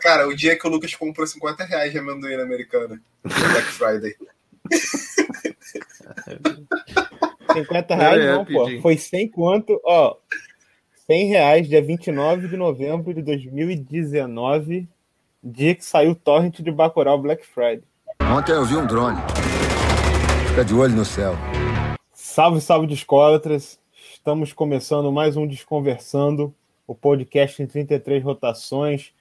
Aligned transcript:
Cara, 0.00 0.28
o 0.28 0.34
dia 0.34 0.58
que 0.58 0.66
o 0.66 0.70
Lucas 0.70 0.94
comprou 0.94 1.26
50 1.26 1.64
reais 1.64 1.92
de 1.92 1.98
amendoim 1.98 2.36
na 2.36 2.42
americana. 2.42 3.00
Black 3.22 3.66
Friday. 3.66 4.14
50 7.52 7.94
reais 7.94 8.20
é, 8.20 8.32
não, 8.32 8.44
pô. 8.44 8.68
Foi 8.82 8.96
100 8.96 9.28
quanto? 9.28 9.80
Ó, 9.84 10.16
100 11.06 11.26
reais, 11.26 11.68
dia 11.68 11.82
29 11.82 12.48
de 12.48 12.56
novembro 12.56 13.14
de 13.14 13.22
2019, 13.22 14.88
dia 15.42 15.74
que 15.74 15.84
saiu 15.84 16.10
o 16.10 16.14
torrent 16.14 16.60
de 16.60 16.70
Bacurau 16.70 17.18
Black 17.18 17.46
Friday. 17.46 17.84
Ontem 18.20 18.52
eu 18.52 18.64
vi 18.64 18.76
um 18.76 18.86
drone. 18.86 19.18
Fica 20.48 20.64
de 20.64 20.74
olho 20.74 20.94
no 20.94 21.04
céu. 21.04 21.34
Salve, 22.12 22.60
salve, 22.60 22.86
discólatras. 22.86 23.78
Estamos 24.12 24.52
começando 24.52 25.10
mais 25.12 25.36
um 25.36 25.46
Desconversando, 25.46 26.54
o 26.86 26.94
podcast 26.94 27.62
em 27.62 27.66
33 27.66 28.22
rotações, 28.22 29.12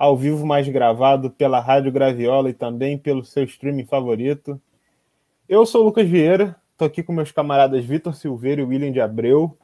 ao 0.00 0.16
vivo 0.16 0.46
mais 0.46 0.66
gravado 0.66 1.30
pela 1.30 1.60
Rádio 1.60 1.92
Graviola 1.92 2.48
e 2.48 2.54
também 2.54 2.96
pelo 2.96 3.22
seu 3.22 3.44
streaming 3.44 3.84
favorito. 3.84 4.58
Eu 5.46 5.66
sou 5.66 5.82
o 5.82 5.84
Lucas 5.84 6.08
Vieira, 6.08 6.56
estou 6.72 6.86
aqui 6.86 7.02
com 7.02 7.12
meus 7.12 7.30
camaradas 7.30 7.84
Vitor 7.84 8.14
Silveira 8.14 8.62
e 8.62 8.64
William 8.64 8.90
de 8.90 8.98
Abreu. 8.98 9.54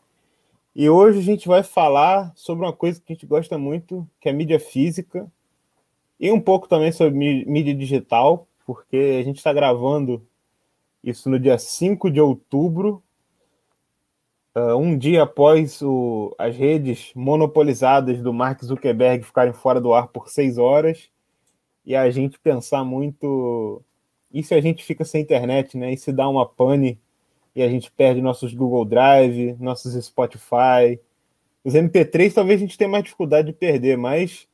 E 0.74 0.90
hoje 0.90 1.20
a 1.20 1.22
gente 1.22 1.48
vai 1.48 1.62
falar 1.62 2.34
sobre 2.36 2.66
uma 2.66 2.72
coisa 2.74 3.00
que 3.00 3.10
a 3.10 3.14
gente 3.14 3.24
gosta 3.24 3.56
muito, 3.56 4.06
que 4.20 4.28
é 4.28 4.32
mídia 4.32 4.60
física, 4.60 5.26
e 6.20 6.30
um 6.30 6.38
pouco 6.38 6.68
também 6.68 6.92
sobre 6.92 7.16
mídia 7.46 7.74
digital, 7.74 8.46
porque 8.66 9.16
a 9.18 9.22
gente 9.22 9.38
está 9.38 9.54
gravando 9.54 10.22
isso 11.02 11.30
no 11.30 11.40
dia 11.40 11.56
5 11.56 12.10
de 12.10 12.20
outubro, 12.20 13.02
uh, 14.56 14.76
um 14.76 14.96
dia 14.96 15.22
após 15.24 15.82
o, 15.82 16.34
as 16.38 16.56
redes 16.56 17.12
monopolizadas 17.14 18.22
do 18.22 18.32
Mark 18.32 18.64
Zuckerberg 18.64 19.22
ficarem 19.22 19.52
fora 19.52 19.80
do 19.80 19.92
ar 19.92 20.08
por 20.08 20.30
seis 20.30 20.56
horas, 20.56 21.10
e 21.84 21.94
a 21.94 22.10
gente 22.10 22.38
pensar 22.38 22.82
muito. 22.84 23.82
E 24.32 24.42
se 24.42 24.54
a 24.54 24.60
gente 24.60 24.82
fica 24.82 25.04
sem 25.04 25.22
internet, 25.22 25.76
né? 25.76 25.92
E 25.92 25.96
se 25.96 26.12
dá 26.12 26.28
uma 26.28 26.46
pane 26.46 26.98
e 27.54 27.62
a 27.62 27.68
gente 27.68 27.90
perde 27.92 28.20
nossos 28.20 28.52
Google 28.54 28.84
Drive, 28.84 29.56
nossos 29.60 29.94
Spotify. 30.04 30.98
Os 31.64 31.74
MP3 31.74 32.32
talvez 32.34 32.60
a 32.60 32.64
gente 32.64 32.76
tenha 32.78 32.90
mais 32.90 33.04
dificuldade 33.04 33.48
de 33.48 33.52
perder, 33.52 33.96
mas 33.96 34.48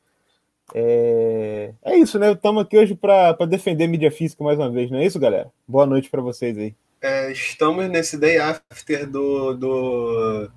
é, 0.75 1.73
é 1.83 1.97
isso, 1.97 2.19
né? 2.19 2.33
Estamos 2.33 2.63
aqui 2.63 2.77
hoje 2.77 2.95
para 2.95 3.33
defender 3.47 3.87
mídia 3.87 4.11
física 4.11 4.45
mais 4.45 4.59
uma 4.59 4.71
vez, 4.71 4.91
não 4.91 4.99
é 4.99 5.07
isso, 5.07 5.19
galera? 5.19 5.51
Boa 5.67 5.87
noite 5.87 6.11
para 6.11 6.23
vocês 6.23 6.57
aí. 6.59 6.75
É, 7.03 7.33
estamos 7.33 7.89
nesse 7.91 8.17
day 8.17 8.39
after 8.39 9.11
do, 9.11 9.55
do, 9.55 10.51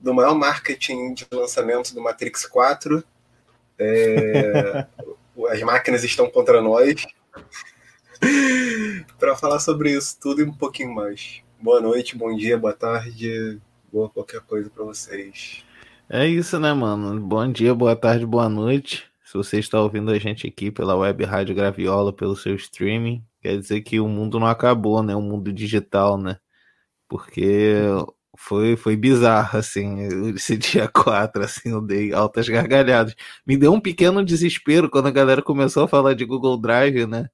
do 0.00 0.12
maior 0.12 0.34
marketing 0.34 1.14
de 1.14 1.24
lançamento 1.32 1.94
do 1.94 2.02
Matrix 2.02 2.44
4. 2.46 3.04
É, 3.78 4.86
as 5.48 5.62
máquinas 5.62 6.02
estão 6.02 6.28
contra 6.28 6.60
nós. 6.60 7.06
para 9.20 9.36
falar 9.36 9.60
sobre 9.60 9.92
isso 9.92 10.18
tudo 10.20 10.40
e 10.40 10.44
um 10.44 10.52
pouquinho 10.52 10.92
mais. 10.92 11.42
Boa 11.60 11.80
noite, 11.80 12.16
bom 12.16 12.34
dia, 12.36 12.58
boa 12.58 12.72
tarde, 12.72 13.60
boa 13.92 14.10
qualquer 14.10 14.40
coisa 14.40 14.68
para 14.68 14.82
vocês. 14.82 15.64
É 16.10 16.26
isso, 16.26 16.58
né, 16.58 16.72
mano? 16.72 17.20
Bom 17.20 17.50
dia, 17.50 17.72
boa 17.72 17.94
tarde, 17.94 18.26
boa 18.26 18.48
noite. 18.48 19.11
Se 19.32 19.38
você 19.38 19.58
está 19.58 19.80
ouvindo 19.80 20.10
a 20.10 20.18
gente 20.18 20.46
aqui 20.46 20.70
pela 20.70 20.94
web 20.94 21.24
Rádio 21.24 21.54
Graviola, 21.54 22.12
pelo 22.12 22.36
seu 22.36 22.54
streaming, 22.54 23.24
quer 23.40 23.58
dizer 23.58 23.80
que 23.80 23.98
o 23.98 24.06
mundo 24.06 24.38
não 24.38 24.46
acabou, 24.46 25.02
né? 25.02 25.16
O 25.16 25.22
mundo 25.22 25.50
digital, 25.50 26.18
né? 26.18 26.36
Porque 27.08 27.76
foi, 28.36 28.76
foi 28.76 28.94
bizarro, 28.94 29.58
assim, 29.58 30.02
esse 30.34 30.54
dia 30.58 30.86
4, 30.86 31.42
assim, 31.44 31.70
eu 31.70 31.80
dei 31.80 32.12
altas 32.12 32.46
gargalhadas. 32.46 33.14
Me 33.46 33.56
deu 33.56 33.72
um 33.72 33.80
pequeno 33.80 34.22
desespero 34.22 34.90
quando 34.90 35.06
a 35.06 35.10
galera 35.10 35.40
começou 35.40 35.84
a 35.84 35.88
falar 35.88 36.12
de 36.12 36.26
Google 36.26 36.58
Drive, 36.58 37.06
né? 37.06 37.30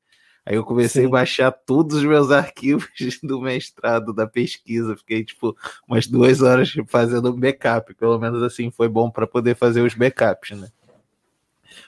Aí 0.46 0.54
eu 0.54 0.62
comecei 0.62 1.02
Sim. 1.02 1.08
a 1.08 1.10
baixar 1.10 1.50
todos 1.50 1.96
os 1.96 2.04
meus 2.04 2.30
arquivos 2.32 2.88
do 3.24 3.41
mestrado, 3.41 4.12
da 4.12 4.24
pesquisa. 4.24 4.97
Fiquei, 4.97 5.25
tipo, 5.25 5.56
umas 5.88 6.06
duas 6.06 6.42
horas 6.42 6.72
fazendo 6.87 7.37
backup. 7.37 7.92
Pelo 7.97 8.20
menos 8.20 8.41
assim, 8.41 8.70
foi 8.70 8.88
bom 8.88 9.10
para 9.10 9.26
poder 9.26 9.56
fazer 9.56 9.82
os 9.82 9.94
backups, 9.94 10.56
né? 10.56 10.69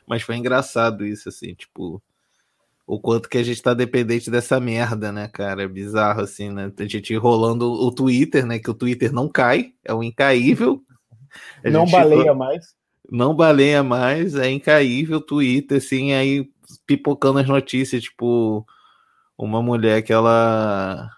Mas 0.07 0.23
foi 0.23 0.37
engraçado 0.37 1.07
isso, 1.07 1.29
assim, 1.29 1.55
tipo, 1.55 2.03
o 2.87 3.01
quanto 3.01 3.29
que 3.29 3.39
a 3.39 3.43
gente 3.43 3.63
tá 3.63 3.73
dependente 3.73 4.31
dessa 4.31 4.59
merda, 4.59 5.13
né, 5.13 5.29
cara? 5.29 5.63
É 5.63 5.69
bizarro, 5.69 6.23
assim, 6.23 6.51
né? 6.51 6.73
A 6.79 6.85
gente 6.87 7.15
rolando 7.17 7.71
o 7.71 7.93
Twitter, 7.93 8.45
né? 8.45 8.59
Que 8.59 8.71
o 8.71 8.75
Twitter 8.75 9.13
não 9.13 9.29
cai, 9.29 9.73
é 9.85 9.95
o 9.95 10.03
incaível. 10.03 10.83
A 11.65 11.71
não 11.71 11.87
baleia 11.87 12.35
mais. 12.35 12.75
Não 13.11 13.35
baleia 13.35 13.83
mais, 13.83 14.35
é 14.35 14.51
incaível 14.51 15.19
o 15.19 15.23
Twitter, 15.23 15.79
assim, 15.79 16.12
aí 16.12 16.49
pipocando 16.87 17.39
as 17.39 17.49
notícias, 17.49 18.03
tipo, 18.03 18.67
uma 19.37 19.62
mulher 19.62 20.03
que 20.03 20.12
ela 20.12 21.11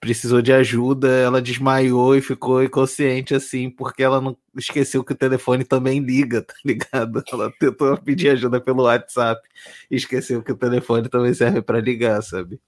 precisou 0.00 0.40
de 0.40 0.52
ajuda, 0.52 1.08
ela 1.08 1.42
desmaiou 1.42 2.16
e 2.16 2.22
ficou 2.22 2.64
inconsciente 2.64 3.34
assim, 3.34 3.68
porque 3.68 4.02
ela 4.02 4.20
não 4.20 4.34
esqueceu 4.56 5.04
que 5.04 5.12
o 5.12 5.16
telefone 5.16 5.62
também 5.62 6.00
liga, 6.00 6.40
tá 6.40 6.54
ligado? 6.64 7.22
Ela 7.30 7.52
tentou 7.60 7.96
pedir 7.98 8.30
ajuda 8.30 8.60
pelo 8.60 8.84
WhatsApp 8.84 9.46
e 9.90 9.96
esqueceu 9.96 10.42
que 10.42 10.52
o 10.52 10.56
telefone 10.56 11.08
também 11.08 11.34
serve 11.34 11.60
para 11.60 11.80
ligar, 11.80 12.22
sabe? 12.22 12.58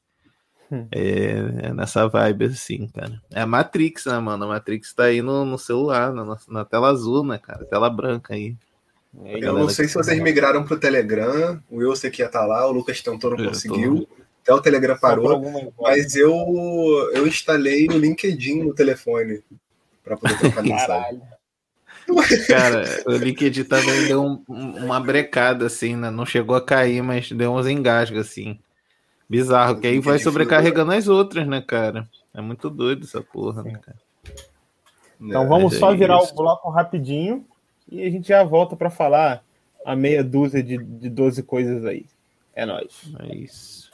Hum. 0.71 0.87
É, 0.91 1.69
é, 1.69 1.75
nessa 1.75 2.07
vibe 2.07 2.47
assim, 2.47 2.87
cara. 2.89 3.21
É 3.31 3.41
a 3.41 3.47
Matrix, 3.47 4.05
né, 4.07 4.19
mano? 4.19 4.45
A 4.45 4.49
Matrix 4.49 4.93
tá 4.93 5.05
aí 5.05 5.23
no, 5.23 5.45
no 5.45 5.59
celular, 5.59 6.13
na, 6.13 6.37
na 6.49 6.65
tela 6.67 6.91
azul, 6.91 7.25
né, 7.25 7.39
cara? 7.39 7.65
Tela 7.65 7.89
branca 7.89 8.35
aí. 8.35 8.57
Eu 9.25 9.53
não 9.53 9.69
sei 9.69 9.89
se 9.89 9.95
vocês 9.95 10.19
migraram 10.23 10.65
pro 10.65 10.79
Telegram, 10.79 11.61
o 11.71 11.79
Wilson 11.79 12.11
que 12.11 12.23
ia 12.23 12.27
estar 12.27 12.41
tá 12.41 12.47
lá, 12.47 12.67
o 12.67 12.73
Lucas 12.73 13.03
tentou, 13.03 13.37
não 13.37 13.45
conseguiu. 13.45 14.07
Tô... 14.07 14.22
Até 14.43 14.53
o 14.53 14.61
Telegram 14.61 14.99
parou, 14.99 15.73
mas 15.81 16.17
eu, 16.17 16.35
eu 17.15 17.27
instalei 17.27 17.87
o 17.87 17.97
LinkedIn 17.97 18.65
no 18.65 18.75
telefone 18.75 19.41
para 20.03 20.17
poder 20.17 20.39
trocar 20.39 20.63
mensagem. 20.65 21.23
Cara, 22.49 22.85
o 23.07 23.13
LinkedIn 23.13 23.65
também 23.65 24.07
deu 24.07 24.23
um, 24.23 24.45
uma 24.49 24.99
brecada, 24.99 25.67
assim, 25.67 25.95
né? 25.95 26.11
Não 26.11 26.27
chegou 26.27 26.57
a 26.57 26.65
cair, 26.65 27.03
mas 27.03 27.31
deu 27.31 27.53
uns 27.53 27.69
engasgos, 27.69 28.19
assim. 28.19 28.59
Bizarro, 29.29 29.81
que 29.81 29.87
aí 29.87 30.01
vai 30.01 30.19
sobrecarregando 30.19 30.93
as 30.93 31.07
outras, 31.07 31.47
né, 31.47 31.63
cara? 31.63 32.09
É 32.35 32.41
muito 32.41 32.69
doido 32.69 33.05
essa 33.05 33.23
porra, 33.23 33.63
né, 33.63 33.79
cara? 33.81 33.99
Então 35.21 35.47
vamos 35.47 35.77
é 35.77 35.79
só 35.79 35.95
virar 35.95 36.19
isso. 36.19 36.33
o 36.33 36.37
bloco 36.37 36.69
rapidinho 36.69 37.47
e 37.89 38.03
a 38.03 38.11
gente 38.11 38.27
já 38.29 38.43
volta 38.43 38.75
para 38.75 38.91
falar 38.91 39.45
a 39.87 39.95
meia 39.95 40.25
dúzia 40.25 40.63
de, 40.63 40.77
de 40.77 41.09
12 41.09 41.45
coisas 41.45 41.85
aí. 41.85 42.07
É 42.55 42.67
nóis. 42.67 43.13
É 43.21 43.35
isso. 43.37 43.92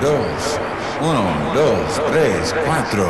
Dos, 0.00 0.60
uno, 1.00 1.52
dos, 1.52 1.98
três, 2.12 2.52
quatro. 2.52 3.02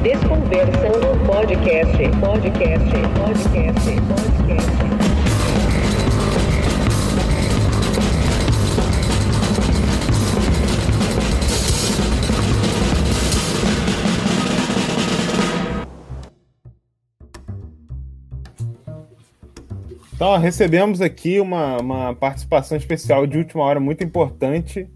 Desconversando 0.00 1.26
podcast, 1.26 2.08
podcast, 2.20 2.90
podcast, 3.18 4.00
podcast. 4.06 4.99
Então, 20.20 20.36
recebemos 20.36 21.00
aqui 21.00 21.40
uma, 21.40 21.78
uma 21.78 22.14
participação 22.14 22.76
especial 22.76 23.26
de 23.26 23.38
última 23.38 23.64
hora 23.64 23.80
muito 23.80 24.04
importante, 24.04 24.86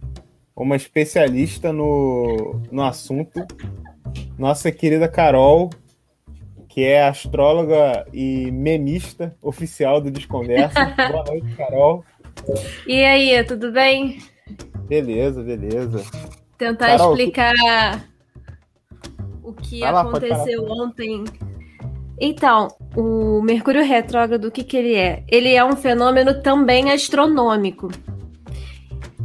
uma 0.55 0.77
especialista 0.77 1.73
no, 1.73 2.61
no 2.71 2.83
assunto, 2.83 3.41
nossa 4.37 4.71
querida 4.71 5.09
Carol, 5.09 5.71
que 6.69 6.85
é 6.85 7.09
astróloga 7.09 8.07
e 8.13 8.51
memista 8.51 9.35
oficial 9.41 9.99
do 9.99 10.11
Desconversa. 10.11 10.93
Boa 11.11 11.25
noite, 11.25 11.57
Carol. 11.57 12.05
E 12.87 13.03
aí, 13.03 13.43
tudo 13.45 13.73
bem? 13.73 14.19
Beleza, 14.87 15.43
beleza. 15.43 16.05
Tentar 16.59 16.99
Carol, 16.99 17.13
explicar 17.13 17.55
o 19.43 19.55
que 19.55 19.81
lá, 19.81 20.03
aconteceu 20.03 20.67
ontem 20.69 21.25
então, 22.21 22.69
o 22.97 23.43
Mercúrio 23.43 23.85
retrógrado, 23.85 24.47
o 24.47 24.51
que, 24.51 24.63
que 24.63 24.77
ele 24.77 24.95
é? 24.95 25.25
Ele 25.29 25.53
é 25.53 25.65
um 25.65 25.77
fenômeno 25.77 26.41
também 26.41 26.91
astronômico. 26.93 27.91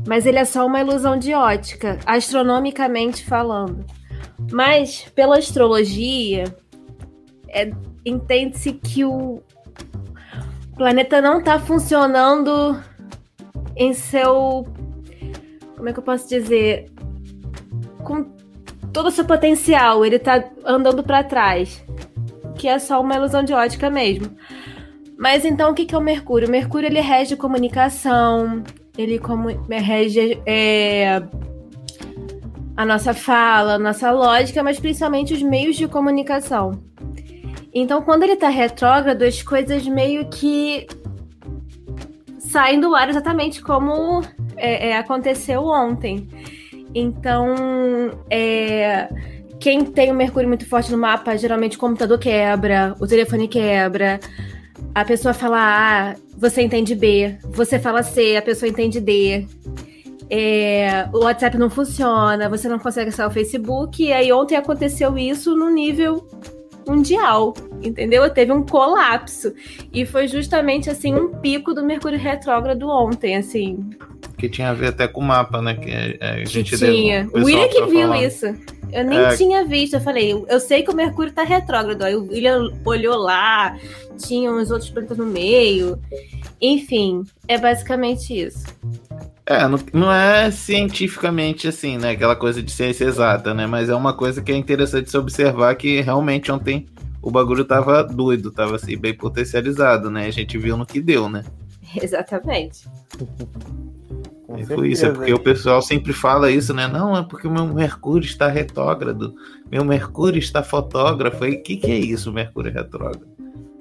Mas 0.08 0.26
ele 0.26 0.40
é 0.40 0.46
só 0.46 0.66
uma 0.66 0.80
ilusão 0.80 1.18
de 1.18 1.34
ótica, 1.34 2.00
astronomicamente 2.06 3.24
falando. 3.24 3.86
Mas, 4.52 5.06
pela 5.14 5.38
astrologia, 5.38 6.46
é, 7.50 7.72
entende-se 8.04 8.74
que 8.74 9.06
o 9.06 9.42
planeta 10.76 11.22
não 11.22 11.40
está 11.40 11.60
funcionando 11.60 12.82
em 13.76 13.94
seu. 13.94 14.66
Como 15.76 15.90
é 15.90 15.94
que 15.94 16.00
eu 16.00 16.04
posso 16.04 16.28
dizer? 16.28 16.92
Com 18.04 18.24
todo 18.92 19.08
o 19.08 19.12
seu 19.12 19.26
potencial, 19.26 20.04
ele 20.04 20.18
tá 20.18 20.44
andando 20.66 21.04
para 21.04 21.24
trás. 21.24 21.84
Que 22.60 22.68
é 22.68 22.78
só 22.78 23.00
uma 23.00 23.16
ilusão 23.16 23.42
de 23.42 23.54
ótica 23.54 23.90
mesmo. 23.90 24.36
Mas 25.18 25.46
então 25.46 25.72
o 25.72 25.74
que, 25.74 25.86
que 25.86 25.96
é 25.96 25.98
o 25.98 26.02
Mercúrio? 26.02 26.50
O 26.50 26.52
Mercúrio 26.52 26.88
ele 26.88 27.00
rege 27.00 27.38
comunicação, 27.38 28.62
ele 28.98 29.18
como, 29.18 29.48
rege 29.70 30.42
é, 30.46 31.22
a 32.76 32.86
nossa 32.86 33.14
fala, 33.14 33.76
a 33.76 33.80
nossa 33.80 34.12
lógica, 34.12 34.62
mas 34.62 34.78
principalmente 34.78 35.34
os 35.34 35.42
meios 35.42 35.78
de 35.78 35.88
comunicação. 35.88 36.84
Então, 37.74 38.02
quando 38.02 38.24
ele 38.24 38.36
tá 38.36 38.50
retrógrado, 38.50 39.24
as 39.24 39.42
coisas 39.42 39.88
meio 39.88 40.28
que 40.30 40.86
saem 42.40 42.80
do 42.80 42.94
ar 42.94 43.10
exatamente 43.10 43.62
como 43.62 44.22
é, 44.58 44.90
é, 44.90 44.98
aconteceu 44.98 45.66
ontem. 45.66 46.28
Então, 46.94 47.56
é, 48.30 49.08
quem 49.60 49.84
tem 49.84 50.12
o 50.12 50.16
Mercúrio 50.16 50.48
muito 50.48 50.66
forte 50.66 50.92
no 50.92 50.98
mapa, 50.98 51.38
geralmente 51.38 51.76
o 51.76 51.80
computador 51.80 52.18
quebra, 52.18 52.96
o 53.00 53.06
telefone 53.06 53.48
quebra, 53.48 54.20
a 54.96 55.06
pessoa 55.06 55.34
fala 55.34 55.58
A, 55.60 56.16
você 56.38 56.62
entende 56.62 56.96
B, 56.96 57.38
você 57.52 57.78
fala 57.78 58.02
C, 58.02 58.38
a 58.38 58.42
pessoa 58.42 58.70
entende 58.70 59.00
D. 59.02 59.46
É, 60.30 61.10
o 61.12 61.24
WhatsApp 61.24 61.58
não 61.58 61.70
funciona, 61.70 62.48
você 62.48 62.70
não 62.70 62.78
consegue 62.78 63.10
acessar 63.10 63.28
o 63.28 63.32
Facebook, 63.32 64.04
e 64.04 64.14
aí 64.14 64.32
ontem 64.32 64.56
aconteceu 64.56 65.18
isso 65.18 65.56
no 65.56 65.70
nível 65.70 66.28
mundial, 66.88 67.54
entendeu? 67.82 68.30
Teve 68.30 68.52
um 68.52 68.64
colapso. 68.64 69.54
E 69.92 70.06
foi 70.06 70.28
justamente 70.28 70.90
assim 70.90 71.16
um 71.16 71.30
pico 71.40 71.74
do 71.74 71.84
Mercúrio 71.84 72.18
retrógrado 72.18 72.88
ontem, 72.88 73.36
assim. 73.36 73.90
Que 74.40 74.48
tinha 74.48 74.70
a 74.70 74.74
ver 74.74 74.88
até 74.88 75.06
com 75.06 75.20
o 75.20 75.24
mapa, 75.24 75.62
né? 75.62 75.76
Que 75.76 76.18
a 76.24 76.46
gente 76.46 76.72
que 76.72 76.78
tinha. 76.78 77.30
O 77.34 77.44
William 77.44 77.68
que 77.68 77.86
viu 77.88 78.08
falar. 78.08 78.24
isso. 78.24 78.46
Eu 78.92 79.04
nem 79.04 79.20
é... 79.20 79.36
tinha 79.36 79.66
visto. 79.66 79.96
Eu 79.96 80.02
falei, 80.02 80.34
eu 80.48 80.60
sei 80.62 80.82
que 80.82 80.90
o 80.90 80.96
Mercúrio 80.96 81.34
tá 81.34 81.44
retrógrado. 81.44 82.04
Aí 82.04 82.16
o 82.16 82.24
William 82.24 82.72
olhou 82.86 83.18
lá, 83.18 83.78
tinha 84.18 84.50
uns 84.50 84.72
outros 84.72 84.90
planetas 84.90 85.18
no 85.18 85.26
meio. 85.26 86.00
Enfim, 86.62 87.26
é 87.50 87.58
basicamente 87.58 88.34
isso. 88.34 88.66
É, 89.46 89.68
não, 89.68 89.80
não, 89.92 90.12
é 90.14 90.50
cientificamente 90.52 91.68
assim, 91.68 91.98
né? 91.98 92.12
Aquela 92.12 92.36
coisa 92.36 92.64
de 92.64 92.72
ciência 92.72 93.06
exata, 93.06 93.54
né? 93.54 93.68
Mas 93.68 93.90
é 93.90 93.96
uma 93.96 94.14
coisa 94.14 94.42
que 94.42 94.52
é 94.52 94.56
interessante 94.56 95.10
se 95.10 95.18
observar 95.18 95.76
que 95.76 96.02
realmente 96.02 96.52
ontem 96.52 96.86
o 97.22 97.30
bagulho 97.30 97.66
tava 97.66 98.04
doido, 98.04 98.52
tava 98.52 98.76
assim, 98.76 98.96
bem 98.96 99.14
potencializado, 99.14 100.10
né? 100.10 100.28
A 100.28 100.32
gente 100.32 100.58
viu 100.58 100.78
no 100.78 100.86
que 100.86 101.02
deu, 101.02 101.28
né? 101.28 101.44
Exatamente. 102.02 102.88
E 104.58 104.66
foi 104.66 104.90
isso, 104.90 105.06
é 105.06 105.12
porque 105.12 105.34
o 105.34 105.40
pessoal 105.40 105.82
sempre 105.82 106.12
fala 106.12 106.50
isso, 106.50 106.74
né? 106.74 106.88
Não, 106.88 107.16
é 107.16 107.24
porque 107.24 107.48
o 107.48 107.52
meu 107.52 107.66
Mercúrio 107.66 108.26
está 108.26 108.48
retrógrado, 108.48 109.36
meu 109.72 109.86
Mercúrio 109.86 110.40
está 110.40 110.64
fotógrafo. 110.64 111.46
E 111.46 111.56
o 111.56 111.62
que, 111.62 111.78
que 111.78 111.92
é 111.92 111.98
isso, 111.98 112.32
Mercúrio 112.32 112.72
retrógrado? 112.72 113.28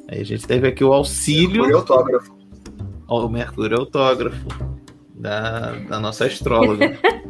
Aí 0.09 0.21
a 0.21 0.25
gente 0.25 0.47
teve 0.47 0.69
aqui 0.69 0.85
o 0.85 0.93
auxílio. 0.93 1.63
Mercúrio 1.63 1.77
autógrafo. 1.79 2.37
O 3.09 3.29
Mercúrio 3.29 3.79
autógrafo 3.79 4.47
da, 5.15 5.73
da 5.89 6.01
nossa 6.01 6.27
astróloga. 6.27 6.99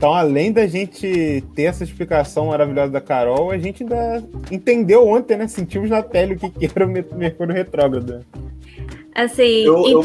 Então, 0.00 0.14
além 0.14 0.50
da 0.50 0.66
gente 0.66 1.44
ter 1.54 1.64
essa 1.64 1.84
explicação 1.84 2.46
maravilhosa 2.46 2.90
da 2.90 3.02
Carol, 3.02 3.50
a 3.50 3.58
gente 3.58 3.82
ainda 3.82 4.24
entendeu 4.50 5.06
ontem, 5.06 5.36
né? 5.36 5.46
Sentimos 5.46 5.90
na 5.90 6.02
pele 6.02 6.36
o 6.36 6.38
que 6.38 6.70
era 6.74 6.86
o 6.86 6.88
Mercúrio 6.88 7.52
retrógrado. 7.52 8.24
Assim, 9.20 9.66
eu, 9.66 9.86
eu 9.86 10.00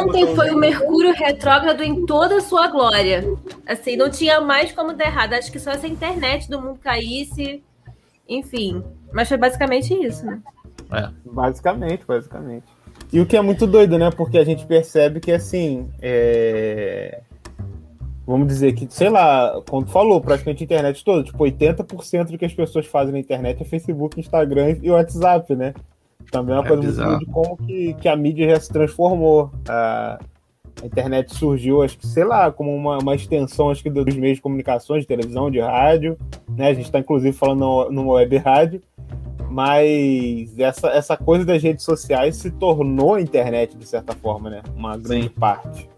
ontem 0.00 0.34
foi 0.34 0.50
o 0.50 0.56
Mercúrio 0.56 1.12
retrógrado 1.12 1.82
em 1.82 2.06
toda 2.06 2.38
a 2.38 2.40
sua 2.40 2.68
glória. 2.68 3.22
Assim, 3.66 3.96
não 3.96 4.08
tinha 4.08 4.40
mais 4.40 4.72
como 4.72 4.94
dar 4.94 5.04
errado. 5.04 5.34
Acho 5.34 5.52
que 5.52 5.58
só 5.58 5.74
se 5.74 5.84
a 5.84 5.88
internet 5.90 6.48
do 6.48 6.58
mundo 6.58 6.78
caísse. 6.82 7.62
Enfim. 8.26 8.82
Mas 9.12 9.28
foi 9.28 9.36
basicamente 9.36 9.92
isso, 9.92 10.24
né? 10.24 10.40
É. 10.90 11.10
Basicamente, 11.30 12.06
basicamente. 12.06 12.64
E 13.12 13.20
o 13.20 13.26
que 13.26 13.36
é 13.36 13.42
muito 13.42 13.66
doido, 13.66 13.98
né? 13.98 14.10
Porque 14.10 14.38
a 14.38 14.44
gente 14.44 14.64
percebe 14.64 15.20
que, 15.20 15.30
assim, 15.30 15.90
é... 16.00 17.20
vamos 18.26 18.48
dizer 18.48 18.72
que, 18.72 18.86
sei 18.88 19.10
lá, 19.10 19.60
quando 19.68 19.90
falou, 19.90 20.18
praticamente 20.18 20.62
a 20.62 20.64
internet 20.64 21.04
toda, 21.04 21.24
tipo, 21.24 21.44
80% 21.44 22.30
do 22.30 22.38
que 22.38 22.46
as 22.46 22.54
pessoas 22.54 22.86
fazem 22.86 23.12
na 23.12 23.18
internet 23.18 23.60
é 23.60 23.66
Facebook, 23.66 24.18
Instagram 24.18 24.78
e 24.82 24.90
WhatsApp, 24.90 25.54
né? 25.54 25.74
Também 26.34 26.56
é 26.56 26.58
uma 26.58 26.64
é 26.64 26.68
coisa 26.68 26.82
bizarro. 26.82 27.10
muito 27.10 27.26
de 27.26 27.32
como 27.32 27.56
que, 27.56 27.94
que 27.94 28.08
a 28.08 28.16
mídia 28.16 28.50
já 28.50 28.58
se 28.58 28.68
transformou. 28.68 29.52
A, 29.68 30.18
a 30.82 30.86
internet 30.86 31.32
surgiu, 31.32 31.80
acho 31.80 31.96
que, 31.96 32.08
sei 32.08 32.24
lá, 32.24 32.50
como 32.50 32.74
uma, 32.74 32.98
uma 32.98 33.14
extensão, 33.14 33.70
acho 33.70 33.84
que, 33.84 33.88
dos 33.88 34.16
meios 34.16 34.38
de 34.38 34.42
comunicações, 34.42 35.02
de 35.02 35.06
televisão, 35.06 35.48
de 35.48 35.60
rádio, 35.60 36.18
né? 36.48 36.70
A 36.70 36.74
gente 36.74 36.86
está, 36.86 36.98
inclusive, 36.98 37.32
falando 37.36 37.88
numa 37.90 38.14
web 38.14 38.36
rádio 38.38 38.82
mas 39.48 40.58
essa, 40.58 40.88
essa 40.88 41.16
coisa 41.16 41.44
das 41.44 41.62
redes 41.62 41.84
sociais 41.84 42.34
se 42.34 42.50
tornou 42.50 43.14
a 43.14 43.20
internet, 43.20 43.76
de 43.76 43.86
certa 43.86 44.12
forma, 44.12 44.50
né? 44.50 44.62
Uma 44.74 44.96
grande 44.96 45.28
Sim. 45.28 45.34
parte. 45.38 45.88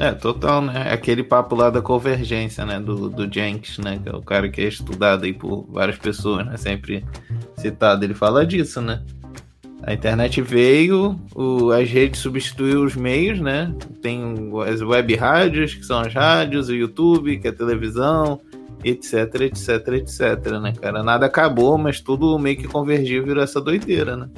É, 0.00 0.10
total, 0.10 0.62
né? 0.62 0.92
Aquele 0.92 1.22
papo 1.22 1.54
lá 1.54 1.70
da 1.70 1.80
convergência, 1.80 2.66
né? 2.66 2.80
Do, 2.80 3.08
do 3.08 3.32
Jenks, 3.32 3.78
né? 3.78 4.00
Que 4.02 4.08
é 4.08 4.12
o 4.12 4.22
cara 4.22 4.48
que 4.48 4.60
é 4.60 4.64
estudado 4.64 5.24
aí 5.24 5.32
por 5.32 5.66
várias 5.68 5.98
pessoas, 5.98 6.44
né? 6.46 6.56
Sempre 6.56 7.04
citado. 7.56 8.04
Ele 8.04 8.14
fala 8.14 8.44
disso, 8.44 8.80
né? 8.80 9.04
A 9.88 9.94
internet 9.94 10.42
veio, 10.42 11.18
o, 11.34 11.70
as 11.70 11.88
redes 11.88 12.20
substituíram 12.20 12.84
os 12.84 12.94
meios, 12.94 13.40
né? 13.40 13.74
Tem 14.02 14.20
as 14.70 14.82
web 14.82 15.14
rádios, 15.16 15.72
que 15.72 15.82
são 15.82 16.00
as 16.00 16.12
rádios, 16.12 16.68
o 16.68 16.74
YouTube, 16.74 17.38
que 17.38 17.48
é 17.48 17.50
a 17.50 17.54
televisão, 17.54 18.38
etc, 18.84 19.34
etc, 19.40 19.88
etc, 19.94 20.60
né, 20.60 20.74
cara? 20.78 21.02
Nada 21.02 21.24
acabou, 21.24 21.78
mas 21.78 22.02
tudo 22.02 22.38
meio 22.38 22.58
que 22.58 22.68
convergiu 22.68 23.22
e 23.22 23.24
virou 23.24 23.42
essa 23.42 23.62
doideira, 23.62 24.14
né? 24.14 24.28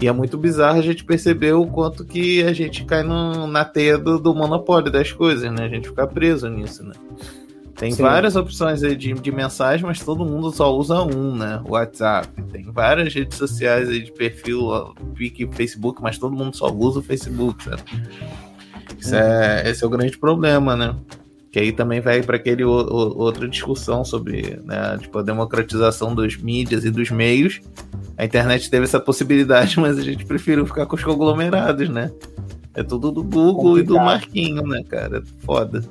E 0.00 0.08
é 0.08 0.12
muito 0.12 0.38
bizarro 0.38 0.78
a 0.78 0.82
gente 0.82 1.04
perceber 1.04 1.52
o 1.52 1.66
quanto 1.66 2.02
que 2.02 2.42
a 2.42 2.54
gente 2.54 2.82
cai 2.86 3.02
no, 3.02 3.46
na 3.46 3.66
teia 3.66 3.98
do, 3.98 4.18
do, 4.18 4.34
monopólio 4.34 4.90
das 4.90 5.12
coisas, 5.12 5.52
né? 5.52 5.66
A 5.66 5.68
gente 5.68 5.90
fica 5.90 6.06
preso 6.06 6.48
nisso, 6.48 6.82
né? 6.82 6.94
Tem 7.76 7.90
Sim. 7.92 8.02
várias 8.02 8.36
opções 8.36 8.82
aí 8.82 8.96
de, 8.96 9.12
de 9.12 9.30
mensagem, 9.30 9.84
mas 9.84 10.00
todo 10.00 10.24
mundo 10.24 10.50
só 10.50 10.74
usa 10.74 11.02
um, 11.02 11.36
né? 11.36 11.60
WhatsApp. 11.68 12.42
Tem 12.44 12.64
várias 12.72 13.12
redes 13.12 13.36
sociais 13.36 13.90
aí 13.90 14.02
de 14.02 14.12
perfil, 14.12 14.94
Facebook, 15.52 16.02
mas 16.02 16.16
todo 16.16 16.34
mundo 16.34 16.56
só 16.56 16.72
usa 16.72 17.00
o 17.00 17.02
Facebook, 17.02 17.62
sabe? 17.62 17.82
Isso 18.98 19.14
é, 19.14 19.68
esse 19.68 19.84
é 19.84 19.86
o 19.86 19.90
grande 19.90 20.16
problema, 20.16 20.74
né? 20.74 20.96
Que 21.52 21.58
aí 21.58 21.70
também 21.70 22.00
vai 22.00 22.22
para 22.22 22.36
aquele 22.36 22.64
o, 22.64 22.70
o, 22.70 23.18
outra 23.18 23.46
discussão 23.46 24.04
sobre 24.04 24.58
né, 24.64 24.96
tipo, 24.98 25.18
a 25.18 25.22
democratização 25.22 26.14
dos 26.14 26.36
mídias 26.38 26.82
e 26.84 26.90
dos 26.90 27.10
meios. 27.10 27.60
A 28.16 28.24
internet 28.24 28.70
teve 28.70 28.84
essa 28.84 28.98
possibilidade, 28.98 29.76
mas 29.80 29.98
a 29.98 30.02
gente 30.02 30.24
preferiu 30.24 30.64
ficar 30.64 30.86
com 30.86 30.96
os 30.96 31.04
conglomerados, 31.04 31.90
né? 31.90 32.10
É 32.74 32.82
tudo 32.82 33.10
do 33.10 33.22
Google 33.22 33.54
Complicado. 33.54 33.78
e 33.78 33.82
do 33.82 33.96
Marquinho, 33.96 34.62
né, 34.66 34.82
cara? 34.88 35.22
Foda. 35.40 35.82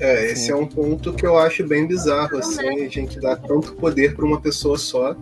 É, 0.00 0.30
esse 0.30 0.46
Sim. 0.46 0.52
é 0.52 0.56
um 0.56 0.66
ponto 0.66 1.12
que 1.12 1.26
eu 1.26 1.36
acho 1.36 1.66
bem 1.66 1.86
bizarro, 1.86 2.38
assim, 2.38 2.84
a 2.84 2.88
gente 2.88 3.18
dá 3.20 3.34
tanto 3.34 3.74
poder 3.74 4.14
para 4.14 4.24
uma 4.24 4.40
pessoa 4.40 4.78
só, 4.78 5.16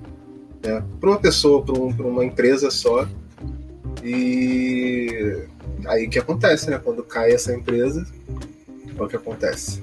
né? 0.62 0.84
Para 1.00 1.10
uma 1.10 1.18
pessoa, 1.18 1.64
para 1.64 1.74
um, 1.74 1.88
uma 1.88 2.24
empresa 2.24 2.70
só. 2.70 3.08
E 4.04 5.44
aí 5.86 6.08
que 6.08 6.18
acontece, 6.18 6.70
né? 6.70 6.78
Quando 6.82 7.02
cai 7.02 7.32
essa 7.32 7.54
empresa, 7.54 8.06
é 8.98 9.02
o 9.02 9.08
que 9.08 9.16
acontece. 9.16 9.82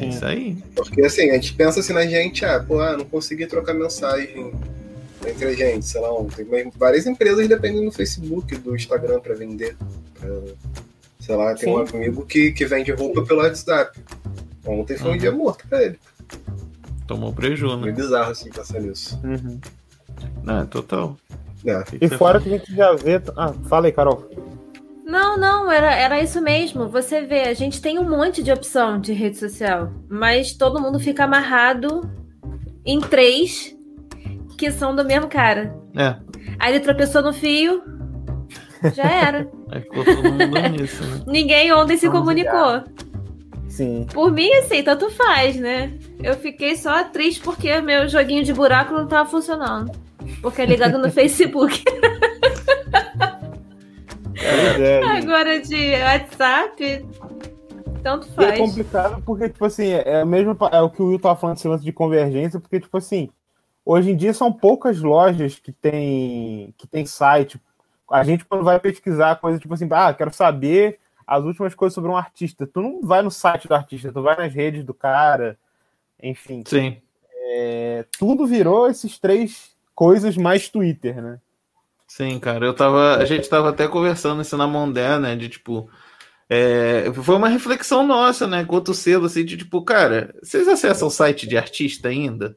É 0.00 0.06
isso 0.06 0.24
aí. 0.24 0.56
Porque 0.74 1.02
assim, 1.02 1.30
a 1.30 1.34
gente 1.34 1.54
pensa 1.54 1.80
assim 1.80 1.92
na 1.92 2.06
gente, 2.06 2.44
ah, 2.44 2.60
pô, 2.60 2.80
ah, 2.80 2.96
não 2.96 3.04
consegui 3.04 3.46
trocar 3.46 3.74
mensagem 3.74 4.52
entre 5.26 5.46
a 5.46 5.52
gente, 5.54 5.86
sei 5.86 6.00
lá, 6.00 6.12
ontem. 6.12 6.46
Várias 6.76 7.06
empresas 7.06 7.48
dependem 7.48 7.84
do 7.84 7.92
Facebook, 7.92 8.56
do 8.56 8.74
Instagram 8.74 9.20
para 9.20 9.34
vender. 9.34 9.76
Pra, 10.18 10.28
sei 11.28 11.36
lá, 11.36 11.54
tem 11.54 11.68
Sim. 11.68 11.70
um 11.70 11.98
amigo 11.98 12.24
que, 12.24 12.52
que 12.52 12.64
vende 12.64 12.90
roupa 12.90 13.22
pelo 13.22 13.42
WhatsApp. 13.42 14.00
Ontem 14.66 14.96
foi 14.96 15.10
uhum. 15.10 15.14
um 15.14 15.18
dia 15.18 15.30
morto 15.30 15.68
pra 15.68 15.82
ele. 15.82 15.98
Tomou 17.06 17.34
prejuízo, 17.34 17.76
né? 17.76 17.90
É 17.90 17.92
bizarro 17.92 18.30
assim 18.30 18.48
pensar 18.48 18.80
nisso. 18.80 19.20
Uhum. 19.22 19.60
Não, 20.42 20.62
é 20.62 20.64
total. 20.64 21.18
É. 21.66 21.84
E 22.00 22.08
fora 22.08 22.40
que 22.40 22.48
a 22.48 22.56
gente 22.56 22.74
já 22.74 22.94
vê. 22.94 23.20
Ah, 23.36 23.52
fala 23.68 23.86
aí, 23.86 23.92
Carol. 23.92 24.26
Não, 25.04 25.36
não, 25.36 25.70
era, 25.70 25.94
era 25.94 26.22
isso 26.22 26.40
mesmo. 26.40 26.88
Você 26.88 27.20
vê, 27.20 27.42
a 27.42 27.54
gente 27.54 27.82
tem 27.82 27.98
um 27.98 28.08
monte 28.08 28.42
de 28.42 28.50
opção 28.50 28.98
de 28.98 29.12
rede 29.12 29.36
social, 29.36 29.92
mas 30.08 30.54
todo 30.54 30.80
mundo 30.80 30.98
fica 30.98 31.24
amarrado 31.24 32.10
em 32.86 33.00
três 33.00 33.76
que 34.56 34.70
são 34.70 34.96
do 34.96 35.04
mesmo 35.04 35.28
cara. 35.28 35.76
É. 35.94 36.16
Aí 36.58 36.74
ele 36.74 36.80
tropeçou 36.80 37.22
no 37.22 37.34
fio, 37.34 37.82
já 38.94 39.04
era. 39.04 39.50
É, 39.70 39.80
todo 39.80 40.30
mundo 40.30 40.68
nisso, 40.70 41.04
né? 41.04 41.22
Ninguém 41.28 41.72
ontem 41.72 41.96
se 41.96 42.06
Vamos 42.06 42.20
comunicou. 42.20 42.52
Ligar. 42.52 42.84
Sim. 43.68 44.06
Por 44.12 44.32
mim, 44.32 44.50
assim, 44.54 44.82
tanto 44.82 45.10
faz, 45.10 45.56
né? 45.56 45.92
Eu 46.22 46.34
fiquei 46.34 46.74
só 46.76 47.04
triste 47.04 47.40
porque 47.40 47.80
meu 47.80 48.08
joguinho 48.08 48.42
de 48.42 48.52
buraco 48.52 48.94
não 48.94 49.06
tava 49.06 49.28
funcionando. 49.28 49.92
Porque 50.42 50.62
é 50.62 50.66
ligado 50.66 50.98
no 50.98 51.10
Facebook. 51.12 51.84
É, 54.40 55.02
Agora 55.04 55.60
de 55.60 55.92
WhatsApp. 55.92 57.06
Tanto 58.02 58.26
é 58.28 58.30
faz. 58.30 58.48
é 58.48 58.56
complicado 58.58 59.22
porque, 59.24 59.48
tipo 59.48 59.64
assim, 59.64 59.90
é, 59.90 60.24
mesmo, 60.24 60.56
é 60.72 60.80
o 60.80 60.90
que 60.90 61.02
o 61.02 61.08
Will 61.08 61.18
tava 61.18 61.36
falando 61.38 61.56
desse 61.56 61.68
lance 61.68 61.84
de 61.84 61.92
convergência, 61.92 62.60
porque, 62.60 62.80
tipo 62.80 62.96
assim, 62.96 63.28
hoje 63.84 64.10
em 64.12 64.16
dia 64.16 64.32
são 64.32 64.52
poucas 64.52 65.00
lojas 65.00 65.58
que 65.58 65.72
tem, 65.72 66.72
que 66.78 66.86
tem 66.86 67.04
site. 67.04 67.60
A 68.10 68.24
gente, 68.24 68.44
quando 68.44 68.64
vai 68.64 68.78
pesquisar 68.80 69.36
coisa, 69.36 69.58
tipo 69.58 69.74
assim, 69.74 69.88
ah, 69.90 70.12
quero 70.14 70.32
saber 70.32 70.98
as 71.26 71.44
últimas 71.44 71.74
coisas 71.74 71.94
sobre 71.94 72.10
um 72.10 72.16
artista. 72.16 72.66
Tu 72.66 72.80
não 72.80 73.02
vai 73.02 73.20
no 73.20 73.30
site 73.30 73.68
do 73.68 73.74
artista, 73.74 74.10
tu 74.10 74.22
vai 74.22 74.36
nas 74.36 74.54
redes 74.54 74.82
do 74.82 74.94
cara, 74.94 75.58
enfim. 76.22 76.62
Sim. 76.66 76.96
É, 77.50 78.04
tudo 78.18 78.46
virou 78.46 78.88
esses 78.88 79.18
três 79.18 79.76
coisas 79.94 80.36
mais 80.36 80.68
Twitter, 80.68 81.20
né? 81.20 81.38
Sim, 82.06 82.38
cara, 82.38 82.64
eu 82.64 82.72
tava. 82.74 83.16
A 83.16 83.24
gente 83.26 83.48
tava 83.48 83.68
até 83.68 83.86
conversando 83.86 84.40
isso 84.40 84.56
na 84.56 84.66
Mondé, 84.66 85.18
né? 85.18 85.36
De 85.36 85.50
tipo. 85.50 85.90
É, 86.48 87.12
foi 87.12 87.36
uma 87.36 87.48
reflexão 87.48 88.06
nossa, 88.06 88.46
né? 88.46 88.64
Quanto 88.64 88.94
cedo, 88.94 89.26
assim, 89.26 89.44
de 89.44 89.58
tipo, 89.58 89.82
cara, 89.82 90.34
vocês 90.42 90.66
acessam 90.66 91.08
o 91.08 91.10
site 91.10 91.46
de 91.46 91.58
artista 91.58 92.08
ainda? 92.08 92.56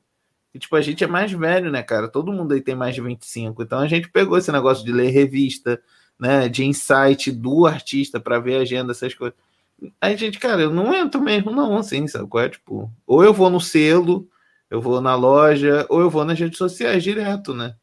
E, 0.53 0.59
tipo, 0.59 0.75
a 0.75 0.81
gente 0.81 1.03
é 1.03 1.07
mais 1.07 1.31
velho, 1.31 1.71
né, 1.71 1.81
cara? 1.81 2.07
Todo 2.07 2.31
mundo 2.31 2.53
aí 2.53 2.61
tem 2.61 2.75
mais 2.75 2.93
de 2.93 3.01
25. 3.01 3.63
Então 3.63 3.79
a 3.79 3.87
gente 3.87 4.09
pegou 4.09 4.37
esse 4.37 4.51
negócio 4.51 4.83
de 4.85 4.91
ler 4.91 5.09
revista, 5.09 5.81
né? 6.19 6.49
De 6.49 6.65
insight 6.65 7.31
do 7.31 7.65
artista 7.65 8.19
para 8.19 8.39
ver 8.39 8.57
a 8.57 8.61
agenda, 8.61 8.91
essas 8.91 9.13
coisas. 9.13 9.37
Aí, 9.99 10.15
gente, 10.17 10.37
cara, 10.39 10.61
eu 10.61 10.71
não 10.71 10.93
entro 10.93 11.21
mesmo, 11.21 11.51
não, 11.51 11.77
assim, 11.77 12.07
sabe? 12.07 12.27
Qual 12.27 12.43
é? 12.43 12.49
Tipo, 12.49 12.91
ou 13.07 13.23
eu 13.23 13.33
vou 13.33 13.49
no 13.49 13.59
selo, 13.59 14.27
eu 14.69 14.79
vou 14.81 15.01
na 15.01 15.15
loja, 15.15 15.85
ou 15.89 16.01
eu 16.01 16.09
vou 16.09 16.23
nas 16.23 16.39
redes 16.39 16.57
sociais 16.57 17.03
direto, 17.03 17.53
né? 17.53 17.75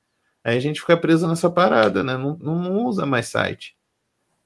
Aí 0.45 0.57
a 0.57 0.61
gente 0.61 0.81
fica 0.81 0.97
preso 0.97 1.27
nessa 1.27 1.51
parada, 1.51 2.05
né? 2.05 2.17
Não, 2.17 2.37
não 2.39 2.87
usa 2.87 3.05
mais 3.05 3.29
site. 3.29 3.77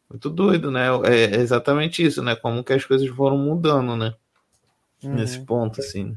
Muito 0.08 0.28
doido, 0.28 0.70
né? 0.70 0.86
É 1.04 1.36
exatamente 1.36 2.04
isso, 2.04 2.22
né? 2.22 2.34
Como 2.34 2.64
que 2.64 2.72
as 2.72 2.84
coisas 2.84 3.08
foram 3.08 3.38
mudando, 3.38 3.96
né? 3.96 4.14
Uhum. 5.02 5.14
Nesse 5.14 5.40
ponto, 5.40 5.80
assim. 5.80 6.16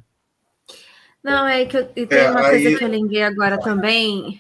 Não, 1.25 1.47
é 1.47 1.65
que 1.65 1.75
eu, 1.75 1.91
e 1.95 2.05
tem 2.05 2.19
é, 2.19 2.29
uma 2.29 2.41
aí... 2.41 2.61
coisa 2.61 2.77
que 2.77 2.83
eu 2.83 2.87
lembrei 2.87 3.23
agora 3.23 3.59
também, 3.59 4.39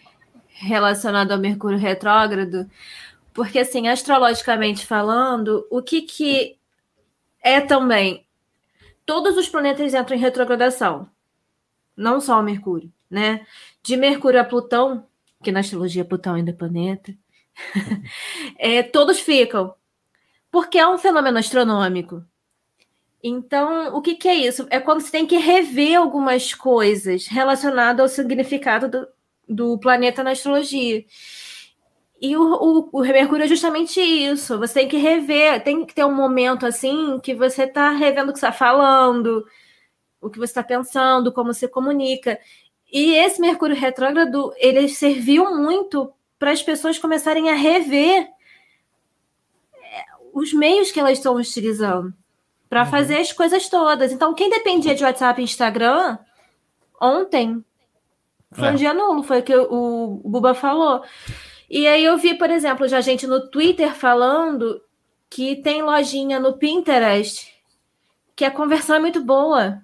relacionada 0.49 1.33
ao 1.33 1.39
Mercúrio 1.39 1.79
retrógrado, 1.79 2.69
porque, 3.33 3.57
assim, 3.57 3.87
astrologicamente 3.87 4.85
falando, 4.85 5.65
o 5.71 5.81
que 5.81 6.03
que 6.03 6.59
é 7.41 7.59
também? 7.59 8.23
Todos 9.03 9.35
os 9.35 9.49
planetas 9.49 9.95
entram 9.95 10.15
em 10.15 10.19
retrogradação, 10.19 11.09
não 11.97 12.21
só 12.21 12.39
o 12.39 12.43
Mercúrio, 12.43 12.93
né? 13.09 13.47
De 13.81 13.97
Mercúrio 13.97 14.39
a 14.39 14.43
Plutão, 14.43 15.07
que 15.41 15.51
na 15.51 15.61
astrologia 15.61 16.05
Plutão 16.05 16.35
ainda 16.35 16.51
é 16.51 16.53
planeta, 16.53 17.15
é, 18.59 18.83
todos 18.83 19.19
ficam. 19.19 19.73
Porque 20.51 20.77
é 20.77 20.87
um 20.87 20.99
fenômeno 20.99 21.39
astronômico. 21.39 22.23
Então, 23.23 23.95
o 23.95 24.01
que, 24.01 24.15
que, 24.15 24.27
é 24.27 24.35
isso? 24.35 24.67
É 24.69 24.79
quando 24.79 25.01
você 25.01 25.11
tem 25.11 25.25
que 25.25 25.37
rever 25.37 25.97
algumas 25.97 26.53
coisas 26.53 27.25
relacionadas 27.27 27.99
ao 28.01 28.07
significado 28.07 28.87
do, 28.87 29.07
do 29.47 29.79
planeta 29.79 30.23
na 30.23 30.31
astrologia. 30.31 31.03
E 32.21 32.37
o, 32.37 32.41
o, 32.41 32.89
o, 32.91 33.01
Mercúrio 33.01 33.43
é 33.45 33.47
justamente 33.47 33.99
isso. 33.99 34.57
Você 34.59 34.75
tem 34.75 34.87
que 34.87 34.97
rever, 34.97 35.63
tem 35.63 35.85
que 35.85 35.93
ter 35.93 36.05
um 36.05 36.13
momento 36.13 36.65
assim 36.65 37.19
que 37.19 37.33
você 37.33 37.63
está 37.63 37.91
revendo 37.91 38.29
o 38.29 38.33
que 38.33 38.37
está 38.37 38.51
falando, 38.51 39.45
o 40.21 40.29
que 40.29 40.37
você 40.39 40.51
está 40.51 40.63
pensando, 40.63 41.33
como 41.33 41.53
você 41.53 41.67
comunica. 41.67 42.39
E 42.91 43.15
esse 43.15 43.41
Mercúrio 43.41 43.75
retrógrado, 43.75 44.53
ele 44.57 44.87
serviu 44.87 45.55
muito 45.55 46.13
para 46.37 46.51
as 46.51 46.61
pessoas 46.61 46.99
começarem 46.99 47.49
a 47.49 47.55
rever 47.55 48.27
é, 49.73 50.05
os 50.33 50.53
meios 50.53 50.91
que 50.91 50.99
elas 50.99 51.17
estão 51.17 51.35
utilizando 51.35 52.13
para 52.75 52.83
uhum. 52.83 52.89
fazer 52.89 53.15
as 53.19 53.31
coisas 53.31 53.69
todas. 53.69 54.11
Então, 54.11 54.33
quem 54.33 54.49
dependia 54.49 54.93
de 54.93 55.01
WhatsApp 55.01 55.39
e 55.39 55.45
Instagram, 55.45 56.17
ontem 57.01 57.63
foi 58.51 58.67
é. 58.67 58.71
um 58.71 58.75
dia 58.75 58.93
nulo, 58.93 59.23
foi 59.23 59.39
o 59.39 59.43
que 59.43 59.55
o, 59.55 60.19
Buba 60.25 60.53
falou. 60.53 61.01
E 61.69 61.87
aí 61.87 62.03
eu 62.03 62.17
vi, 62.17 62.33
por 62.33 62.49
exemplo, 62.49 62.85
já 62.85 62.99
gente 62.99 63.25
no 63.25 63.47
Twitter 63.47 63.95
falando 63.95 64.81
que 65.29 65.55
tem 65.55 65.83
lojinha 65.83 66.37
no 66.37 66.57
Pinterest 66.57 67.49
que 68.35 68.43
a 68.43 68.51
conversão 68.51 68.97
é 68.97 68.99
muito 68.99 69.23
boa. 69.23 69.81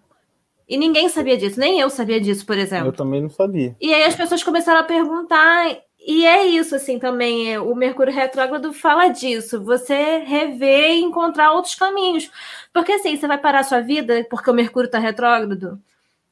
E 0.67 0.77
ninguém 0.77 1.07
sabia 1.07 1.38
disso, 1.38 1.62
nem 1.62 1.79
eu 1.79 1.89
sabia 1.89 2.19
disso, 2.19 2.45
por 2.45 2.57
exemplo. 2.57 2.89
Eu 2.89 2.93
também 2.93 3.21
não 3.21 3.29
sabia. 3.29 3.74
E 3.79 3.93
aí 3.93 4.03
as 4.03 4.15
pessoas 4.15 4.43
começaram 4.43 4.81
a 4.81 4.83
perguntar, 4.83 5.77
e 6.03 6.25
é 6.25 6.46
isso, 6.48 6.75
assim, 6.75 6.98
também. 6.98 7.53
É, 7.53 7.60
o 7.60 7.75
Mercúrio 7.75 8.13
Retrógrado 8.13 8.74
fala 8.74 9.08
disso. 9.10 9.63
Você 9.63 10.17
rever 10.20 10.91
e 10.91 11.01
encontrar 11.01 11.51
outros 11.51 11.75
caminhos. 11.75 12.29
Porque, 12.74 12.93
assim, 12.93 13.15
você 13.15 13.27
vai 13.27 13.38
parar 13.38 13.60
a 13.60 13.63
sua 13.63 13.81
vida 13.81 14.25
porque 14.29 14.50
o 14.50 14.53
Mercúrio 14.53 14.88
está 14.88 14.98
retrógrado? 14.98 15.79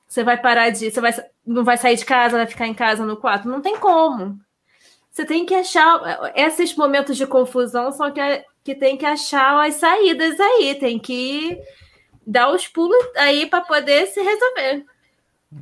Você 0.08 0.24
vai 0.24 0.42
parar 0.42 0.72
de. 0.72 0.90
Você 0.90 1.00
vai, 1.00 1.14
não 1.46 1.64
vai 1.64 1.78
sair 1.78 1.96
de 1.96 2.04
casa, 2.04 2.38
vai 2.38 2.48
ficar 2.48 2.66
em 2.66 2.74
casa 2.74 3.06
no 3.06 3.16
quarto? 3.16 3.48
Não 3.48 3.62
tem 3.62 3.78
como. 3.78 4.40
Você 5.12 5.24
tem 5.24 5.46
que 5.46 5.54
achar. 5.54 6.32
Esses 6.36 6.76
momentos 6.76 7.16
de 7.16 7.28
confusão 7.28 7.92
são 7.92 8.12
que, 8.12 8.22
que 8.64 8.74
tem 8.74 8.98
que 8.98 9.06
achar 9.06 9.68
as 9.68 9.76
saídas 9.76 10.40
aí. 10.40 10.76
Tem 10.80 10.98
que 10.98 11.62
dar 12.26 12.52
os 12.52 12.68
pulos 12.68 12.98
aí 13.16 13.46
para 13.46 13.62
poder 13.62 14.08
se 14.08 14.20
resolver. 14.20 14.84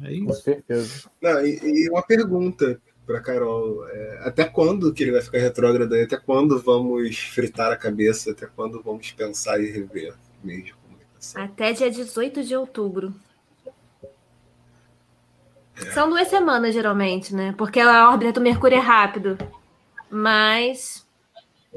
É 0.06 0.14
isso. 0.14 0.26
Com 0.28 0.34
certeza. 0.34 1.10
Não, 1.22 1.46
e, 1.46 1.60
e 1.62 1.90
uma 1.90 2.04
pergunta 2.04 2.80
para 3.08 3.22
Carol: 3.22 3.88
é, 3.88 4.20
até 4.26 4.44
quando 4.44 4.94
que 4.94 5.02
ele 5.02 5.14
vai 5.14 5.22
ficar 5.22 5.40
retrógrado 5.40 5.94
aí? 5.94 6.04
Até 6.04 6.18
quando 6.18 6.62
vamos 6.62 7.18
fritar 7.18 7.72
a 7.72 7.78
cabeça? 7.78 8.32
Até 8.32 8.46
quando 8.46 8.84
vamos 8.84 9.10
pensar 9.12 9.60
e 9.60 9.72
rever 9.72 10.14
meio 10.44 10.64
de 10.64 10.74
comunicação? 10.74 11.42
Até 11.42 11.72
dia 11.72 11.90
18 11.90 12.44
de 12.44 12.56
outubro. 12.56 13.16
É. 15.76 15.92
São 15.92 16.10
duas 16.10 16.28
semanas, 16.28 16.74
geralmente, 16.74 17.34
né? 17.34 17.56
Porque 17.58 17.80
a 17.80 18.10
órbita 18.10 18.34
do 18.34 18.42
Mercúrio 18.42 18.78
é 18.78 18.82
rápido. 18.82 19.38
Mas 20.10 21.08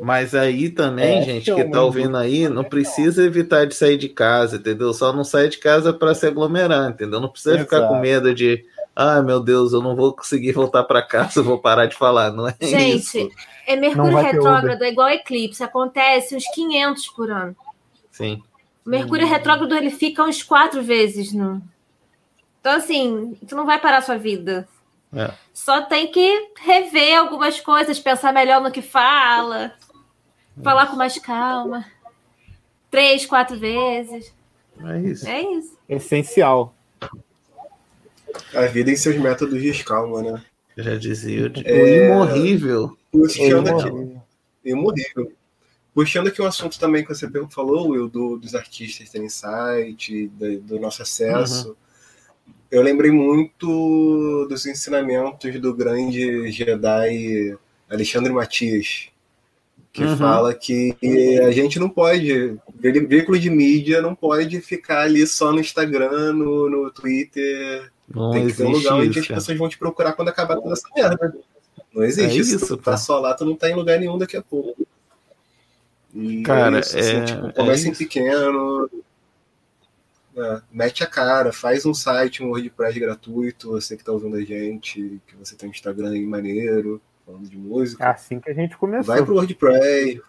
mas 0.01 0.35
aí 0.35 0.71
também, 0.71 1.19
é, 1.19 1.23
gente, 1.23 1.55
que 1.55 1.65
tá 1.65 1.83
ouvindo 1.83 2.17
aí, 2.17 2.49
não 2.49 2.65
precisa 2.65 3.23
evitar 3.23 3.67
de 3.67 3.75
sair 3.75 3.99
de 3.99 4.09
casa, 4.09 4.57
entendeu? 4.57 4.95
Só 4.95 5.13
não 5.13 5.23
sair 5.23 5.51
de 5.51 5.59
casa 5.59 5.93
para 5.93 6.15
se 6.15 6.27
aglomerar, 6.27 6.89
entendeu? 6.89 7.21
Não 7.21 7.29
precisa 7.29 7.57
Exato. 7.57 7.69
ficar 7.69 7.87
com 7.87 8.01
medo 8.01 8.35
de, 8.35 8.65
ah, 9.03 9.23
meu 9.23 9.41
Deus, 9.41 9.73
eu 9.73 9.81
não 9.81 9.97
vou 9.97 10.13
conseguir 10.15 10.53
voltar 10.53 10.85
para 10.85 11.01
casa, 11.01 11.41
eu 11.41 11.45
vou 11.45 11.59
parar 11.59 11.87
de 11.87 11.97
falar, 11.97 12.31
não 12.31 12.47
é 12.47 12.55
gente, 12.61 12.99
isso. 12.99 13.19
Gente, 13.19 13.35
é 13.67 13.75
Mercúrio 13.75 14.19
retrógrado, 14.19 14.83
é 14.83 14.91
igual 14.91 15.09
eclipse, 15.09 15.63
acontece 15.63 16.37
uns 16.37 16.45
500 16.55 17.09
por 17.09 17.31
ano. 17.31 17.57
Sim. 18.11 18.43
O 18.85 18.91
Mercúrio 18.91 19.27
hum. 19.27 19.31
retrógrado, 19.31 19.75
ele 19.75 19.91
fica 19.91 20.23
uns 20.23 20.43
quatro 20.43 20.83
vezes 20.83 21.33
no... 21.33 21.63
Então, 22.61 22.77
assim, 22.77 23.39
tu 23.49 23.57
não 23.57 23.65
vai 23.65 23.81
parar 23.81 23.99
a 23.99 24.03
sua 24.03 24.19
vida. 24.19 24.69
É. 25.15 25.31
Só 25.55 25.81
tem 25.81 26.13
que 26.13 26.51
rever 26.61 27.19
algumas 27.19 27.59
coisas, 27.59 27.99
pensar 27.99 28.35
melhor 28.35 28.61
no 28.61 28.71
que 28.71 28.83
fala, 28.83 29.73
falar 30.63 30.89
com 30.89 30.97
mais 30.97 31.19
calma. 31.19 31.87
Três, 32.91 33.25
quatro 33.25 33.59
vezes. 33.59 34.35
É 34.85 34.99
isso. 35.01 35.27
É 35.27 35.41
isso. 35.41 35.79
Essencial. 35.89 36.75
A 38.55 38.67
vida 38.67 38.91
em 38.91 38.97
seus 38.97 39.17
métodos 39.17 39.61
de 39.61 39.85
calma, 39.85 40.23
né? 40.23 40.43
Eu 40.77 40.85
já 40.85 40.97
dizia, 40.97 41.47
o 41.47 41.53
é... 41.65 42.07
imorrível. 42.07 42.97
Puxando 43.11 43.69
aqui. 43.69 44.17
Imorrível. 44.65 45.33
Puxando 45.95 46.29
aqui 46.29 46.41
um 46.41 46.47
assunto 46.47 46.79
também 46.79 47.03
que 47.05 47.15
você 47.15 47.29
falou, 47.51 47.91
Will, 47.91 48.09
do, 48.09 48.39
dos 48.39 48.55
artistas 48.55 49.11
terem 49.11 49.29
site, 49.29 50.29
do, 50.29 50.61
do 50.61 50.81
nosso 50.81 51.03
acesso. 51.03 51.71
Uhum 51.71 51.77
eu 52.71 52.83
lembrei 52.83 53.11
muito 53.11 54.47
dos 54.49 54.65
ensinamentos 54.65 55.61
do 55.61 55.75
grande 55.75 56.51
Jedi 56.53 57.59
Alexandre 57.91 58.33
Matias, 58.33 59.09
que 59.93 60.05
uhum. 60.05 60.17
fala 60.17 60.55
que 60.55 60.97
a 61.43 61.51
gente 61.51 61.81
não 61.81 61.89
pode, 61.89 62.57
veículo 62.79 63.39
de 63.39 63.51
mídia 63.51 64.01
não 64.01 64.15
pode 64.15 64.61
ficar 64.61 65.01
ali 65.01 65.27
só 65.27 65.53
no 65.53 65.59
Instagram, 65.59 66.33
no, 66.33 66.71
no 66.71 66.91
Twitter. 66.93 67.91
Não 68.13 68.33
Tem 68.33 68.47
que 68.47 68.55
ter 68.55 68.65
um 68.65 68.71
lugar 68.71 68.95
onde 68.95 69.19
as 69.19 69.27
pessoas 69.27 69.59
vão 69.59 69.69
te 69.69 69.79
procurar 69.79 70.13
quando 70.13 70.29
acabar 70.29 70.57
toda 70.57 70.73
essa 70.73 70.89
merda. 70.95 71.35
Não 71.95 72.03
existe 72.03 72.39
é 72.39 72.41
isso. 72.41 72.59
Se 72.59 72.67
tu 72.67 72.77
tá 72.77 72.97
só 72.97 73.19
lá, 73.19 73.35
tu 73.35 73.45
não 73.45 73.55
tá 73.55 73.71
em 73.71 73.75
lugar 73.75 73.99
nenhum 73.99 74.19
daqui 74.19 74.37
a 74.37 74.43
pouco. 74.43 74.87
E 76.13 76.43
Cara, 76.43 76.79
é 76.79 76.81
isso, 76.81 76.99
assim, 76.99 77.17
é, 77.17 77.25
tipo, 77.25 77.53
comece 77.53 77.87
é 77.87 77.91
em 77.91 77.95
pequeno, 77.95 78.91
é, 80.37 80.63
mete 80.73 81.05
a 81.05 81.07
cara, 81.07 81.53
faz 81.53 81.87
um 81.87 81.95
site, 81.95 82.43
um 82.43 82.49
WordPress 82.49 82.99
gratuito, 82.99 83.71
você 83.71 83.95
que 83.95 84.03
está 84.03 84.11
ouvindo 84.11 84.37
a 84.37 84.43
gente, 84.43 85.21
que 85.27 85.37
você 85.37 85.55
tem 85.55 85.69
um 85.69 85.73
Instagram 85.73 86.11
aí 86.11 86.27
maneiro, 86.27 87.01
falando 87.25 87.49
de 87.49 87.57
música. 87.57 88.05
É 88.05 88.09
assim 88.09 88.41
que 88.41 88.51
a 88.51 88.55
gente 88.55 88.77
começou. 88.77 89.15
Vai 89.15 89.25
pro 89.25 89.35
WordPress. 89.35 90.21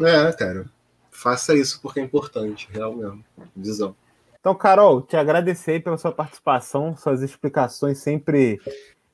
É, 0.00 0.32
cara. 0.32 0.64
Faça 1.10 1.54
isso 1.54 1.80
porque 1.82 2.00
é 2.00 2.02
importante, 2.02 2.66
real 2.72 2.96
mesmo. 2.96 3.22
Visão. 3.54 3.94
Então, 4.40 4.54
Carol, 4.54 5.02
te 5.02 5.16
agradecer 5.18 5.82
pela 5.82 5.98
sua 5.98 6.12
participação, 6.12 6.96
suas 6.96 7.20
explicações 7.20 7.98
sempre 7.98 8.58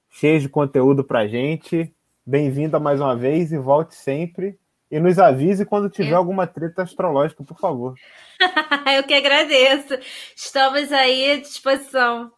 cheias 0.09 0.40
de 0.42 0.49
conteúdo 0.49 1.02
pra 1.02 1.26
gente. 1.26 1.92
Bem-vinda 2.25 2.78
mais 2.78 3.00
uma 3.00 3.16
vez 3.16 3.50
e 3.50 3.59
volte 3.59 3.97
sempre. 3.97 4.56
e 4.88 5.00
nos 5.00 5.18
avise 5.18 5.66
quando 5.66 5.90
tiver 5.90 6.12
é. 6.12 6.14
alguma 6.14 6.47
treta 6.47 6.85
astrológica, 6.85 7.42
por 7.42 7.59
favor. 7.59 7.97
Eu 8.97 9.02
que 9.02 9.14
agradeço. 9.14 9.99
Estamos 10.37 10.92
aí 10.92 11.33
à 11.33 11.40
disposição. 11.40 12.30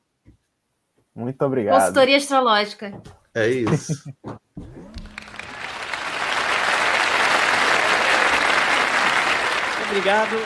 Muito 1.14 1.44
obrigado. 1.44 1.78
Consultoria 1.78 2.16
astrológica. 2.16 3.02
É 3.34 3.48
isso. 3.48 4.02
obrigado, 9.90 10.36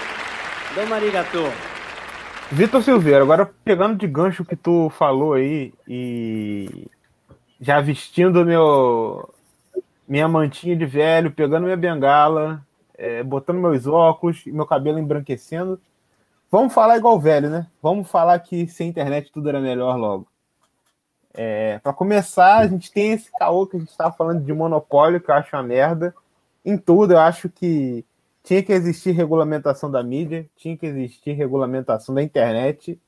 Dom 0.75 0.93
Arigato. 0.93 1.72
Vitor 2.55 2.83
Silveira, 2.83 3.23
agora 3.23 3.51
pegando 3.65 3.97
de 3.97 4.07
gancho 4.07 4.45
que 4.45 4.55
tu 4.55 4.91
falou 4.91 5.33
aí 5.33 5.73
e 5.89 6.87
já 7.59 7.81
vestindo 7.81 8.45
meu 8.45 9.33
minha 10.07 10.29
mantinha 10.29 10.77
de 10.77 10.85
velho, 10.85 11.31
pegando 11.33 11.65
minha 11.65 11.79
bengala, 11.79 12.63
é, 12.95 13.23
botando 13.23 13.59
meus 13.59 13.87
óculos 13.87 14.45
e 14.45 14.53
meu 14.53 14.67
cabelo 14.67 14.99
embranquecendo. 14.99 15.81
Vamos 16.51 16.75
falar 16.75 16.99
igual 16.99 17.19
velho, 17.19 17.49
né? 17.49 17.67
Vamos 17.81 18.11
falar 18.11 18.39
que 18.41 18.67
sem 18.69 18.91
internet 18.91 19.33
tudo 19.33 19.49
era 19.49 19.59
melhor 19.59 19.97
logo. 19.97 20.27
É, 21.33 21.79
para 21.79 21.95
começar, 21.95 22.59
a 22.59 22.69
gente 22.69 22.93
tem 22.93 23.13
esse 23.13 23.33
caô 23.33 23.67
que 23.67 23.79
a 23.79 23.81
gente 23.81 23.89
estava 23.89 24.13
falando 24.13 24.45
de 24.45 24.53
monopólio, 24.53 25.23
que 25.23 25.31
eu 25.31 25.35
acho 25.35 25.57
uma 25.57 25.63
merda. 25.63 26.15
Em 26.63 26.77
tudo, 26.77 27.15
eu 27.15 27.19
acho 27.19 27.49
que 27.49 28.05
tinha 28.43 28.63
que 28.63 28.73
existir 28.73 29.13
regulamentação 29.13 29.91
da 29.91 30.03
mídia, 30.03 30.49
tinha 30.57 30.77
que 30.77 30.87
existir 30.87 31.33
regulamentação 31.33 32.15
da 32.15 32.23
internet, 32.23 33.01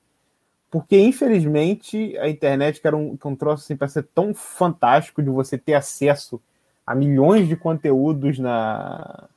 porque 0.70 0.98
infelizmente 0.98 2.16
a 2.18 2.28
internet, 2.28 2.80
que 2.80 2.86
era 2.86 2.96
um, 2.96 3.16
que 3.16 3.28
um 3.28 3.36
troço 3.36 3.64
assim, 3.64 3.76
para 3.76 3.88
ser 3.88 4.04
tão 4.14 4.34
fantástico 4.34 5.22
de 5.22 5.30
você 5.30 5.58
ter 5.58 5.74
acesso 5.74 6.40
a 6.86 6.94
milhões 6.94 7.48
de 7.48 7.56
conteúdos 7.56 8.38
na. 8.38 9.28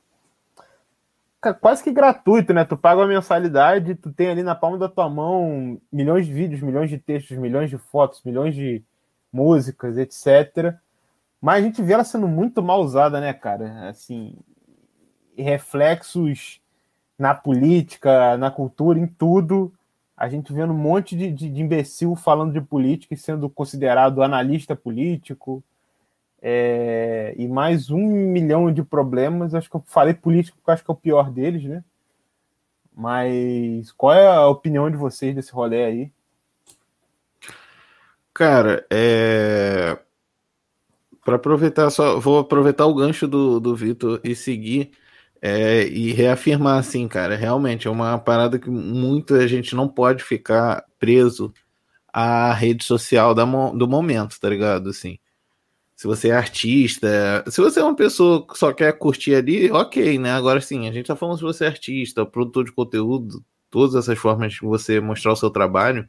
Quase 1.60 1.84
que 1.84 1.92
gratuito, 1.92 2.52
né? 2.52 2.64
Tu 2.64 2.76
paga 2.76 3.00
uma 3.00 3.06
mensalidade, 3.06 3.94
tu 3.94 4.12
tem 4.12 4.28
ali 4.28 4.42
na 4.42 4.56
palma 4.56 4.76
da 4.76 4.88
tua 4.88 5.08
mão 5.08 5.80
milhões 5.90 6.26
de 6.26 6.32
vídeos, 6.32 6.60
milhões 6.60 6.90
de 6.90 6.98
textos, 6.98 7.38
milhões 7.38 7.70
de 7.70 7.78
fotos, 7.78 8.20
milhões 8.24 8.54
de 8.54 8.82
músicas, 9.32 9.96
etc. 9.96 10.74
Mas 11.40 11.62
a 11.62 11.66
gente 11.66 11.80
vê 11.80 11.92
ela 11.92 12.02
sendo 12.02 12.26
muito 12.26 12.60
mal 12.60 12.80
usada, 12.80 13.20
né, 13.20 13.32
cara? 13.32 13.88
Assim, 13.88 14.34
reflexos 15.42 16.60
na 17.18 17.34
política, 17.34 18.36
na 18.36 18.50
cultura, 18.50 18.98
em 18.98 19.06
tudo. 19.06 19.72
A 20.16 20.28
gente 20.28 20.52
vendo 20.52 20.72
um 20.72 20.76
monte 20.76 21.16
de, 21.16 21.30
de, 21.30 21.48
de 21.48 21.62
imbecil 21.62 22.14
falando 22.14 22.52
de 22.52 22.60
política 22.60 23.14
e 23.14 23.16
sendo 23.16 23.48
considerado 23.48 24.22
analista 24.22 24.74
político. 24.76 25.62
É, 26.40 27.34
e 27.36 27.48
mais 27.48 27.90
um 27.90 28.06
milhão 28.06 28.72
de 28.72 28.82
problemas. 28.82 29.54
Acho 29.54 29.68
que 29.68 29.76
eu 29.76 29.84
falei 29.86 30.14
político 30.14 30.56
porque 30.58 30.70
acho 30.70 30.84
que 30.84 30.90
é 30.90 30.94
o 30.94 30.96
pior 30.96 31.30
deles, 31.30 31.64
né? 31.64 31.84
Mas 32.94 33.92
qual 33.92 34.12
é 34.12 34.26
a 34.26 34.48
opinião 34.48 34.90
de 34.90 34.96
vocês 34.96 35.34
desse 35.34 35.52
rolê 35.52 35.84
aí? 35.84 36.12
Cara, 38.34 38.86
é. 38.90 39.98
Para 41.24 41.36
aproveitar 41.36 41.90
só, 41.90 42.18
vou 42.18 42.38
aproveitar 42.38 42.86
o 42.86 42.94
gancho 42.94 43.28
do, 43.28 43.60
do 43.60 43.76
Vitor 43.76 44.20
e 44.24 44.34
seguir 44.34 44.92
é, 45.40 45.86
e 45.86 46.12
reafirmar 46.12 46.78
assim, 46.78 47.06
cara, 47.06 47.36
realmente 47.36 47.86
é 47.86 47.90
uma 47.90 48.18
parada 48.18 48.58
que 48.58 48.70
muita 48.70 49.46
gente 49.46 49.74
não 49.74 49.88
pode 49.88 50.22
ficar 50.24 50.84
preso 50.98 51.52
à 52.12 52.52
rede 52.52 52.84
social 52.84 53.34
da, 53.34 53.44
do 53.44 53.86
momento, 53.88 54.38
tá 54.40 54.48
ligado? 54.48 54.90
Assim, 54.90 55.18
se 55.94 56.06
você 56.06 56.28
é 56.28 56.32
artista, 56.32 57.44
se 57.48 57.60
você 57.60 57.80
é 57.80 57.84
uma 57.84 57.94
pessoa 57.96 58.46
que 58.46 58.58
só 58.58 58.72
quer 58.72 58.92
curtir 58.98 59.34
ali, 59.34 59.70
ok, 59.70 60.18
né? 60.18 60.32
Agora 60.32 60.60
sim, 60.60 60.88
a 60.88 60.92
gente 60.92 61.06
tá 61.06 61.16
falando 61.16 61.38
se 61.38 61.44
você 61.44 61.64
é 61.64 61.68
artista, 61.68 62.26
produtor 62.26 62.64
de 62.64 62.72
conteúdo, 62.72 63.44
todas 63.70 63.94
essas 63.94 64.18
formas 64.18 64.54
de 64.54 64.60
você 64.60 65.00
mostrar 65.00 65.32
o 65.32 65.36
seu 65.36 65.50
trabalho, 65.50 66.08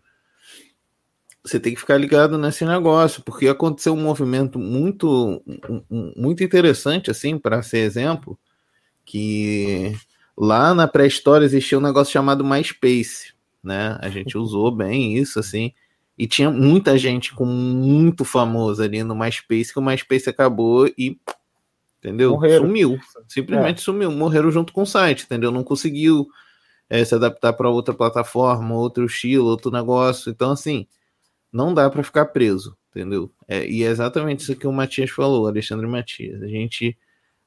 você 1.44 1.60
tem 1.60 1.74
que 1.74 1.80
ficar 1.80 1.98
ligado 1.98 2.38
nesse 2.38 2.66
negócio, 2.66 3.24
porque 3.24 3.48
aconteceu 3.48 3.94
um 3.94 4.02
movimento 4.02 4.60
muito, 4.60 5.42
muito 6.16 6.44
interessante, 6.44 7.10
assim, 7.10 7.38
para 7.38 7.62
ser 7.62 7.80
exemplo, 7.80 8.38
que 9.10 9.98
lá 10.38 10.72
na 10.76 10.88
pré-história 10.88 11.44
existia 11.44 11.80
um 11.80 11.82
negócio 11.82 12.14
chamado 12.14 12.46
MySpace, 12.46 13.34
né? 13.64 13.98
A 14.02 14.08
gente 14.08 14.38
usou 14.38 14.72
bem 14.72 15.18
isso, 15.18 15.40
assim, 15.40 15.74
e 16.16 16.28
tinha 16.28 16.52
muita 16.52 16.96
gente 16.96 17.34
com 17.34 17.44
muito 17.44 18.24
famoso 18.24 18.84
ali 18.84 19.04
no 19.04 19.16
MySpace, 19.16 19.74
que 19.74 19.80
o 19.80 19.82
MySpace 19.82 20.30
acabou 20.30 20.88
e, 20.96 21.20
entendeu? 21.98 22.34
Morreram. 22.34 22.68
Sumiu, 22.68 23.00
simplesmente 23.28 23.80
é. 23.80 23.82
sumiu, 23.82 24.12
morreram 24.12 24.52
junto 24.52 24.72
com 24.72 24.84
o 24.84 24.86
site, 24.86 25.24
entendeu? 25.24 25.50
Não 25.50 25.64
conseguiu 25.64 26.28
é, 26.88 27.04
se 27.04 27.16
adaptar 27.16 27.54
para 27.54 27.68
outra 27.68 27.96
plataforma, 27.96 28.76
outro 28.76 29.08
estilo, 29.08 29.48
outro 29.48 29.72
negócio, 29.72 30.30
então, 30.30 30.52
assim, 30.52 30.86
não 31.52 31.74
dá 31.74 31.90
para 31.90 32.04
ficar 32.04 32.26
preso, 32.26 32.78
entendeu? 32.92 33.32
É, 33.48 33.68
e 33.68 33.84
é 33.84 33.88
exatamente 33.88 34.44
isso 34.44 34.56
que 34.56 34.68
o 34.68 34.72
Matias 34.72 35.10
falou, 35.10 35.48
Alexandre 35.48 35.88
Matias, 35.88 36.44
a 36.44 36.48
gente 36.48 36.96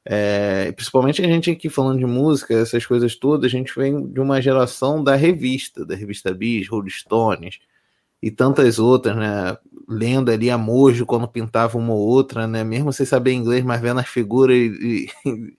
é, 0.04 0.72
principalmente 0.72 1.22
a 1.22 1.26
gente 1.26 1.50
aqui 1.50 1.68
falando 1.68 1.98
de 1.98 2.06
música, 2.06 2.54
essas 2.54 2.84
coisas 2.84 3.14
todas, 3.14 3.46
a 3.46 3.56
gente 3.56 3.72
vem 3.76 4.06
de 4.06 4.20
uma 4.20 4.40
geração 4.42 5.02
da 5.02 5.14
revista, 5.14 5.84
da 5.86 5.94
revista 5.94 6.34
Bis, 6.34 6.68
Rolling 6.68 6.90
Stones 6.90 7.60
e 8.20 8.30
tantas 8.30 8.78
outras, 8.78 9.16
né? 9.16 9.56
Lendo 9.88 10.30
ali 10.30 10.50
a 10.50 10.58
Mojo 10.58 11.06
quando 11.06 11.28
pintava 11.28 11.78
uma 11.78 11.92
ou 11.92 12.00
outra, 12.00 12.46
né? 12.46 12.64
Mesmo 12.64 12.92
sem 12.92 13.06
saber 13.06 13.32
inglês, 13.32 13.64
mas 13.64 13.80
vendo 13.80 14.00
as 14.00 14.08
figuras 14.08 14.56
e, 14.56 15.08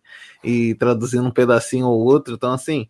e, 0.44 0.70
e 0.72 0.76
traduzindo 0.76 1.28
um 1.28 1.32
pedacinho 1.32 1.88
ou 1.88 2.00
outro. 2.02 2.36
Então, 2.36 2.52
assim, 2.52 2.90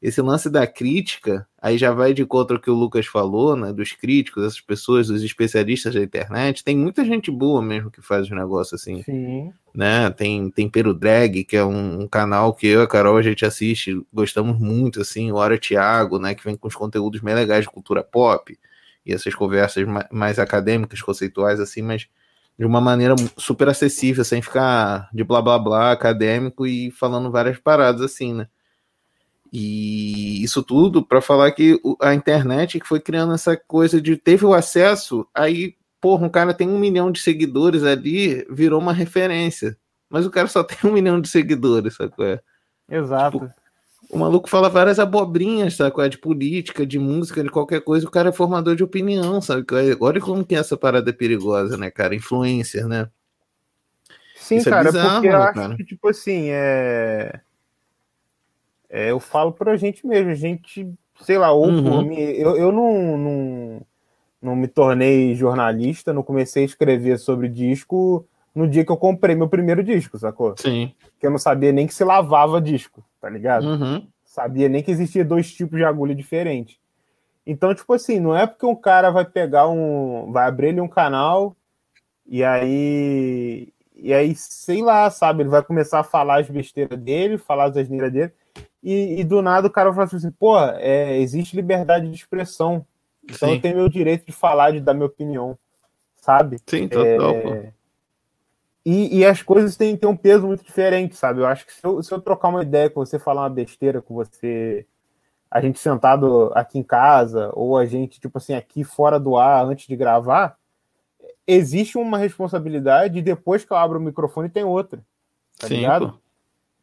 esse 0.00 0.22
lance 0.22 0.48
da 0.48 0.64
crítica, 0.64 1.46
aí 1.60 1.76
já 1.76 1.90
vai 1.90 2.14
de 2.14 2.24
contra 2.24 2.56
o 2.56 2.60
que 2.60 2.70
o 2.70 2.74
Lucas 2.74 3.06
falou, 3.06 3.56
né? 3.56 3.72
Dos 3.72 3.92
críticos, 3.92 4.44
essas 4.44 4.60
pessoas, 4.60 5.08
dos 5.08 5.24
especialistas 5.24 5.92
da 5.92 6.00
internet. 6.00 6.62
Tem 6.62 6.76
muita 6.76 7.04
gente 7.04 7.32
boa 7.32 7.60
mesmo 7.60 7.90
que 7.90 8.00
faz 8.00 8.26
os 8.26 8.30
negócios 8.30 8.80
assim. 8.80 9.02
Sim. 9.02 9.52
Né? 9.74 10.08
Tem 10.10 10.50
Tempero 10.50 10.94
Drag, 10.94 11.42
que 11.44 11.56
é 11.56 11.64
um, 11.64 12.02
um, 12.02 12.08
canal 12.08 12.54
que 12.54 12.68
eu 12.68 12.80
e 12.80 12.84
a 12.84 12.86
Carol 12.86 13.16
a 13.16 13.22
gente 13.22 13.44
assiste, 13.44 14.00
gostamos 14.12 14.58
muito, 14.58 15.00
assim, 15.00 15.32
o 15.32 15.36
Hora 15.36 15.58
Thiago, 15.58 16.18
né? 16.18 16.32
Que 16.34 16.44
vem 16.44 16.56
com 16.56 16.68
os 16.68 16.76
conteúdos 16.76 17.20
bem 17.20 17.34
legais 17.34 17.64
de 17.64 17.70
cultura 17.70 18.02
pop 18.02 18.56
e 19.04 19.12
essas 19.12 19.34
conversas 19.34 19.84
mais 20.12 20.38
acadêmicas, 20.38 21.02
conceituais, 21.02 21.58
assim, 21.58 21.82
mas 21.82 22.06
de 22.56 22.64
uma 22.64 22.80
maneira 22.80 23.14
super 23.36 23.68
acessível, 23.68 24.24
sem 24.24 24.42
ficar 24.42 25.08
de 25.12 25.24
blá 25.24 25.40
blá 25.40 25.58
blá 25.58 25.92
acadêmico 25.92 26.66
e 26.66 26.90
falando 26.90 27.30
várias 27.30 27.58
paradas 27.58 28.02
assim, 28.02 28.34
né? 28.34 28.48
E 29.52 30.42
isso 30.42 30.62
tudo 30.62 31.04
para 31.04 31.20
falar 31.20 31.50
que 31.52 31.80
a 32.00 32.14
internet 32.14 32.78
que 32.78 32.86
foi 32.86 33.00
criando 33.00 33.32
essa 33.32 33.56
coisa 33.56 34.00
de 34.00 34.16
teve 34.16 34.44
o 34.44 34.52
acesso, 34.52 35.26
aí, 35.34 35.74
porra, 36.00 36.26
um 36.26 36.30
cara 36.30 36.52
tem 36.52 36.68
um 36.68 36.78
milhão 36.78 37.10
de 37.10 37.20
seguidores 37.20 37.82
ali, 37.82 38.46
virou 38.50 38.80
uma 38.80 38.92
referência. 38.92 39.76
Mas 40.10 40.26
o 40.26 40.30
cara 40.30 40.48
só 40.48 40.62
tem 40.64 40.78
um 40.84 40.92
milhão 40.92 41.20
de 41.20 41.28
seguidores, 41.28 41.96
sacou? 41.96 42.24
É? 42.26 42.40
Exato. 42.90 43.38
Tipo, 43.38 43.54
o 44.10 44.18
maluco 44.18 44.48
fala 44.48 44.68
várias 44.68 44.98
abobrinhas, 44.98 45.76
sacou? 45.76 46.04
É 46.04 46.08
de 46.08 46.18
política, 46.18 46.86
de 46.86 46.98
música, 46.98 47.42
de 47.42 47.50
qualquer 47.50 47.80
coisa, 47.80 48.06
o 48.06 48.10
cara 48.10 48.28
é 48.28 48.32
formador 48.32 48.76
de 48.76 48.84
opinião, 48.84 49.40
sabe? 49.40 49.64
Olha 50.00 50.20
como 50.20 50.44
que 50.44 50.54
essa 50.54 50.76
parada 50.76 51.08
é 51.10 51.12
perigosa, 51.12 51.76
né, 51.76 51.90
cara? 51.90 52.14
Influencer, 52.14 52.86
né? 52.86 53.08
Sim, 54.36 54.56
Isso 54.56 54.68
é 54.68 54.72
cara, 54.72 54.88
é 54.88 54.92
bizarro, 54.92 55.14
porque 55.14 55.26
eu 55.26 55.32
cara. 55.32 55.66
acho 55.66 55.76
que, 55.76 55.84
tipo 55.84 56.08
assim, 56.08 56.48
é 56.48 57.40
é, 58.90 59.10
eu 59.10 59.20
falo 59.20 59.52
pra 59.52 59.76
gente 59.76 60.06
mesmo, 60.06 60.30
a 60.30 60.34
gente, 60.34 60.90
sei 61.20 61.36
lá, 61.36 61.52
ou 61.52 61.68
uhum. 61.68 62.02
mim, 62.02 62.16
eu, 62.16 62.56
eu 62.56 62.72
não, 62.72 63.18
não, 63.18 63.80
não 64.40 64.56
me 64.56 64.66
tornei 64.66 65.34
jornalista, 65.34 66.12
não 66.12 66.22
comecei 66.22 66.62
a 66.62 66.66
escrever 66.66 67.18
sobre 67.18 67.48
disco 67.48 68.26
no 68.54 68.66
dia 68.66 68.84
que 68.84 68.90
eu 68.90 68.96
comprei 68.96 69.34
meu 69.34 69.48
primeiro 69.48 69.84
disco, 69.84 70.18
sacou? 70.18 70.54
Sim. 70.56 70.92
Que 71.20 71.26
eu 71.26 71.30
não 71.30 71.38
sabia 71.38 71.70
nem 71.70 71.86
que 71.86 71.94
se 71.94 72.02
lavava 72.02 72.60
disco, 72.60 73.04
tá 73.20 73.28
ligado? 73.28 73.66
Uhum. 73.66 74.06
Sabia 74.24 74.68
nem 74.68 74.82
que 74.82 74.90
existia 74.90 75.24
dois 75.24 75.52
tipos 75.52 75.78
de 75.78 75.84
agulha 75.84 76.14
diferentes. 76.14 76.76
Então, 77.46 77.74
tipo 77.74 77.92
assim, 77.92 78.18
não 78.18 78.36
é 78.36 78.46
porque 78.46 78.66
um 78.66 78.74
cara 78.74 79.10
vai 79.10 79.24
pegar 79.24 79.68
um. 79.68 80.32
vai 80.32 80.46
abrir 80.46 80.68
ele 80.68 80.80
um 80.80 80.88
canal 80.88 81.56
e 82.26 82.42
aí. 82.42 83.68
E 83.94 84.12
aí, 84.12 84.34
sei 84.34 84.82
lá, 84.82 85.10
sabe? 85.10 85.42
Ele 85.42 85.48
vai 85.48 85.62
começar 85.62 86.00
a 86.00 86.04
falar 86.04 86.40
as 86.40 86.48
besteiras 86.48 86.98
dele, 86.98 87.38
falar 87.38 87.64
as 87.64 87.76
asneiras 87.76 88.12
dele 88.12 88.32
e, 88.88 89.20
e, 89.20 89.24
do 89.24 89.42
nada 89.42 89.66
o 89.66 89.70
cara 89.70 89.92
fala 89.92 90.04
assim, 90.06 90.30
pô, 90.30 90.58
é, 90.58 91.18
existe 91.18 91.54
liberdade 91.54 92.08
de 92.08 92.14
expressão. 92.16 92.86
Então 93.22 93.48
Sim. 93.48 93.56
eu 93.56 93.60
tenho 93.60 93.76
meu 93.76 93.88
direito 93.88 94.24
de 94.24 94.32
falar, 94.32 94.70
de 94.70 94.80
dar 94.80 94.94
minha 94.94 95.04
opinião, 95.04 95.58
sabe? 96.16 96.58
Sim, 96.66 96.88
total, 96.88 97.36
é... 97.36 97.72
e, 98.84 99.18
e, 99.18 99.26
as 99.26 99.42
coisas 99.42 99.76
têm, 99.76 99.94
têm 99.94 100.08
um 100.08 100.16
peso 100.16 100.46
muito 100.46 100.64
diferente, 100.64 101.16
sabe? 101.16 101.40
Eu 101.40 101.46
acho 101.46 101.66
que 101.66 101.72
se 101.74 101.84
eu, 101.84 102.02
se 102.02 102.10
eu 102.10 102.18
trocar 102.18 102.48
uma 102.48 102.62
ideia 102.62 102.88
com 102.88 103.04
você, 103.04 103.18
falar 103.18 103.42
uma 103.42 103.50
besteira 103.50 104.00
com 104.00 104.14
você, 104.14 104.86
a 105.50 105.60
gente 105.60 105.78
sentado 105.78 106.50
aqui 106.54 106.78
em 106.78 106.82
casa, 106.82 107.50
ou 107.52 107.76
a 107.76 107.84
gente, 107.84 108.18
tipo 108.18 108.38
assim, 108.38 108.54
aqui 108.54 108.84
fora 108.84 109.20
do 109.20 109.36
ar, 109.36 109.66
antes 109.66 109.86
de 109.86 109.96
gravar, 109.96 110.56
existe 111.46 111.98
uma 111.98 112.16
responsabilidade 112.16 113.18
e 113.18 113.22
depois 113.22 113.64
que 113.64 113.72
eu 113.72 113.76
abro 113.76 113.98
o 113.98 114.02
microfone 114.02 114.48
tem 114.48 114.64
outra. 114.64 115.04
Tá 115.58 115.66
Sim, 115.66 115.76
ligado? 115.76 116.12
Pô. 116.12 116.27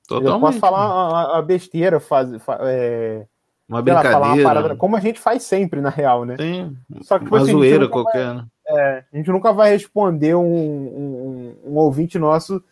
Totalmente. 0.08 0.34
Eu 0.34 0.40
posso 0.40 0.60
falar 0.60 1.10
uma, 1.10 1.34
uma 1.34 1.42
besteira, 1.42 2.00
faz, 2.00 2.30
é, 2.62 3.26
uma 3.68 3.82
brincadeira. 3.82 4.18
Lá, 4.18 4.34
uma 4.34 4.44
parada, 4.44 4.76
como 4.76 4.96
a 4.96 5.00
gente 5.00 5.20
faz 5.20 5.44
sempre, 5.44 5.82
na 5.82 5.90
real, 5.90 6.26
né? 6.26 6.36
Sim, 6.38 6.78
Só 7.02 7.18
que, 7.18 7.26
tipo, 7.26 7.36
uma 7.36 7.44
assim, 7.44 7.52
zoeira 7.52 7.90
qualquer, 7.90 8.26
vai, 8.26 8.36
né? 8.36 8.46
É, 8.68 9.04
a 9.14 9.18
gente 9.18 9.30
nunca 9.30 9.52
vai 9.52 9.72
responder 9.72 10.36
um, 10.36 10.44
um, 10.44 11.56
um, 11.66 11.76
ouvinte 11.76 12.18
nosso 12.18 12.64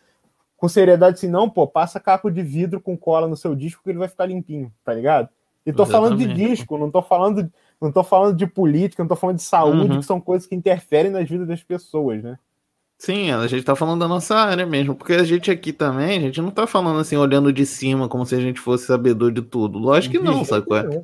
com 0.56 0.68
seriedade 0.68 1.16
assim, 1.16 1.28
não, 1.28 1.48
pô, 1.48 1.66
passa 1.66 2.00
caco 2.00 2.30
de 2.30 2.42
vidro 2.42 2.80
com 2.80 2.96
cola 2.96 3.28
no 3.28 3.36
seu 3.36 3.54
disco 3.54 3.82
que 3.82 3.90
ele 3.90 3.98
vai 3.98 4.08
ficar 4.08 4.26
limpinho, 4.26 4.72
tá 4.84 4.92
ligado? 4.92 5.28
E 5.66 5.72
tô 5.72 5.82
Exatamente. 5.82 5.92
falando 5.92 6.18
de 6.18 6.34
disco, 6.34 6.78
não 6.78 6.90
tô 6.90 7.02
falando, 7.02 7.52
não 7.80 7.92
tô 7.92 8.02
falando 8.02 8.36
de 8.36 8.46
política, 8.46 9.02
não 9.02 9.08
tô 9.08 9.16
falando 9.16 9.36
de 9.36 9.42
saúde, 9.42 9.92
uhum. 9.92 10.00
que 10.00 10.06
são 10.06 10.20
coisas 10.20 10.46
que 10.48 10.54
interferem 10.54 11.10
nas 11.10 11.28
vidas 11.28 11.46
das 11.46 11.62
pessoas, 11.62 12.22
né? 12.22 12.38
Sim, 12.98 13.30
a 13.30 13.46
gente 13.46 13.64
tá 13.64 13.74
falando 13.74 14.00
da 14.00 14.08
nossa 14.08 14.34
área 14.36 14.64
mesmo, 14.64 14.94
porque 14.94 15.14
a 15.14 15.24
gente 15.24 15.50
aqui 15.50 15.72
também, 15.72 16.18
a 16.18 16.20
gente 16.20 16.40
não 16.40 16.50
tá 16.50 16.66
falando 16.66 17.00
assim, 17.00 17.16
olhando 17.16 17.52
de 17.52 17.66
cima, 17.66 18.08
como 18.08 18.24
se 18.24 18.34
a 18.34 18.40
gente 18.40 18.60
fosse 18.60 18.86
sabedor 18.86 19.32
de 19.32 19.42
tudo. 19.42 19.78
Lógico 19.78 20.16
que 20.16 20.22
não, 20.22 20.44
qual 20.44 20.78
é? 20.78 21.02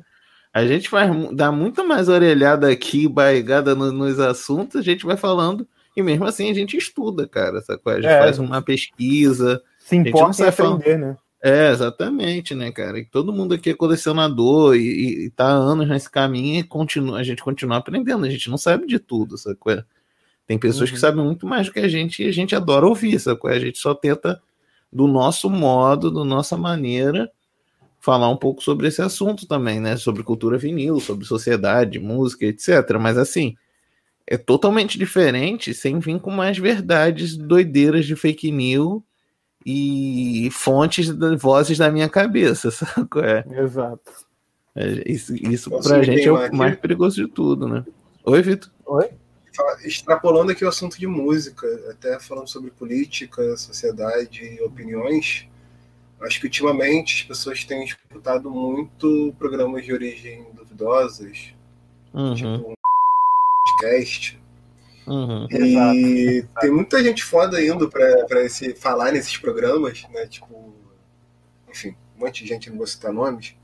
A 0.53 0.65
gente 0.65 0.89
vai 0.89 1.09
dar 1.33 1.51
muito 1.51 1.87
mais 1.87 2.09
orelhada 2.09 2.69
aqui, 2.69 3.07
barrigada 3.07 3.75
no, 3.75 3.91
nos 3.91 4.19
assuntos, 4.19 4.77
a 4.77 4.83
gente 4.83 5.05
vai 5.05 5.15
falando, 5.15 5.67
e 5.95 6.01
mesmo 6.01 6.25
assim 6.25 6.49
a 6.49 6.53
gente 6.53 6.75
estuda, 6.75 7.27
cara, 7.27 7.59
é? 7.59 7.89
A 7.91 7.95
gente 7.95 8.07
é, 8.07 8.19
faz 8.19 8.39
uma 8.39 8.61
pesquisa. 8.61 9.61
Se 9.79 9.95
importa 9.95 10.43
em 10.43 10.47
aprender, 10.47 10.97
né? 10.97 11.17
É, 11.43 11.71
exatamente, 11.71 12.53
né, 12.53 12.71
cara? 12.71 12.99
E 12.99 13.05
todo 13.05 13.33
mundo 13.33 13.55
aqui 13.55 13.71
é 13.71 13.73
colecionador 13.73 14.75
e, 14.75 15.25
e 15.25 15.29
tá 15.31 15.45
há 15.45 15.53
anos 15.53 15.87
nesse 15.87 16.09
caminho 16.09 16.59
e 16.59 16.63
continua, 16.63 17.17
a 17.17 17.23
gente 17.23 17.43
continua 17.43 17.77
aprendendo, 17.77 18.25
a 18.25 18.29
gente 18.29 18.47
não 18.49 18.57
sabe 18.57 18.85
de 18.85 18.99
tudo, 18.99 19.35
é? 19.69 19.83
Tem 20.51 20.59
pessoas 20.59 20.89
uhum. 20.89 20.95
que 20.95 20.99
sabem 20.99 21.23
muito 21.23 21.47
mais 21.47 21.67
do 21.67 21.71
que 21.71 21.79
a 21.79 21.87
gente 21.87 22.21
e 22.21 22.27
a 22.27 22.31
gente 22.33 22.53
adora 22.53 22.85
ouvir, 22.85 23.17
sabe? 23.17 23.39
A 23.45 23.57
gente 23.57 23.79
só 23.79 23.95
tenta, 23.95 24.41
do 24.91 25.07
nosso 25.07 25.49
modo, 25.49 26.11
da 26.11 26.25
nossa 26.25 26.57
maneira, 26.57 27.31
falar 28.01 28.27
um 28.27 28.35
pouco 28.35 28.61
sobre 28.61 28.89
esse 28.89 29.01
assunto 29.01 29.47
também, 29.47 29.79
né? 29.79 29.95
Sobre 29.95 30.23
cultura 30.23 30.57
vinil, 30.57 30.99
sobre 30.99 31.25
sociedade, 31.25 31.99
música, 31.99 32.45
etc. 32.45 32.69
Mas 32.99 33.17
assim, 33.17 33.55
é 34.27 34.35
totalmente 34.35 34.99
diferente 34.99 35.73
sem 35.73 35.99
vir 35.99 36.19
com 36.19 36.31
mais 36.31 36.57
verdades 36.57 37.37
doideiras 37.37 38.05
de 38.05 38.17
fake 38.17 38.51
news 38.51 39.01
e 39.65 40.49
fontes 40.51 41.11
de 41.11 41.35
vozes 41.37 41.77
da 41.77 41.89
minha 41.89 42.09
cabeça, 42.09 42.71
sabe? 42.75 43.07
É? 43.23 43.61
Exato. 43.61 44.11
É, 44.75 45.09
isso 45.09 45.33
isso 45.33 45.69
pra 45.81 46.03
gente 46.03 46.27
é 46.27 46.31
o 46.33 46.53
mais 46.53 46.77
perigoso 46.77 47.15
de 47.15 47.31
tudo, 47.31 47.69
né? 47.69 47.85
Oi, 48.25 48.41
Vitor. 48.41 48.69
Oi? 48.85 49.21
Extrapolando 49.83 50.51
aqui 50.51 50.63
o 50.63 50.69
assunto 50.69 50.97
de 50.99 51.07
música, 51.07 51.67
até 51.89 52.19
falando 52.19 52.47
sobre 52.47 52.71
política, 52.71 53.55
sociedade 53.57 54.43
e 54.43 54.61
opiniões, 54.61 55.47
acho 56.21 56.39
que 56.39 56.45
ultimamente 56.45 57.21
as 57.21 57.23
pessoas 57.23 57.65
têm 57.65 57.83
escutado 57.83 58.49
muito 58.49 59.35
programas 59.37 59.83
de 59.83 59.93
origem 59.93 60.45
duvidosas, 60.53 61.53
uhum. 62.13 62.35
tipo 62.35 62.47
um 62.49 62.73
podcast. 63.79 64.39
Uhum. 65.07 65.47
E 65.49 65.55
Exato. 65.55 66.59
tem 66.61 66.71
muita 66.71 67.03
gente 67.03 67.23
foda 67.23 67.61
indo 67.61 67.89
para 67.89 68.43
esse 68.43 68.75
falar 68.75 69.11
nesses 69.11 69.35
programas, 69.37 70.03
né? 70.09 70.27
Tipo, 70.27 70.73
enfim, 71.69 71.95
um 72.15 72.25
monte 72.25 72.43
de 72.43 72.49
gente, 72.49 72.69
não 72.69 72.77
vou 72.77 72.87
citar 72.87 73.11
nomes, 73.11 73.55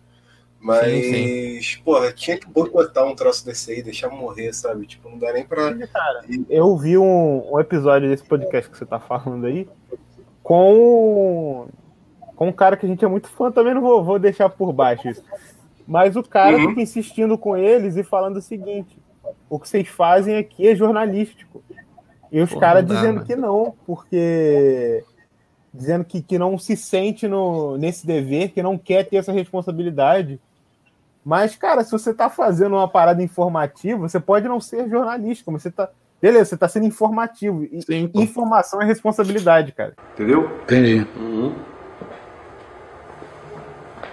mas, 0.68 0.92
sim, 0.92 1.62
sim. 1.62 1.82
porra, 1.82 2.12
tinha 2.12 2.38
que 2.38 2.46
boicotar 2.46 3.06
um 3.06 3.16
troço 3.16 3.46
desse 3.46 3.72
aí, 3.72 3.82
deixar 3.82 4.10
morrer, 4.10 4.52
sabe? 4.52 4.86
Tipo, 4.86 5.10
não 5.10 5.18
dá 5.18 5.32
nem 5.32 5.46
pra. 5.46 5.74
Cara, 5.88 6.26
eu 6.50 6.76
vi 6.76 6.98
um, 6.98 7.54
um 7.54 7.58
episódio 7.58 8.10
desse 8.10 8.26
podcast 8.26 8.70
que 8.70 8.78
você 8.78 8.86
tá 8.86 9.00
falando 9.00 9.46
aí 9.46 9.66
com, 10.44 11.70
com 12.36 12.48
um 12.50 12.52
cara 12.52 12.76
que 12.76 12.86
a 12.86 12.90
gente 12.90 13.06
é 13.06 13.08
muito 13.08 13.30
fã, 13.30 13.50
também 13.50 13.74
não 13.74 13.82
vou, 13.82 14.04
vou 14.04 14.20
deixar 14.20 14.50
por 14.50 14.74
baixo 14.74 15.08
isso. 15.08 15.24
Mas 15.88 16.18
o 16.18 16.24
cara 16.24 16.58
uhum. 16.58 16.70
fica 16.70 16.82
insistindo 16.82 17.38
com 17.38 17.56
eles 17.56 17.96
e 17.96 18.04
falando 18.04 18.36
o 18.36 18.42
seguinte: 18.42 18.98
o 19.50 19.58
que 19.58 19.70
vocês 19.70 19.88
fazem 19.88 20.36
aqui 20.36 20.68
é 20.68 20.76
jornalístico. 20.76 21.64
E 22.30 22.42
os 22.42 22.54
caras 22.54 22.86
dizendo 22.86 23.24
que 23.24 23.38
não, 23.38 23.74
porque 23.86 25.02
dizendo 25.74 26.04
que, 26.04 26.22
que 26.22 26.38
não 26.38 26.58
se 26.58 26.76
sente 26.76 27.26
no, 27.26 27.78
nesse 27.78 28.06
dever, 28.06 28.50
que 28.50 28.62
não 28.62 28.78
quer 28.78 29.06
ter 29.06 29.16
essa 29.16 29.32
responsabilidade. 29.32 30.42
Mas, 31.28 31.58
cara, 31.58 31.84
se 31.84 31.92
você 31.92 32.12
está 32.12 32.30
fazendo 32.30 32.78
uma 32.78 32.88
parada 32.88 33.22
informativa, 33.22 34.08
você 34.08 34.18
pode 34.18 34.48
não 34.48 34.62
ser 34.62 34.90
jornalístico, 34.90 35.52
mas 35.52 35.62
você 35.62 35.70
tá. 35.70 35.90
Beleza, 36.22 36.46
você 36.46 36.56
está 36.56 36.70
sendo 36.70 36.86
informativo. 36.86 37.66
E 37.66 37.82
Sim, 37.82 38.10
informação 38.14 38.82
é 38.82 38.86
responsabilidade, 38.86 39.74
cara. 39.74 39.94
Entendeu? 40.14 40.50
Entendi. 40.64 41.06
Uhum. 41.18 41.54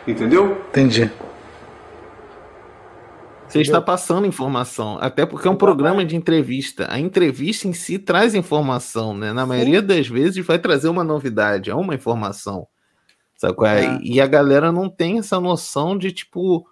Entendeu? 0.09 0.61
Entendi. 0.70 1.09
Você 3.46 3.61
está 3.61 3.81
passando 3.81 4.27
informação, 4.27 4.98
até 5.00 5.24
porque 5.24 5.46
é 5.46 5.50
um 5.53 5.57
programa 5.57 6.05
de 6.05 6.16
entrevista. 6.16 6.88
A 6.90 6.98
entrevista 6.98 7.68
em 7.68 7.72
si 7.72 7.96
traz 7.96 8.35
informação, 8.35 9.16
né? 9.16 9.33
Na 9.33 9.46
maioria 9.46 9.81
Sim. 9.81 9.87
das 9.87 10.09
vezes 10.09 10.44
vai 10.44 10.59
trazer 10.59 10.88
uma 10.88 11.05
novidade, 11.05 11.70
é 11.70 11.74
uma 11.77 11.94
informação. 11.94 12.66
Sabe 13.37 13.55
qual 13.55 13.70
é? 13.70 13.85
é. 13.85 13.98
E 14.03 14.20
a 14.20 14.27
galera 14.27 14.72
não 14.72 14.90
tem 14.90 15.20
essa 15.20 15.38
noção 15.38 15.96
de 15.96 16.11
tipo 16.11 16.66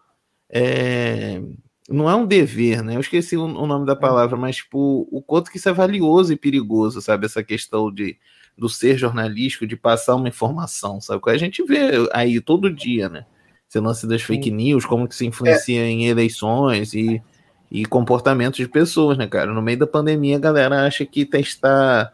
é, 0.53 1.41
não 1.89 2.09
é 2.09 2.15
um 2.15 2.27
dever, 2.27 2.83
né? 2.83 2.97
Eu 2.97 3.01
esqueci 3.01 3.37
o, 3.37 3.45
o 3.45 3.67
nome 3.67 3.87
da 3.87 3.95
é. 3.95 3.97
palavra, 3.97 4.37
mas 4.37 4.57
tipo, 4.57 5.09
o 5.11 5.23
quanto 5.23 5.51
que 5.51 5.57
isso 5.57 5.69
é 5.69 5.73
valioso 5.73 6.33
e 6.33 6.37
perigoso, 6.37 7.01
sabe? 7.01 7.27
Essa 7.27 7.43
questão 7.43 7.93
de 7.93 8.19
do 8.57 8.69
ser 8.69 8.99
jornalístico, 8.99 9.67
de 9.67 9.77
passar 9.77 10.15
uma 10.15 10.29
informação, 10.29 11.01
sabe? 11.01 11.23
A 11.27 11.37
gente 11.39 11.65
vê 11.65 12.07
aí 12.13 12.39
todo 12.39 12.73
dia, 12.73 13.09
né? 13.09 13.25
Esse 13.69 13.81
lance 13.81 14.07
das 14.07 14.21
fake 14.21 14.51
news, 14.51 14.85
como 14.85 15.09
que 15.09 15.15
se 15.15 15.25
influencia 15.25 15.81
é. 15.81 15.89
em 15.89 16.07
eleições 16.07 16.93
e, 16.93 17.23
e 17.71 17.87
comportamentos 17.87 18.59
de 18.59 18.69
pessoas, 18.69 19.17
né, 19.17 19.27
cara? 19.27 19.53
No 19.55 19.63
meio 19.63 19.79
da 19.79 19.87
pandemia, 19.87 20.37
a 20.37 20.41
galera 20.41 20.87
acha 20.87 21.07
que 21.07 21.25
testar 21.25 22.13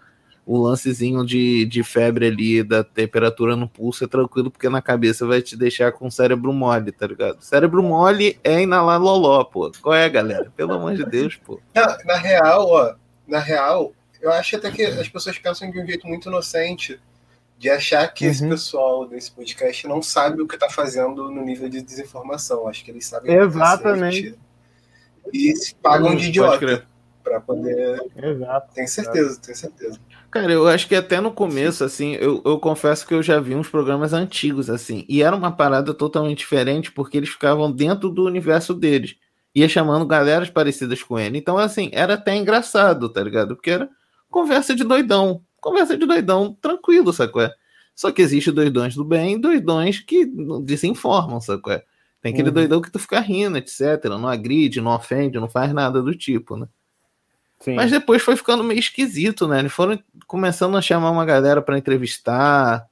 o 0.49 0.57
lancezinho 0.57 1.27
de, 1.27 1.67
de 1.67 1.83
febre 1.83 2.27
ali, 2.27 2.63
da 2.63 2.83
temperatura 2.83 3.55
no 3.55 3.69
pulso, 3.69 4.05
é 4.05 4.09
tranquilo, 4.09 4.51
porque 4.51 4.67
na 4.71 4.81
cabeça 4.81 5.27
vai 5.27 5.43
te 5.43 5.55
deixar 5.55 5.93
com 5.93 6.11
cérebro 6.11 6.55
mole, 6.55 6.91
tá 6.91 7.07
ligado? 7.07 7.43
Cérebro 7.43 7.83
mole 7.83 8.41
é 8.43 8.63
inalar 8.63 8.99
loló, 8.99 9.45
pô. 9.45 9.71
Qual 9.83 9.95
é, 9.95 10.09
galera? 10.09 10.51
Pelo 10.57 10.73
amor 10.73 10.95
de 10.95 11.05
Deus, 11.05 11.37
pô. 11.37 11.61
Na, 11.75 11.99
na 12.03 12.17
real, 12.17 12.67
ó, 12.67 12.95
na 13.27 13.39
real, 13.41 13.93
eu 14.23 14.33
acho 14.33 14.57
até 14.57 14.71
que 14.71 14.83
as 14.85 15.07
pessoas 15.07 15.39
pensam 15.39 15.71
de 15.71 15.79
um 15.79 15.87
jeito 15.87 16.07
muito 16.09 16.31
inocente 16.31 16.99
de 17.59 17.69
achar 17.69 18.09
que 18.09 18.25
uhum. 18.25 18.31
esse 18.31 18.49
pessoal 18.49 19.07
desse 19.07 19.31
podcast 19.31 19.87
não 19.87 20.01
sabe 20.01 20.41
o 20.41 20.49
que 20.49 20.55
está 20.55 20.71
fazendo 20.71 21.31
no 21.31 21.45
nível 21.45 21.69
de 21.69 21.83
desinformação. 21.83 22.67
Acho 22.67 22.83
que 22.87 22.91
eles 22.91 23.05
sabem. 23.05 23.35
Exatamente. 23.35 24.35
E 25.31 25.55
se 25.55 25.75
pagam 25.75 26.17
de 26.17 26.29
idiota 26.29 26.87
para 27.23 27.39
poder. 27.39 28.03
Exato. 28.17 28.75
Tenho 28.75 28.89
certeza, 28.89 29.39
tenho 29.43 29.57
certeza. 29.59 30.01
Cara, 30.31 30.53
eu 30.53 30.69
acho 30.69 30.87
que 30.87 30.95
até 30.95 31.21
no 31.21 31.33
começo, 31.33 31.83
assim, 31.83 32.13
eu, 32.15 32.43
eu 32.45 32.59
confesso 32.59 33.07
que 33.07 33.15
eu 33.15 33.23
já 33.23 33.41
vi 33.41 33.55
uns 33.55 33.69
programas 33.69 34.13
antigos, 34.13 34.69
assim, 34.69 35.07
e 35.09 35.23
era 35.23 35.35
uma 35.35 35.51
parada 35.51 35.95
totalmente 35.95 36.39
diferente, 36.39 36.93
porque 36.93 37.17
eles 37.17 37.31
ficavam 37.31 37.73
dentro 37.73 38.11
do 38.11 38.27
universo 38.27 38.75
deles. 38.75 39.17
Ia 39.55 39.69
chamando 39.69 40.07
galeras 40.07 40.51
parecidas 40.51 41.03
com 41.03 41.19
ele. 41.19 41.39
Então, 41.39 41.57
assim, 41.57 41.89
era 41.93 42.15
até 42.15 42.37
engraçado, 42.37 43.09
tá 43.09 43.23
ligado? 43.23 43.57
Porque 43.57 43.71
era 43.71 43.89
conversa 44.31 44.75
de 44.75 44.85
doidão. 44.85 45.43
Conversa 45.61 45.97
de 45.97 46.05
doidão 46.05 46.57
tranquilo, 46.61 47.13
sacou? 47.13 47.43
É? 47.43 47.53
Só 47.95 48.13
que 48.13 48.21
existe 48.23 48.53
doidões 48.53 48.95
do 48.95 49.05
bem 49.05 49.35
e 49.35 49.39
doidões 49.39 49.99
que 49.99 50.31
desinformam, 50.63 51.41
sacou? 51.41 51.73
É? 51.73 51.83
Tem 52.21 52.33
aquele 52.33 52.49
uhum. 52.49 52.55
doidão 52.55 52.81
que 52.83 52.91
tu 52.91 52.99
fica 52.99 53.19
rindo, 53.21 53.57
etc. 53.57 54.05
Não 54.05 54.29
agride, 54.29 54.81
não 54.81 54.95
ofende, 54.95 55.41
não 55.41 55.49
faz 55.49 55.73
nada 55.73 56.03
do 56.03 56.15
tipo, 56.15 56.57
né? 56.57 56.69
Sim. 57.61 57.75
Mas 57.75 57.91
depois 57.91 58.23
foi 58.23 58.37
ficando 58.37 58.63
meio 58.63 58.79
esquisito, 58.79 59.49
né? 59.49 59.59
Eles 59.59 59.73
foram 59.73 59.99
começando 60.27 60.77
a 60.77 60.83
chamar 60.83 61.11
uma 61.11 61.25
galera 61.25 61.61
para 61.61 61.77
entrevistar, 61.77 62.87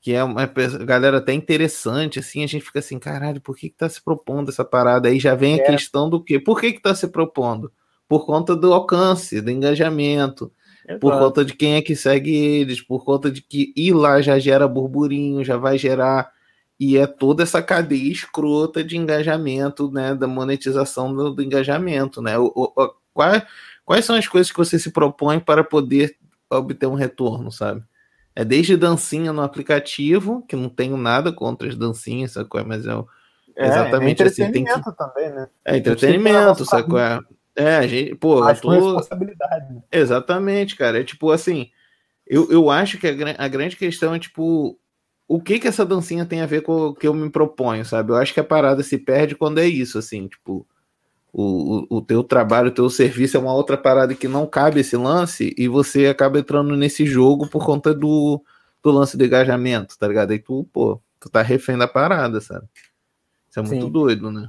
que 0.00 0.12
é 0.12 0.24
uma 0.24 0.46
galera 0.46 1.18
até 1.18 1.32
interessante, 1.32 2.18
assim, 2.18 2.42
a 2.42 2.46
gente 2.46 2.64
fica 2.64 2.78
assim, 2.78 2.98
caralho, 2.98 3.40
por 3.40 3.56
que 3.56 3.68
que 3.68 3.76
tá 3.76 3.88
se 3.88 4.02
propondo 4.02 4.48
essa 4.48 4.64
parada? 4.64 5.08
Aí 5.08 5.20
já 5.20 5.34
vem 5.34 5.54
a 5.54 5.62
é. 5.62 5.66
questão 5.66 6.08
do 6.08 6.22
quê? 6.22 6.38
Por 6.38 6.60
que 6.60 6.72
que 6.72 6.80
tá 6.80 6.94
se 6.94 7.06
propondo? 7.06 7.70
Por 8.08 8.26
conta 8.26 8.56
do 8.56 8.72
alcance, 8.72 9.40
do 9.40 9.50
engajamento, 9.50 10.50
Exato. 10.84 11.00
por 11.00 11.18
conta 11.18 11.44
de 11.44 11.54
quem 11.54 11.74
é 11.74 11.82
que 11.82 11.94
segue 11.94 12.34
eles, 12.34 12.80
por 12.80 13.04
conta 13.04 13.30
de 13.30 13.42
que 13.42 13.72
ir 13.76 13.92
lá 13.92 14.20
já 14.20 14.38
gera 14.38 14.66
burburinho, 14.66 15.44
já 15.44 15.56
vai 15.56 15.78
gerar 15.78 16.32
e 16.80 16.96
é 16.96 17.06
toda 17.06 17.42
essa 17.42 17.62
cadeia 17.62 18.10
escrota 18.10 18.82
de 18.82 18.96
engajamento, 18.96 19.92
né, 19.92 20.14
da 20.14 20.26
monetização 20.26 21.14
do, 21.14 21.30
do 21.30 21.42
engajamento, 21.42 22.22
né? 22.22 22.38
O, 22.38 22.50
o, 22.54 22.94
qual, 23.12 23.32
Quais 23.84 24.04
são 24.04 24.16
as 24.16 24.28
coisas 24.28 24.50
que 24.50 24.58
você 24.58 24.78
se 24.78 24.90
propõe 24.90 25.40
para 25.40 25.64
poder 25.64 26.16
obter 26.50 26.86
um 26.86 26.94
retorno, 26.94 27.50
sabe? 27.50 27.82
É 28.34 28.44
desde 28.44 28.76
dancinha 28.76 29.32
no 29.32 29.42
aplicativo, 29.42 30.44
que 30.48 30.56
não 30.56 30.68
tenho 30.68 30.96
nada 30.96 31.32
contra 31.32 31.68
as 31.68 31.76
dancinhas, 31.76 32.32
sacou? 32.32 32.64
Mas 32.64 32.86
é, 32.86 32.92
é 33.56 33.66
exatamente 33.66 34.22
é 34.22 34.26
assim. 34.26 34.50
Tem 34.52 34.64
que... 34.64 34.96
também, 34.96 35.30
né? 35.30 35.48
É 35.64 35.76
entretenimento, 35.76 36.64
sacou? 36.64 36.98
É, 36.98 37.20
é, 37.56 37.76
a 37.76 37.86
gente, 37.86 38.14
pô, 38.14 38.42
acho 38.44 38.62
tô... 38.62 38.70
responsabilidade. 38.70 39.74
Né? 39.74 39.82
Exatamente, 39.90 40.76
cara. 40.76 41.00
É 41.00 41.04
tipo 41.04 41.30
assim, 41.30 41.70
eu, 42.26 42.50
eu 42.50 42.70
acho 42.70 42.98
que 42.98 43.06
a, 43.06 43.12
a 43.36 43.48
grande 43.48 43.76
questão 43.76 44.14
é 44.14 44.18
tipo 44.18 44.78
o 45.26 45.40
que 45.40 45.60
que 45.60 45.68
essa 45.68 45.86
dancinha 45.86 46.26
tem 46.26 46.40
a 46.40 46.46
ver 46.46 46.62
com 46.62 46.86
o 46.86 46.94
que 46.94 47.06
eu 47.06 47.14
me 47.14 47.30
proponho, 47.30 47.84
sabe? 47.84 48.10
Eu 48.10 48.16
acho 48.16 48.34
que 48.34 48.40
a 48.40 48.44
parada 48.44 48.82
se 48.82 48.98
perde 48.98 49.36
quando 49.36 49.58
é 49.58 49.66
isso, 49.66 49.96
assim, 49.96 50.26
tipo, 50.26 50.66
o, 51.32 51.86
o, 51.90 51.96
o 51.98 52.02
teu 52.02 52.24
trabalho, 52.24 52.68
o 52.68 52.74
teu 52.74 52.90
serviço 52.90 53.36
é 53.36 53.40
uma 53.40 53.54
outra 53.54 53.76
parada 53.76 54.14
que 54.14 54.28
não 54.28 54.46
cabe 54.46 54.80
esse 54.80 54.96
lance 54.96 55.54
e 55.56 55.68
você 55.68 56.06
acaba 56.06 56.38
entrando 56.38 56.76
nesse 56.76 57.06
jogo 57.06 57.48
por 57.48 57.64
conta 57.64 57.94
do, 57.94 58.42
do 58.82 58.90
lance 58.90 59.16
do 59.16 59.24
engajamento, 59.24 59.98
tá 59.98 60.08
ligado? 60.08 60.32
Aí 60.32 60.38
tu, 60.38 60.66
pô, 60.72 61.00
tu 61.18 61.28
tá 61.30 61.42
refém 61.42 61.78
da 61.78 61.86
parada, 61.86 62.40
sabe? 62.40 62.66
Isso 63.48 63.58
é 63.58 63.62
muito 63.62 63.86
Sim. 63.86 63.92
doido, 63.92 64.30
né? 64.30 64.48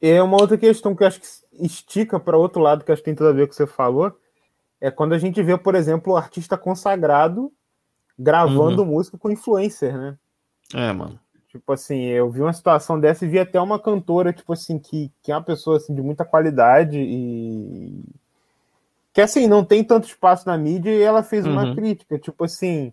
É 0.00 0.22
uma 0.22 0.40
outra 0.40 0.56
questão 0.56 0.94
que 0.96 1.02
eu 1.02 1.06
acho 1.06 1.20
que 1.20 1.26
estica 1.60 2.18
para 2.18 2.38
outro 2.38 2.60
lado, 2.60 2.84
que 2.84 2.90
acho 2.90 3.02
que 3.02 3.06
tem 3.06 3.14
tudo 3.14 3.28
a 3.28 3.32
ver 3.32 3.42
com 3.42 3.46
o 3.46 3.48
que 3.50 3.56
você 3.56 3.66
falou, 3.66 4.16
é 4.80 4.90
quando 4.90 5.12
a 5.12 5.18
gente 5.18 5.42
vê, 5.42 5.58
por 5.58 5.74
exemplo, 5.74 6.14
o 6.14 6.16
artista 6.16 6.56
consagrado 6.56 7.52
gravando 8.18 8.82
uhum. 8.82 8.88
música 8.88 9.18
com 9.18 9.30
influencer, 9.30 9.96
né? 9.96 10.16
É, 10.74 10.92
mano. 10.92 11.18
Tipo 11.50 11.72
assim, 11.72 12.04
eu 12.04 12.30
vi 12.30 12.40
uma 12.40 12.52
situação 12.52 12.98
dessa 12.98 13.24
e 13.24 13.28
vi 13.28 13.38
até 13.40 13.60
uma 13.60 13.76
cantora, 13.76 14.32
tipo 14.32 14.52
assim, 14.52 14.78
que, 14.78 15.10
que 15.20 15.32
é 15.32 15.34
uma 15.34 15.42
pessoa 15.42 15.78
assim, 15.78 15.92
de 15.92 16.00
muita 16.00 16.24
qualidade 16.24 16.96
e. 16.96 18.04
Que 19.12 19.20
assim, 19.20 19.48
não 19.48 19.64
tem 19.64 19.82
tanto 19.82 20.06
espaço 20.06 20.46
na 20.46 20.56
mídia 20.56 20.90
e 20.90 21.02
ela 21.02 21.24
fez 21.24 21.44
uma 21.44 21.64
uhum. 21.64 21.74
crítica, 21.74 22.16
tipo 22.16 22.44
assim, 22.44 22.92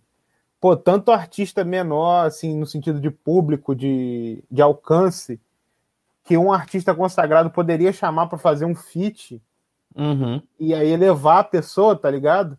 pô, 0.60 0.76
tanto 0.76 1.12
artista 1.12 1.64
menor, 1.64 2.26
assim, 2.26 2.58
no 2.58 2.66
sentido 2.66 3.00
de 3.00 3.12
público, 3.12 3.76
de, 3.76 4.44
de 4.50 4.60
alcance, 4.60 5.40
que 6.24 6.36
um 6.36 6.52
artista 6.52 6.96
consagrado 6.96 7.52
poderia 7.52 7.94
chamar 7.94 8.26
para 8.26 8.40
fazer 8.40 8.66
um 8.66 8.74
feat 8.74 9.40
uhum. 9.96 10.42
e 10.60 10.74
aí 10.74 10.98
levar 10.98 11.40
a 11.40 11.44
pessoa, 11.44 11.96
tá 11.96 12.10
ligado? 12.10 12.58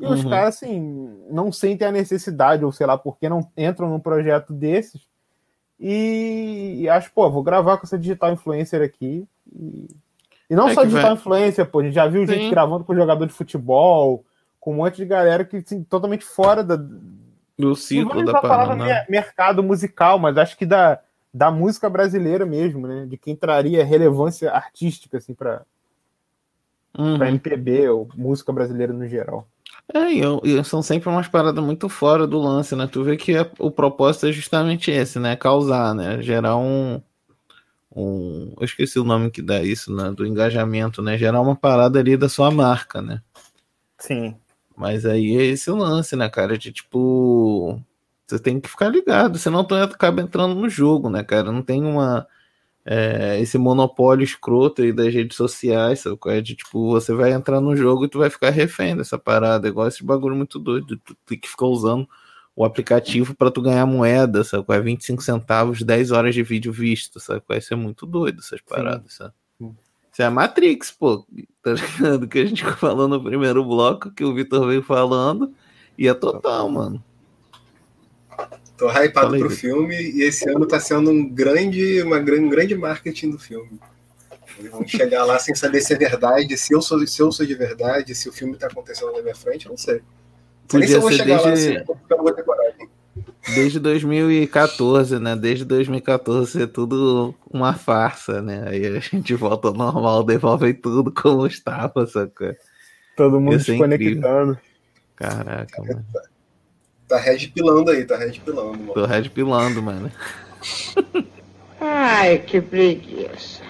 E 0.00 0.04
uhum. 0.04 0.14
os 0.14 0.24
caras, 0.24 0.56
assim, 0.56 1.22
não 1.30 1.52
sentem 1.52 1.86
a 1.86 1.92
necessidade, 1.92 2.64
ou 2.64 2.72
sei 2.72 2.86
lá, 2.88 2.98
porque 2.98 3.28
não 3.28 3.48
entram 3.56 3.88
num 3.88 4.00
projeto 4.00 4.52
desses. 4.52 5.06
E, 5.80 6.78
e 6.80 6.88
acho, 6.88 7.12
pô, 7.12 7.30
vou 7.30 7.42
gravar 7.42 7.76
com 7.76 7.86
essa 7.86 7.98
digital 7.98 8.32
influencer 8.32 8.82
aqui. 8.82 9.26
E, 9.52 9.88
e 10.50 10.56
não 10.56 10.68
é 10.68 10.74
só 10.74 10.82
digital 10.82 11.04
vai. 11.04 11.14
influencer, 11.14 11.66
pô, 11.66 11.80
a 11.80 11.84
gente 11.84 11.94
já 11.94 12.06
viu 12.06 12.26
Sim. 12.26 12.34
gente 12.34 12.50
gravando 12.50 12.84
com 12.84 12.94
jogador 12.94 13.26
de 13.26 13.32
futebol, 13.32 14.24
com 14.58 14.72
um 14.72 14.76
monte 14.76 14.96
de 14.96 15.04
galera 15.04 15.44
que, 15.44 15.58
assim, 15.58 15.82
totalmente 15.84 16.24
fora 16.24 16.64
da. 16.64 16.78
Do 17.56 17.74
ciclo 17.74 18.24
da 18.24 18.40
parada. 18.40 19.06
mercado 19.08 19.62
musical, 19.62 20.18
mas 20.18 20.36
acho 20.38 20.56
que 20.56 20.64
da, 20.64 21.00
da 21.34 21.50
música 21.50 21.90
brasileira 21.90 22.46
mesmo, 22.46 22.86
né? 22.86 23.06
De 23.06 23.16
quem 23.16 23.34
traria 23.34 23.84
relevância 23.84 24.50
artística, 24.50 25.18
assim, 25.18 25.34
pra, 25.34 25.62
uhum. 26.96 27.18
pra 27.18 27.28
MPB 27.28 27.88
ou 27.88 28.08
música 28.16 28.52
brasileira 28.52 28.92
no 28.92 29.06
geral. 29.06 29.46
É, 29.94 30.12
e, 30.12 30.20
e, 30.44 30.64
são 30.64 30.82
sempre 30.82 31.08
umas 31.08 31.28
paradas 31.28 31.64
muito 31.64 31.88
fora 31.88 32.26
do 32.26 32.38
lance, 32.38 32.76
né? 32.76 32.86
Tu 32.86 33.02
vê 33.02 33.16
que 33.16 33.34
é, 33.34 33.50
o 33.58 33.70
propósito 33.70 34.26
é 34.26 34.32
justamente 34.32 34.90
esse, 34.90 35.18
né? 35.18 35.34
Causar, 35.34 35.94
né? 35.94 36.22
Gerar 36.22 36.56
um, 36.56 37.00
um. 37.94 38.54
Eu 38.58 38.64
esqueci 38.64 38.98
o 38.98 39.04
nome 39.04 39.30
que 39.30 39.40
dá 39.40 39.62
isso, 39.62 39.94
né? 39.94 40.10
Do 40.10 40.26
engajamento, 40.26 41.00
né? 41.00 41.16
Gerar 41.16 41.40
uma 41.40 41.56
parada 41.56 41.98
ali 41.98 42.16
da 42.16 42.28
sua 42.28 42.50
marca, 42.50 43.00
né? 43.00 43.22
Sim. 43.98 44.36
Mas 44.76 45.06
aí 45.06 45.36
é 45.38 45.44
esse 45.46 45.70
lance, 45.70 46.14
né, 46.16 46.28
cara? 46.28 46.58
De 46.58 46.72
tipo. 46.72 47.80
Você 48.26 48.38
tem 48.38 48.60
que 48.60 48.68
ficar 48.68 48.90
ligado, 48.90 49.38
senão 49.38 49.64
tu 49.64 49.74
acaba 49.74 50.20
entrando 50.20 50.54
no 50.54 50.68
jogo, 50.68 51.08
né, 51.08 51.24
cara? 51.24 51.50
Não 51.50 51.62
tem 51.62 51.82
uma 51.82 52.26
é, 52.90 53.38
esse 53.38 53.58
monopólio 53.58 54.24
escroto 54.24 54.80
aí 54.80 54.92
das 54.94 55.12
redes 55.12 55.36
sociais, 55.36 56.00
sabe? 56.00 56.16
É 56.28 56.40
de 56.40 56.54
tipo, 56.54 56.90
você 56.90 57.12
vai 57.12 57.32
entrar 57.32 57.60
no 57.60 57.76
jogo 57.76 58.06
e 58.06 58.08
tu 58.08 58.18
vai 58.18 58.30
ficar 58.30 58.48
refém 58.48 58.96
dessa 58.96 59.18
parada, 59.18 59.68
igual 59.68 59.86
esse 59.86 60.02
bagulho 60.02 60.34
muito 60.34 60.58
doido, 60.58 60.96
tu 61.04 61.14
tem 61.26 61.38
que 61.38 61.48
ficar 61.48 61.66
usando 61.66 62.08
o 62.56 62.64
aplicativo 62.64 63.34
para 63.34 63.50
tu 63.50 63.60
ganhar 63.60 63.84
moeda, 63.84 64.42
sabe? 64.42 64.64
É 64.70 64.80
25 64.80 65.22
centavos, 65.22 65.82
10 65.82 66.12
horas 66.12 66.34
de 66.34 66.42
vídeo 66.42 66.72
visto, 66.72 67.20
sabe? 67.20 67.42
Isso 67.58 67.74
é 67.74 67.76
muito 67.76 68.06
doido 68.06 68.40
essas 68.40 68.62
paradas, 68.62 69.12
sabe? 69.14 69.34
Isso 70.10 70.22
é 70.22 70.24
a 70.24 70.30
Matrix, 70.30 70.90
pô, 70.90 71.26
tá 71.62 71.72
ligado? 71.74 72.26
Que 72.26 72.38
a 72.38 72.46
gente 72.46 72.64
falou 72.64 73.06
no 73.06 73.22
primeiro 73.22 73.62
bloco, 73.64 74.10
que 74.10 74.24
o 74.24 74.34
Vitor 74.34 74.66
veio 74.66 74.82
falando, 74.82 75.52
e 75.98 76.08
é 76.08 76.14
total, 76.14 76.70
mano. 76.70 77.04
Tô 78.78 78.88
hypado 78.88 79.26
Falei, 79.26 79.40
pro 79.40 79.50
filme 79.50 80.00
e 80.00 80.22
esse 80.22 80.48
ano 80.48 80.64
tá 80.64 80.78
sendo 80.78 81.10
um 81.10 81.28
grande, 81.28 82.00
uma, 82.00 82.18
um 82.18 82.48
grande 82.48 82.76
marketing 82.76 83.30
do 83.30 83.38
filme. 83.38 83.80
Eles 84.56 84.70
vão 84.70 84.86
chegar 84.86 85.24
lá 85.24 85.36
sem 85.36 85.52
saber 85.52 85.80
se 85.80 85.94
é 85.94 85.96
verdade, 85.96 86.56
se 86.56 86.72
eu 86.72 86.80
sou, 86.80 87.04
se 87.04 87.20
eu 87.20 87.32
sou 87.32 87.44
de 87.44 87.56
verdade, 87.56 88.14
se 88.14 88.28
o 88.28 88.32
filme 88.32 88.56
tá 88.56 88.68
acontecendo 88.68 89.12
na 89.12 89.20
minha 89.20 89.34
frente, 89.34 89.66
eu 89.66 89.70
não 89.70 89.76
sei. 89.76 90.00
Podia 90.68 90.78
nem 90.78 90.88
se 90.88 90.94
eu 90.94 91.00
vou 91.00 91.10
chegar 91.10 91.42
desde... 91.42 91.78
lá, 91.78 91.84
eu 92.08 92.18
vou 92.18 92.32
ter 92.32 92.44
coragem. 92.44 92.88
Desde 93.52 93.80
2014, 93.80 95.18
né? 95.18 95.34
Desde 95.34 95.64
2014 95.64 96.62
é 96.62 96.66
tudo 96.68 97.34
uma 97.50 97.74
farsa, 97.74 98.40
né? 98.40 98.64
Aí 98.68 98.86
a 98.86 99.00
gente 99.00 99.34
volta 99.34 99.68
ao 99.68 99.74
normal, 99.74 100.22
devolve 100.22 100.72
tudo 100.72 101.12
como 101.12 101.44
estava, 101.48 102.06
saca? 102.06 102.56
Todo 103.16 103.40
mundo 103.40 103.58
se 103.58 103.76
conectando. 103.76 104.56
Caraca, 105.16 105.82
mano. 105.82 106.04
Tá 107.08 107.16
red 107.16 107.48
pilando 107.48 107.90
aí, 107.90 108.04
tá 108.04 108.16
red 108.16 108.38
pilando, 108.38 108.78
mano. 108.78 108.92
Tô 108.92 109.06
red 109.06 109.30
pilando, 109.30 109.82
mano. 109.82 110.12
Ai, 111.80 112.38
que 112.40 112.60
preguiça. 112.60 113.62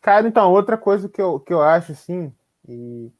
Cara, 0.00 0.28
então, 0.28 0.52
outra 0.52 0.78
coisa 0.78 1.08
que 1.08 1.20
eu, 1.20 1.40
que 1.40 1.52
eu 1.52 1.60
acho, 1.60 1.92
assim, 1.92 2.32
e. 2.68 3.10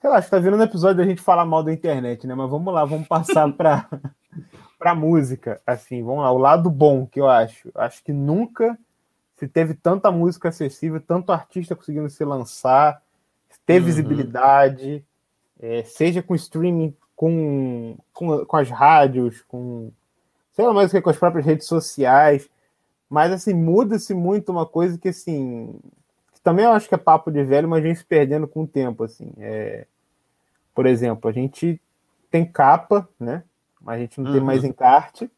Sei 0.00 0.08
lá, 0.08 0.18
acho 0.18 0.28
que 0.28 0.30
tá 0.30 0.38
virando 0.38 0.62
episódio 0.62 0.98
da 0.98 1.04
gente 1.04 1.20
falar 1.20 1.44
mal 1.44 1.64
da 1.64 1.72
internet, 1.72 2.24
né? 2.24 2.34
Mas 2.34 2.48
vamos 2.48 2.72
lá, 2.72 2.84
vamos 2.84 3.08
passar 3.08 3.50
pra, 3.52 3.88
pra 4.78 4.94
música. 4.94 5.60
Assim, 5.66 6.04
vamos 6.04 6.22
lá, 6.22 6.30
o 6.30 6.38
lado 6.38 6.70
bom 6.70 7.04
que 7.04 7.18
eu 7.18 7.28
acho. 7.28 7.68
Acho 7.74 8.04
que 8.04 8.12
nunca 8.12 8.78
se 9.36 9.48
teve 9.48 9.74
tanta 9.74 10.12
música 10.12 10.50
acessível, 10.50 11.00
tanto 11.00 11.32
artista 11.32 11.74
conseguindo 11.74 12.08
se 12.08 12.24
lançar, 12.24 13.02
ter 13.66 13.80
uhum. 13.80 13.86
visibilidade, 13.86 15.04
é, 15.60 15.82
seja 15.82 16.22
com 16.22 16.34
streaming 16.36 16.94
com, 17.18 17.96
com, 18.12 18.46
com 18.46 18.56
as 18.56 18.70
rádios, 18.70 19.42
com 19.48 19.90
sei 20.52 20.64
lá 20.64 20.72
mais 20.72 20.88
o 20.88 20.94
que, 20.94 21.02
com 21.02 21.10
as 21.10 21.16
próprias 21.16 21.44
redes 21.44 21.66
sociais. 21.66 22.48
Mas 23.10 23.32
assim, 23.32 23.52
muda-se 23.52 24.14
muito 24.14 24.52
uma 24.52 24.64
coisa 24.64 24.96
que 24.96 25.08
assim. 25.08 25.80
Que 26.32 26.40
também 26.40 26.64
eu 26.64 26.70
acho 26.70 26.88
que 26.88 26.94
é 26.94 26.98
papo 26.98 27.32
de 27.32 27.42
velho, 27.42 27.68
mas 27.68 27.82
vem 27.82 27.92
se 27.92 28.04
perdendo 28.04 28.46
com 28.46 28.62
o 28.62 28.66
tempo. 28.68 29.02
Assim. 29.02 29.32
É, 29.36 29.84
por 30.72 30.86
exemplo, 30.86 31.28
a 31.28 31.32
gente 31.32 31.80
tem 32.30 32.46
capa, 32.46 33.08
né? 33.18 33.42
Mas 33.80 33.96
a 33.96 33.98
gente 33.98 34.20
não 34.20 34.28
uhum. 34.28 34.36
tem 34.36 34.40
mais 34.40 34.62
encarte. 34.62 35.28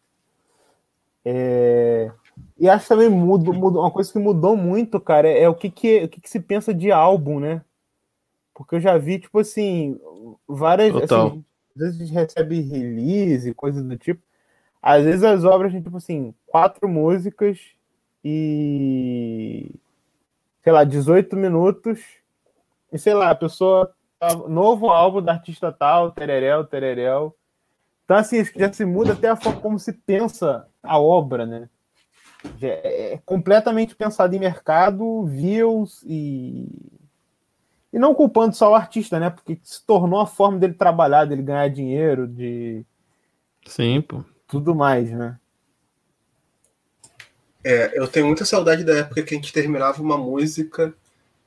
É, 1.25 2.13
e 2.59 2.69
acho 2.69 2.83
que 2.83 2.89
também 2.91 3.09
muda, 3.09 3.53
muda, 3.55 3.79
uma 3.79 3.91
coisa 3.91 4.13
que 4.13 4.19
mudou 4.19 4.55
muito, 4.55 5.01
cara, 5.01 5.27
é, 5.27 5.45
é 5.45 5.49
o 5.49 5.55
que, 5.55 5.71
que, 5.71 6.05
o 6.05 6.09
que, 6.11 6.21
que 6.21 6.29
se 6.29 6.41
pensa 6.41 6.75
de 6.75 6.93
álbum, 6.93 7.41
né? 7.41 7.63
Porque 8.53 8.75
eu 8.75 8.81
já 8.81 8.99
vi, 8.99 9.19
tipo 9.19 9.39
assim, 9.39 9.99
várias. 10.47 10.95
Assim, 10.95 11.43
às 11.75 11.83
vezes 11.83 12.01
a 12.01 12.05
gente 12.05 12.15
recebe 12.15 12.61
release, 12.61 13.55
coisas 13.55 13.83
do 13.85 13.97
tipo. 13.97 14.23
Às 14.83 15.05
vezes 15.05 15.23
as 15.23 15.45
obras 15.45 15.73
têm, 15.73 15.83
tipo 15.83 15.97
assim, 15.97 16.35
quatro 16.47 16.89
músicas 16.89 17.59
e. 18.25 19.71
sei 20.63 20.73
lá, 20.73 20.85
18 20.85 21.37
minutos. 21.37 22.01
E 22.93 22.99
sei 22.99 23.15
lá, 23.15 23.31
a 23.31 23.35
pessoa. 23.35 23.95
Tá, 24.19 24.35
novo 24.35 24.91
álbum 24.91 25.23
da 25.23 25.33
artista 25.33 25.73
tal, 25.73 26.13
tereréu, 26.13 26.65
tereréu. 26.65 27.35
Então, 28.05 28.19
assim, 28.19 28.45
já 28.45 28.71
se 28.71 28.85
muda 28.85 29.15
até 29.15 29.29
a 29.29 29.37
forma 29.37 29.61
como 29.61 29.79
se 29.79 29.93
pensa 29.93 30.67
a 30.83 30.99
obra, 30.99 31.47
né? 31.47 31.71
Já 32.59 32.69
é 32.69 33.21
completamente 33.25 33.95
pensado 33.95 34.35
em 34.35 34.39
mercado, 34.39 35.25
views 35.25 36.03
e 36.07 37.00
e 37.93 37.99
não 37.99 38.15
culpando 38.15 38.55
só 38.55 38.71
o 38.71 38.75
artista, 38.75 39.19
né? 39.19 39.31
Porque 39.31 39.59
se 39.63 39.85
tornou 39.85 40.21
a 40.21 40.27
forma 40.27 40.59
dele 40.59 40.75
trabalhar, 40.75 41.25
dele 41.25 41.43
ganhar 41.43 41.69
dinheiro, 41.69 42.27
de. 42.27 42.85
Sim, 43.67 44.01
pô. 44.01 44.25
Tudo 44.47 44.75
mais, 44.75 45.11
né? 45.11 45.39
É, 47.63 47.99
eu 47.99 48.09
tenho 48.09 48.27
muita 48.27 48.45
saudade 48.45 48.85
da 48.85 48.95
época 48.99 49.23
que 49.23 49.35
a 49.35 49.37
gente 49.37 49.53
terminava 49.53 50.01
uma 50.01 50.17
música 50.17 50.95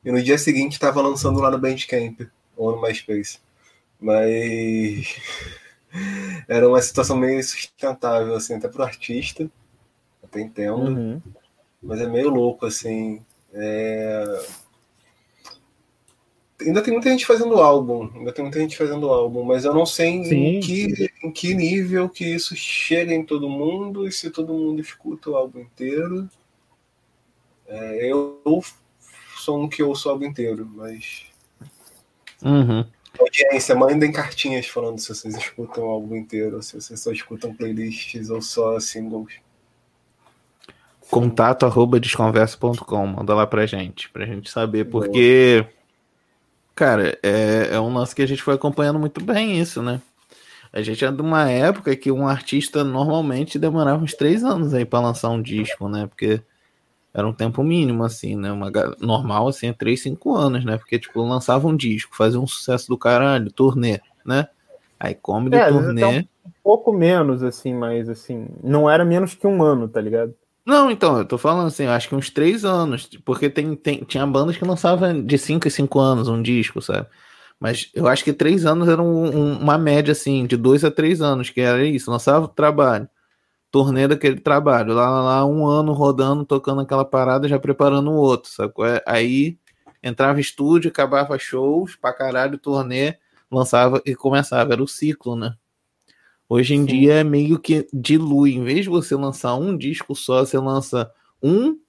e 0.06 0.12
no 0.12 0.22
dia 0.22 0.38
seguinte 0.38 0.74
estava 0.74 1.02
lançando 1.02 1.40
lá 1.40 1.50
no 1.50 1.58
Bandcamp 1.58 2.22
ou 2.56 2.76
no 2.76 2.82
MySpace. 2.82 3.40
Mas 4.00 5.16
era 6.48 6.68
uma 6.68 6.82
situação 6.82 7.18
meio 7.18 7.42
sustentável, 7.44 8.36
assim, 8.36 8.56
até 8.56 8.68
pro 8.68 8.84
artista. 8.84 9.50
Até 10.22 10.42
entendo. 10.42 10.92
Uhum. 10.92 11.22
Mas 11.82 12.00
é 12.02 12.08
meio 12.08 12.30
louco, 12.30 12.66
assim. 12.66 13.26
É 13.54 14.24
ainda 16.66 16.82
tem 16.82 16.94
muita 16.94 17.10
gente 17.10 17.26
fazendo 17.26 17.56
álbum, 17.56 18.10
ainda 18.16 18.32
tem 18.32 18.44
muita 18.44 18.60
gente 18.60 18.78
fazendo 18.78 19.10
álbum, 19.10 19.44
mas 19.44 19.66
eu 19.66 19.74
não 19.74 19.86
sei 19.86 20.08
em 20.08 20.60
que, 20.60 21.12
em 21.24 21.32
que 21.32 21.54
nível 21.54 22.10
que 22.10 22.26
isso 22.26 22.56
chega 22.56 23.14
em 23.14 23.24
todo 23.24 23.50
mundo 23.50 24.08
e 24.08 24.12
se 24.12 24.30
todo 24.30 24.54
mundo 24.54 24.82
escuta 24.82 25.30
o 25.30 25.36
álbum 25.36 25.60
inteiro. 25.60 26.30
É, 27.68 28.12
eu 28.12 28.40
sou 29.38 29.64
um 29.64 29.68
que 29.68 29.84
ouço 29.84 30.08
o 30.08 30.12
álbum 30.12 30.26
inteiro, 30.26 30.70
mas. 30.74 31.26
Uhum. 32.42 32.86
Audiência, 33.20 33.76
mandem 33.76 34.12
cartinhas 34.12 34.68
falando 34.68 35.00
se 35.00 35.10
vocês 35.10 35.36
escutam 35.36 35.86
o 35.86 35.90
álbum 35.90 36.16
inteiro, 36.16 36.62
se 36.64 36.74
vocês 36.74 37.00
só 37.00 37.12
escutam 37.12 37.54
playlists 37.54 38.30
ou 38.30 38.42
só 38.42 38.80
singles. 38.80 39.34
Contato 41.10 41.66
arroba 41.66 42.00
desconversa.com, 42.00 43.08
manda 43.08 43.36
lá 43.36 43.46
pra 43.46 43.68
gente, 43.68 44.10
pra 44.10 44.26
gente 44.26 44.50
saber, 44.50 44.86
porque, 44.86 45.64
cara, 46.76 47.18
é, 47.22 47.70
é 47.72 47.80
um 47.80 47.94
lance 47.94 48.16
que 48.16 48.22
a 48.22 48.28
gente 48.28 48.42
foi 48.42 48.56
acompanhando 48.56 49.00
muito 49.00 49.24
bem 49.24 49.60
isso, 49.60 49.82
né? 49.82 50.02
A 50.72 50.82
gente 50.82 51.06
é 51.06 51.12
de 51.12 51.22
uma 51.22 51.50
época 51.50 51.96
que 51.96 52.12
um 52.12 52.28
artista 52.28 52.84
normalmente 52.84 53.60
demorava 53.60 54.04
uns 54.04 54.16
três 54.16 54.44
anos 54.44 54.74
aí 54.74 54.84
para 54.84 55.02
lançar 55.02 55.30
um 55.30 55.42
disco, 55.42 55.88
né? 55.88 56.08
Porque 56.08 56.42
era 57.14 57.28
um 57.28 57.34
tempo 57.34 57.64
mínimo, 57.64 58.04
assim, 58.04 58.36
né? 58.36 58.52
Uma, 58.52 58.72
normal, 59.00 59.48
assim, 59.48 59.68
é 59.68 59.74
3, 59.74 60.02
5 60.02 60.36
anos, 60.36 60.66
né? 60.66 60.78
Porque, 60.78 60.98
tipo, 60.98 61.22
lançava 61.22 61.68
um 61.68 61.78
disco, 61.78 62.16
fazia 62.16 62.40
um 62.40 62.48
sucesso 62.48 62.88
do 62.88 62.98
caralho, 62.98 63.52
turnê, 63.52 64.02
né? 64.26 64.48
Aí 65.00 65.14
come 65.14 65.52
de 65.52 65.58
é, 65.58 65.68
turnê. 65.68 66.04
Um 66.44 66.52
pouco 66.64 66.92
menos, 66.92 67.44
assim, 67.44 67.72
mas, 67.72 68.10
assim, 68.10 68.48
não 68.64 68.90
era 68.90 69.06
menos 69.06 69.36
que 69.36 69.46
um 69.46 69.62
ano, 69.62 69.88
tá 69.88 70.02
ligado? 70.02 70.34
Não, 70.66 70.90
então, 70.90 71.18
eu 71.18 71.26
tô 71.26 71.38
falando 71.38 71.68
assim, 71.68 71.86
acho 71.86 72.08
que 72.08 72.16
uns 72.16 72.30
três 72.30 72.64
anos, 72.64 73.10
porque 73.26 73.50
tem, 73.50 73.76
tem, 73.76 74.04
tinha 74.06 74.26
bandas 74.26 74.56
que 74.56 74.64
lançavam 74.64 75.22
de 75.26 75.38
5 75.38 75.68
em 75.68 75.72
5 75.72 76.00
anos 76.00 76.28
um 76.30 76.42
disco, 76.42 76.82
sabe? 76.82 77.08
Mas 77.60 77.90
eu 77.94 78.08
acho 78.08 78.24
que 78.24 78.34
três 78.34 78.66
anos 78.66 78.88
era 78.90 79.02
um, 79.02 79.26
um, 79.26 79.60
uma 79.60 79.78
média, 79.78 80.14
assim, 80.14 80.46
de 80.46 80.58
dois 80.58 80.84
a 80.86 80.92
três 80.92 81.22
anos, 81.22 81.50
que 81.50 81.62
era 81.62 81.84
isso, 81.86 82.10
lançava 82.12 82.46
o 82.46 82.48
trabalho 82.50 83.10
turnê 83.72 84.08
daquele 84.08 84.40
trabalho. 84.40 84.94
Lá, 84.94 85.10
lá, 85.22 85.46
um 85.46 85.66
ano 85.68 85.94
rodando, 85.94 86.46
tocando 86.46 86.82
aquela 86.82 87.04
parada, 87.06 87.48
já 87.48 87.60
preparando 87.60 88.12
o 88.12 88.16
outro, 88.16 88.52
sacou? 88.52 88.86
É, 88.86 89.02
aí 89.08 89.58
entrava 90.04 90.40
estúdio, 90.40 90.90
acabava 90.92 91.40
shows 91.40 91.96
pra 91.96 92.14
caralho, 92.14 92.60
turnê, 92.60 93.18
lançava 93.52 94.02
e 94.06 94.16
começava. 94.16 94.74
Era 94.74 94.84
o 94.84 94.88
ciclo, 94.88 95.36
né? 95.36 95.56
Hoje 96.54 96.76
em 96.76 96.82
Sim. 96.82 96.86
dia 96.86 97.14
é 97.16 97.24
meio 97.24 97.58
que 97.58 97.88
dilui. 97.92 98.54
Em 98.54 98.64
vez 98.64 98.82
de 98.82 98.90
você 98.90 99.16
lançar 99.16 99.56
um 99.56 99.76
disco 99.76 100.14
só, 100.14 100.46
você 100.46 100.56
lança 100.60 101.12
um 101.42 101.80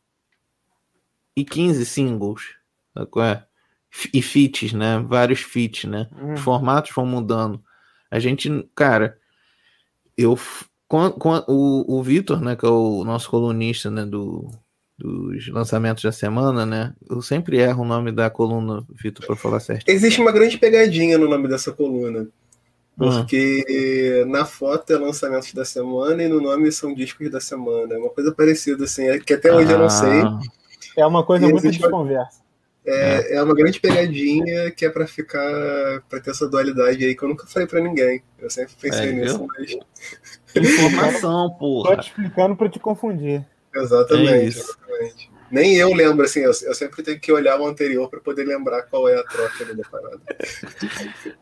e 1.37 1.44
15 1.44 1.85
singles. 1.85 2.55
É? 2.96 3.42
E 4.11 4.22
feats, 4.22 4.72
né? 4.72 5.05
Vários 5.07 5.42
feats, 5.42 5.85
né? 5.85 6.09
Hum. 6.18 6.33
Os 6.33 6.40
formatos 6.40 6.92
vão 6.96 7.05
mudando. 7.05 7.62
A 8.11 8.18
gente, 8.18 8.66
cara, 8.74 9.18
eu 10.16 10.35
com, 10.88 11.11
com 11.11 11.44
o, 11.46 11.98
o 11.98 12.03
Vitor, 12.03 12.40
né, 12.40 12.57
que 12.57 12.64
é 12.64 12.70
o 12.70 13.05
nosso 13.05 13.29
colunista, 13.29 13.90
né, 13.90 14.07
do, 14.07 14.48
dos 14.98 15.46
lançamentos 15.48 16.03
da 16.03 16.12
semana, 16.12 16.64
né? 16.64 16.94
Eu 17.07 17.20
sempre 17.20 17.59
erro 17.59 17.83
o 17.83 17.87
nome 17.87 18.12
da 18.12 18.31
coluna, 18.31 18.83
Vitor, 18.88 19.27
para 19.27 19.37
falar 19.37 19.61
certo. 19.61 19.87
Existe 19.90 20.22
uma 20.22 20.33
grande 20.33 20.57
pegadinha 20.57 21.18
no 21.18 21.29
nome 21.29 21.48
dessa 21.48 21.70
coluna. 21.70 22.27
Porque 22.97 24.23
ah. 24.23 24.27
na 24.27 24.45
foto 24.45 24.93
é 24.93 24.97
lançamentos 24.97 25.53
da 25.53 25.65
semana 25.65 26.23
e 26.23 26.29
no 26.29 26.41
nome 26.41 26.71
são 26.71 26.95
discos 26.95 27.31
da 27.31 27.41
semana. 27.41 27.95
É 27.95 27.99
uma 27.99 28.11
coisa 28.11 28.33
parecida, 28.33 28.85
assim, 28.85 29.09
é 29.09 29.19
que 29.19 29.35
até 29.35 29.53
hoje 29.53 29.71
ah. 29.71 29.73
eu 29.73 29.79
não 29.79 29.91
sei. 29.91 30.23
É 30.97 31.05
uma 31.05 31.25
coisa 31.25 31.47
e 31.47 31.53
muito 31.53 31.71
de 31.71 31.81
conversa. 31.81 32.45
É, 32.87 33.33
é, 33.33 33.37
é. 33.37 33.43
uma 33.43 33.55
grande 33.55 33.81
pegadinha 33.81 34.71
que 34.71 34.85
é 34.85 34.91
para 34.91 35.07
ficar, 35.07 36.03
para 36.09 36.21
ter 36.21 36.31
essa 36.31 36.47
dualidade 36.47 37.03
aí 37.03 37.17
que 37.17 37.25
eu 37.25 37.29
nunca 37.29 37.47
falei 37.47 37.67
para 37.67 37.81
ninguém. 37.81 38.23
Eu 38.39 38.51
sempre 38.51 38.75
pensei 38.81 39.09
é, 39.09 39.13
nisso, 39.13 39.47
mas 39.47 39.77
Informação, 40.55 41.51
porra. 41.59 41.97
Tô 41.97 42.03
te 42.03 42.09
explicando 42.09 42.55
para 42.55 42.69
te 42.69 42.79
confundir. 42.79 43.45
Exatamente, 43.75 44.31
é 44.31 44.45
exatamente. 44.45 45.34
Nem 45.51 45.77
eu 45.77 45.93
lembro, 45.93 46.25
assim, 46.25 46.41
eu, 46.41 46.53
eu, 46.63 46.75
sempre 46.75 47.03
tenho 47.03 47.21
que 47.21 47.31
olhar 47.33 47.61
o 47.61 47.67
anterior 47.67 48.09
para 48.09 48.21
poder 48.21 48.45
lembrar 48.45 48.83
qual 48.83 49.09
é 49.09 49.19
a 49.19 49.25
troca 49.25 49.75
da 49.75 49.85
parada. 49.85 50.21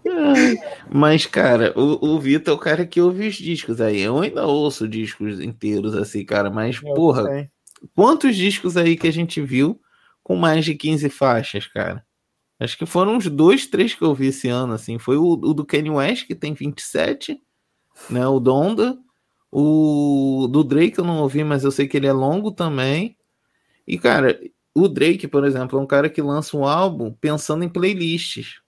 Mas, 0.90 1.26
cara, 1.26 1.72
o, 1.76 2.14
o 2.14 2.20
Vitor 2.20 2.52
é 2.52 2.56
o 2.56 2.60
cara 2.60 2.86
que 2.86 3.00
ouve 3.00 3.28
os 3.28 3.36
discos 3.36 3.80
aí. 3.80 4.00
Eu 4.00 4.20
ainda 4.20 4.46
ouço 4.46 4.88
discos 4.88 5.40
inteiros, 5.40 5.94
assim, 5.94 6.24
cara, 6.24 6.50
mas, 6.50 6.80
eu 6.82 6.94
porra, 6.94 7.24
sei. 7.24 7.48
quantos 7.94 8.36
discos 8.36 8.76
aí 8.76 8.96
que 8.96 9.08
a 9.08 9.12
gente 9.12 9.40
viu 9.40 9.80
com 10.22 10.36
mais 10.36 10.64
de 10.64 10.74
15 10.74 11.08
faixas, 11.08 11.66
cara? 11.66 12.04
Acho 12.60 12.78
que 12.78 12.86
foram 12.86 13.16
uns 13.16 13.26
dois, 13.28 13.66
três 13.66 13.94
que 13.94 14.02
eu 14.02 14.14
vi 14.14 14.26
esse 14.26 14.48
ano, 14.48 14.74
assim. 14.74 14.98
Foi 14.98 15.16
o, 15.16 15.32
o 15.32 15.54
do 15.54 15.64
Kanye 15.64 15.90
West, 15.90 16.26
que 16.26 16.34
tem 16.34 16.54
27 16.54 17.40
né? 18.10 18.26
O 18.26 18.40
Donda, 18.40 18.98
o 19.50 20.48
do 20.50 20.64
Drake 20.64 20.98
eu 20.98 21.04
não 21.04 21.20
ouvi, 21.22 21.44
mas 21.44 21.64
eu 21.64 21.70
sei 21.70 21.86
que 21.86 21.96
ele 21.96 22.06
é 22.06 22.12
longo 22.12 22.50
também. 22.50 23.16
E 23.86 23.98
cara, 23.98 24.38
o 24.74 24.88
Drake, 24.88 25.28
por 25.28 25.44
exemplo, 25.44 25.78
é 25.78 25.82
um 25.82 25.86
cara 25.86 26.08
que 26.08 26.22
lança 26.22 26.56
um 26.56 26.64
álbum 26.64 27.12
pensando 27.12 27.64
em 27.64 27.68
playlists. 27.68 28.60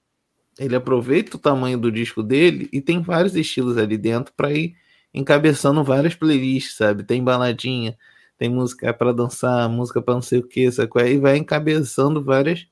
Ele 0.59 0.77
aproveita 0.77 1.37
o 1.37 1.41
tamanho 1.41 1.79
do 1.79 1.91
disco 1.91 2.23
dele 2.23 2.69
e 2.73 2.81
tem 2.81 3.01
vários 3.01 3.35
estilos 3.35 3.77
ali 3.77 3.97
dentro 3.97 4.33
para 4.37 4.53
ir 4.53 4.77
encabeçando 5.13 5.83
várias 5.83 6.15
playlists, 6.15 6.77
sabe? 6.77 7.05
Tem 7.05 7.23
baladinha, 7.23 7.97
tem 8.37 8.49
música 8.49 8.93
para 8.93 9.13
dançar, 9.13 9.69
música 9.69 10.03
para 10.03 10.15
não 10.15 10.23
sei 10.23 10.41
o 10.41 10.47
que, 10.47 10.71
sabe? 10.71 10.91
E 11.13 11.19
vai 11.19 11.37
encabeçando 11.37 12.23
várias 12.23 12.67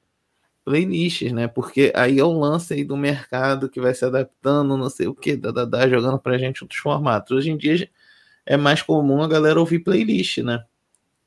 playlists, 0.65 1.33
né? 1.33 1.49
Porque 1.49 1.93
aí 1.95 2.19
é 2.19 2.25
o 2.25 2.33
lance 2.33 2.75
aí 2.75 2.85
do 2.85 2.97
mercado 2.97 3.69
que 3.69 3.81
vai 3.81 3.95
se 3.95 4.05
adaptando, 4.05 4.77
não 4.77 4.91
sei 4.91 5.07
o 5.09 5.15
que, 5.15 5.37
da, 5.37 5.51
da, 5.51 5.65
da, 5.65 5.89
jogando 5.89 6.19
pra 6.19 6.39
gente 6.39 6.63
outros 6.63 6.81
formatos. 6.81 7.33
Hoje 7.33 7.51
em 7.51 7.57
dia 7.57 7.89
é 8.47 8.57
mais 8.57 8.83
comum 8.83 9.23
a 9.23 9.29
galera 9.29 9.61
ouvir 9.61 9.81
playlist, 9.81 10.39
né? 10.39 10.65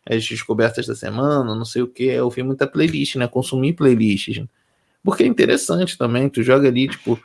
As 0.07 0.23
descobertas 0.25 0.85
da 0.85 0.95
semana, 0.95 1.55
não 1.55 1.65
sei 1.65 1.81
o 1.81 1.87
que, 1.87 2.09
é 2.09 2.21
ouvir 2.21 2.43
muita 2.43 2.67
playlist, 2.67 3.15
né? 3.15 3.27
Consumir 3.27 3.73
playlists. 3.73 4.37
Né? 4.37 4.47
Porque 5.03 5.23
é 5.23 5.27
interessante 5.27 5.97
também, 5.97 6.29
tu 6.29 6.43
joga 6.43 6.67
ali, 6.67 6.87
tipo, 6.87 7.19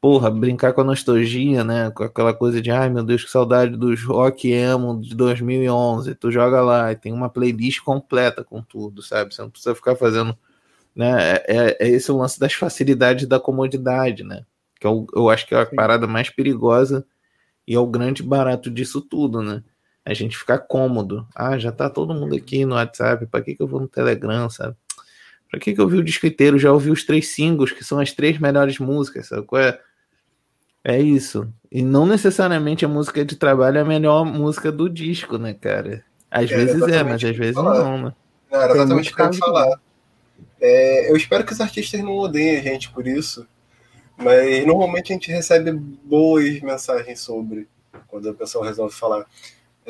porra, 0.00 0.30
brincar 0.30 0.72
com 0.72 0.80
a 0.80 0.84
nostalgia, 0.84 1.62
né? 1.62 1.90
Com 1.90 2.04
aquela 2.04 2.32
coisa 2.32 2.60
de, 2.62 2.70
ai 2.70 2.88
meu 2.88 3.04
Deus, 3.04 3.24
que 3.24 3.30
saudade 3.30 3.76
dos 3.76 4.02
rock 4.02 4.50
emo 4.50 5.00
de 5.00 5.14
2011. 5.14 6.14
Tu 6.14 6.30
joga 6.30 6.62
lá 6.62 6.92
e 6.92 6.96
tem 6.96 7.12
uma 7.12 7.28
playlist 7.28 7.80
completa 7.82 8.42
com 8.42 8.62
tudo, 8.62 9.02
sabe? 9.02 9.34
Você 9.34 9.42
não 9.42 9.50
precisa 9.50 9.74
ficar 9.74 9.96
fazendo 9.96 10.36
né? 10.94 11.36
É, 11.46 11.56
é, 11.56 11.76
é 11.80 11.88
esse 11.88 12.10
o 12.10 12.16
lance 12.16 12.38
das 12.38 12.52
facilidades 12.52 13.26
da 13.26 13.40
comodidade, 13.40 14.24
né? 14.24 14.44
Que 14.80 14.86
eu, 14.86 15.06
é 15.14 15.18
eu 15.18 15.30
acho 15.30 15.46
que 15.46 15.54
é 15.54 15.60
a 15.60 15.66
parada 15.66 16.06
mais 16.06 16.30
perigosa 16.30 17.06
e 17.66 17.74
é 17.74 17.78
o 17.78 17.86
grande 17.86 18.22
barato 18.22 18.70
disso 18.70 19.00
tudo, 19.00 19.42
né? 19.42 19.62
A 20.04 20.14
gente 20.14 20.36
ficar 20.36 20.58
cômodo. 20.58 21.26
Ah, 21.34 21.58
já 21.58 21.70
tá 21.70 21.90
todo 21.90 22.14
mundo 22.14 22.34
aqui 22.34 22.64
no 22.64 22.74
WhatsApp, 22.74 23.26
para 23.26 23.42
que, 23.42 23.54
que 23.54 23.62
eu 23.62 23.66
vou 23.66 23.80
no 23.80 23.88
Telegram, 23.88 24.48
sabe? 24.48 24.76
Pra 25.50 25.58
que, 25.58 25.74
que 25.74 25.80
eu 25.80 25.88
vi 25.88 25.98
o 25.98 26.04
disco 26.04 26.26
inteiro? 26.26 26.58
Já 26.58 26.72
ouvi 26.72 26.90
os 26.90 27.04
três 27.04 27.28
singles, 27.28 27.72
que 27.72 27.84
são 27.84 27.98
as 27.98 28.12
três 28.12 28.38
melhores 28.38 28.78
músicas, 28.78 29.28
sabe? 29.28 29.46
Qual 29.46 29.60
é? 29.60 29.78
É 30.82 30.98
isso. 30.98 31.52
E 31.70 31.82
não 31.82 32.06
necessariamente 32.06 32.84
a 32.84 32.88
música 32.88 33.24
de 33.24 33.36
trabalho 33.36 33.78
é 33.78 33.80
a 33.82 33.84
melhor 33.84 34.24
música 34.24 34.72
do 34.72 34.88
disco, 34.88 35.36
né, 35.38 35.52
cara? 35.52 36.04
Às 36.30 36.50
é, 36.50 36.56
vezes 36.56 36.82
é, 36.82 37.02
mas 37.02 37.22
às 37.22 37.36
vezes 37.36 37.56
não, 37.56 37.98
né? 37.98 38.12
Não, 38.50 38.60
era 38.60 38.72
exatamente 38.72 39.12
o 39.12 39.16
que 39.16 39.22
eu 39.22 39.26
ia 39.26 39.32
falar. 39.34 39.80
É, 40.60 41.10
eu 41.10 41.16
espero 41.16 41.44
que 41.44 41.52
os 41.52 41.60
artistas 41.60 42.00
não 42.00 42.16
odeiem 42.16 42.58
a 42.58 42.62
gente 42.62 42.90
por 42.90 43.06
isso, 43.06 43.46
mas 44.16 44.66
normalmente 44.66 45.12
a 45.12 45.14
gente 45.14 45.30
recebe 45.30 45.72
boas 45.72 46.60
mensagens 46.60 47.20
sobre 47.20 47.68
quando 48.06 48.28
a 48.28 48.34
pessoa 48.34 48.66
resolve 48.66 48.94
falar. 48.94 49.26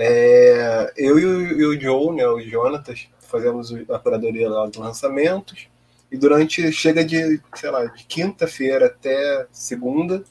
É, 0.02 0.92
eu 0.96 1.18
e 1.18 1.24
o, 1.24 1.60
e 1.60 1.66
o, 1.66 1.80
Joe, 1.80 2.16
né, 2.16 2.26
o 2.26 2.40
Jonatas, 2.40 3.08
fazemos 3.20 3.72
a 3.90 3.98
curadoria 3.98 4.48
lá 4.48 4.66
dos 4.66 4.76
lançamentos 4.76 5.68
e 6.10 6.16
durante 6.16 6.72
chega 6.72 7.04
de, 7.04 7.40
sei 7.54 7.70
lá, 7.70 7.84
de 7.84 8.04
quinta-feira 8.04 8.86
até 8.86 9.46
segunda, 9.52 10.24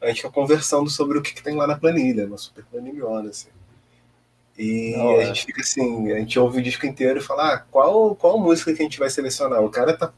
a 0.00 0.08
gente 0.08 0.18
fica 0.18 0.30
conversando 0.30 0.88
sobre 0.88 1.18
o 1.18 1.22
que, 1.22 1.34
que 1.34 1.42
tem 1.42 1.54
lá 1.54 1.66
na 1.66 1.76
planilha, 1.76 2.26
uma 2.26 2.38
super 2.38 2.64
planilhona, 2.64 3.28
assim. 3.28 3.48
E 4.56 4.94
Não, 4.96 5.10
a 5.10 5.22
é. 5.22 5.26
gente 5.26 5.46
fica 5.46 5.60
assim, 5.60 6.12
a 6.12 6.18
gente 6.18 6.38
ouve 6.38 6.60
o 6.60 6.62
disco 6.62 6.86
inteiro 6.86 7.18
e 7.18 7.22
fala, 7.22 7.54
ah, 7.54 7.58
qual, 7.58 8.14
qual 8.14 8.38
música 8.38 8.72
que 8.72 8.80
a 8.80 8.84
gente 8.84 8.98
vai 8.98 9.10
selecionar? 9.10 9.62
O 9.62 9.70
cara 9.70 9.96
tá. 9.96 10.12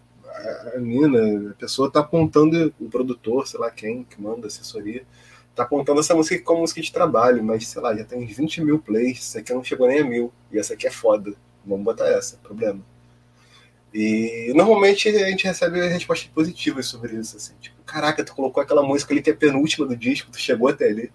A 0.75 0.79
menina, 0.79 1.51
a 1.51 1.55
pessoa 1.55 1.91
tá 1.91 2.01
apontando, 2.01 2.75
o 2.81 2.89
produtor, 2.89 3.47
sei 3.47 3.61
lá 3.61 3.71
quem, 3.71 4.03
que 4.03 4.21
manda 4.21 4.49
assessoria, 4.49 5.05
tá 5.55 5.63
apontando 5.65 6.01
essa 6.01 6.15
música 6.15 6.43
como 6.43 6.61
música 6.61 6.81
de 6.81 6.93
trabalho, 6.93 7.43
mas 7.43 7.67
sei 7.67 7.83
lá, 7.83 7.95
já 7.95 8.05
tem 8.05 8.25
20 8.25 8.63
mil 8.63 8.79
plays, 8.79 9.19
essa 9.19 9.39
aqui 9.41 9.53
não 9.53 9.63
chegou 9.63 9.87
nem 9.87 10.01
a 10.01 10.05
mil, 10.05 10.33
e 10.51 10.59
essa 10.59 10.75
aqui 10.75 10.87
é 10.87 10.91
foda. 10.91 11.35
Vamos 11.65 11.85
botar 11.85 12.09
essa, 12.09 12.37
problema. 12.39 12.81
E 13.95 14.53
normalmente 14.55 15.09
a 15.09 15.31
gente 15.31 15.45
recebe 15.45 15.87
respostas 15.87 16.29
positivas 16.29 16.87
sobre 16.87 17.15
isso, 17.15 17.37
assim, 17.37 17.53
tipo, 17.61 17.77
caraca, 17.85 18.25
tu 18.25 18.35
colocou 18.35 18.63
aquela 18.63 18.83
música 18.83 19.13
ali 19.13 19.21
que 19.21 19.31
é 19.31 19.35
penúltima 19.35 19.87
do 19.87 19.97
disco, 19.97 20.31
tu 20.31 20.39
chegou 20.39 20.69
até 20.69 20.87
ali. 20.87 21.13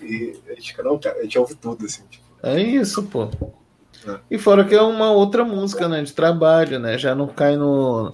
E 0.00 0.40
a 0.48 0.54
gente 0.54 0.70
fica, 0.70 0.82
não, 0.82 0.98
cara, 0.98 1.18
a 1.18 1.22
gente 1.22 1.38
ouve 1.38 1.54
tudo, 1.54 1.84
assim, 1.84 2.02
tipo, 2.10 2.24
é 2.42 2.60
isso, 2.60 3.02
pô. 3.04 3.30
É. 4.06 4.18
E 4.30 4.38
fora 4.38 4.66
que 4.66 4.74
é 4.74 4.82
uma 4.82 5.10
outra 5.10 5.46
música, 5.46 5.88
né? 5.88 6.02
De 6.02 6.12
trabalho, 6.12 6.78
né? 6.78 6.98
Já 6.98 7.14
não 7.14 7.26
cai 7.26 7.56
no, 7.56 8.12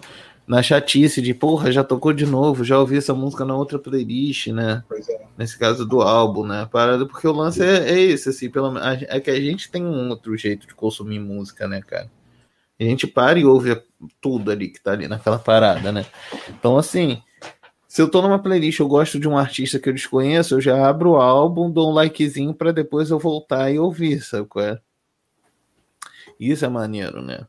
na 0.50 0.64
chatice 0.64 1.22
de, 1.22 1.32
porra, 1.32 1.70
já 1.70 1.84
tocou 1.84 2.12
de 2.12 2.26
novo, 2.26 2.64
já 2.64 2.76
ouvi 2.76 2.96
essa 2.96 3.14
música 3.14 3.44
na 3.44 3.54
outra 3.54 3.78
playlist, 3.78 4.48
né? 4.48 4.82
É. 5.08 5.20
Nesse 5.38 5.56
caso 5.56 5.86
do 5.86 6.02
álbum, 6.02 6.44
né? 6.44 6.68
Parada, 6.72 7.06
porque 7.06 7.28
o 7.28 7.32
lance 7.32 7.62
é, 7.62 7.88
é 7.88 8.00
esse, 8.00 8.30
assim, 8.30 8.50
pelo 8.50 8.76
é 8.76 9.20
que 9.20 9.30
a 9.30 9.40
gente 9.40 9.70
tem 9.70 9.86
um 9.86 10.08
outro 10.08 10.36
jeito 10.36 10.66
de 10.66 10.74
consumir 10.74 11.20
música, 11.20 11.68
né, 11.68 11.80
cara? 11.80 12.10
A 12.80 12.82
gente 12.82 13.06
para 13.06 13.38
e 13.38 13.44
ouve 13.44 13.80
tudo 14.20 14.50
ali 14.50 14.70
que 14.70 14.82
tá 14.82 14.90
ali 14.90 15.06
naquela 15.06 15.38
parada, 15.38 15.92
né? 15.92 16.04
Então, 16.48 16.76
assim, 16.76 17.22
Se 17.92 18.00
eu 18.00 18.08
tô 18.08 18.22
numa 18.22 18.38
playlist, 18.38 18.78
eu 18.78 18.86
gosto 18.86 19.18
de 19.18 19.28
um 19.28 19.36
artista 19.36 19.76
que 19.80 19.88
eu 19.88 19.92
desconheço, 19.92 20.54
eu 20.54 20.60
já 20.60 20.88
abro 20.88 21.10
o 21.10 21.16
álbum, 21.16 21.68
dou 21.68 21.90
um 21.90 21.92
likezinho 21.92 22.54
para 22.54 22.72
depois 22.72 23.10
eu 23.10 23.18
voltar 23.18 23.68
e 23.72 23.80
ouvir, 23.80 24.20
sabe 24.22 24.46
qual 24.46 24.64
é? 24.64 24.80
Isso 26.38 26.64
é 26.64 26.68
maneiro, 26.68 27.20
né? 27.20 27.48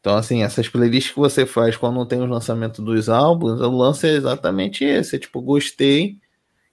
Então, 0.00 0.16
assim, 0.16 0.42
essas 0.42 0.66
playlists 0.68 1.12
que 1.12 1.20
você 1.20 1.44
faz 1.44 1.76
quando 1.76 1.96
não 1.96 2.06
tem 2.06 2.20
o 2.20 2.26
lançamento 2.26 2.80
dos 2.82 3.08
álbuns, 3.08 3.60
o 3.60 3.70
lance 3.70 4.06
é 4.08 4.12
exatamente 4.12 4.82
esse. 4.82 5.16
É 5.16 5.18
tipo, 5.18 5.42
gostei, 5.42 6.16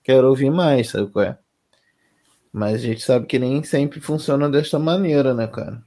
quero 0.02 0.30
ouvir 0.30 0.50
mais, 0.50 0.90
sabe 0.90 1.12
qual 1.12 1.26
é? 1.26 1.38
Mas 2.54 2.76
a 2.76 2.78
gente 2.78 3.02
sabe 3.02 3.26
que 3.26 3.38
nem 3.38 3.62
sempre 3.64 4.00
funciona 4.00 4.50
desta 4.50 4.80
maneira, 4.80 5.34
né, 5.34 5.46
cara? 5.46 5.84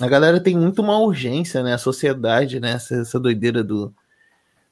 A 0.00 0.08
galera 0.08 0.40
tem 0.40 0.56
muito 0.56 0.80
uma 0.80 0.98
urgência, 0.98 1.62
né? 1.62 1.74
A 1.74 1.78
sociedade, 1.78 2.58
né? 2.58 2.72
Essa, 2.72 2.94
essa 2.96 3.20
doideira 3.20 3.62
do, 3.62 3.94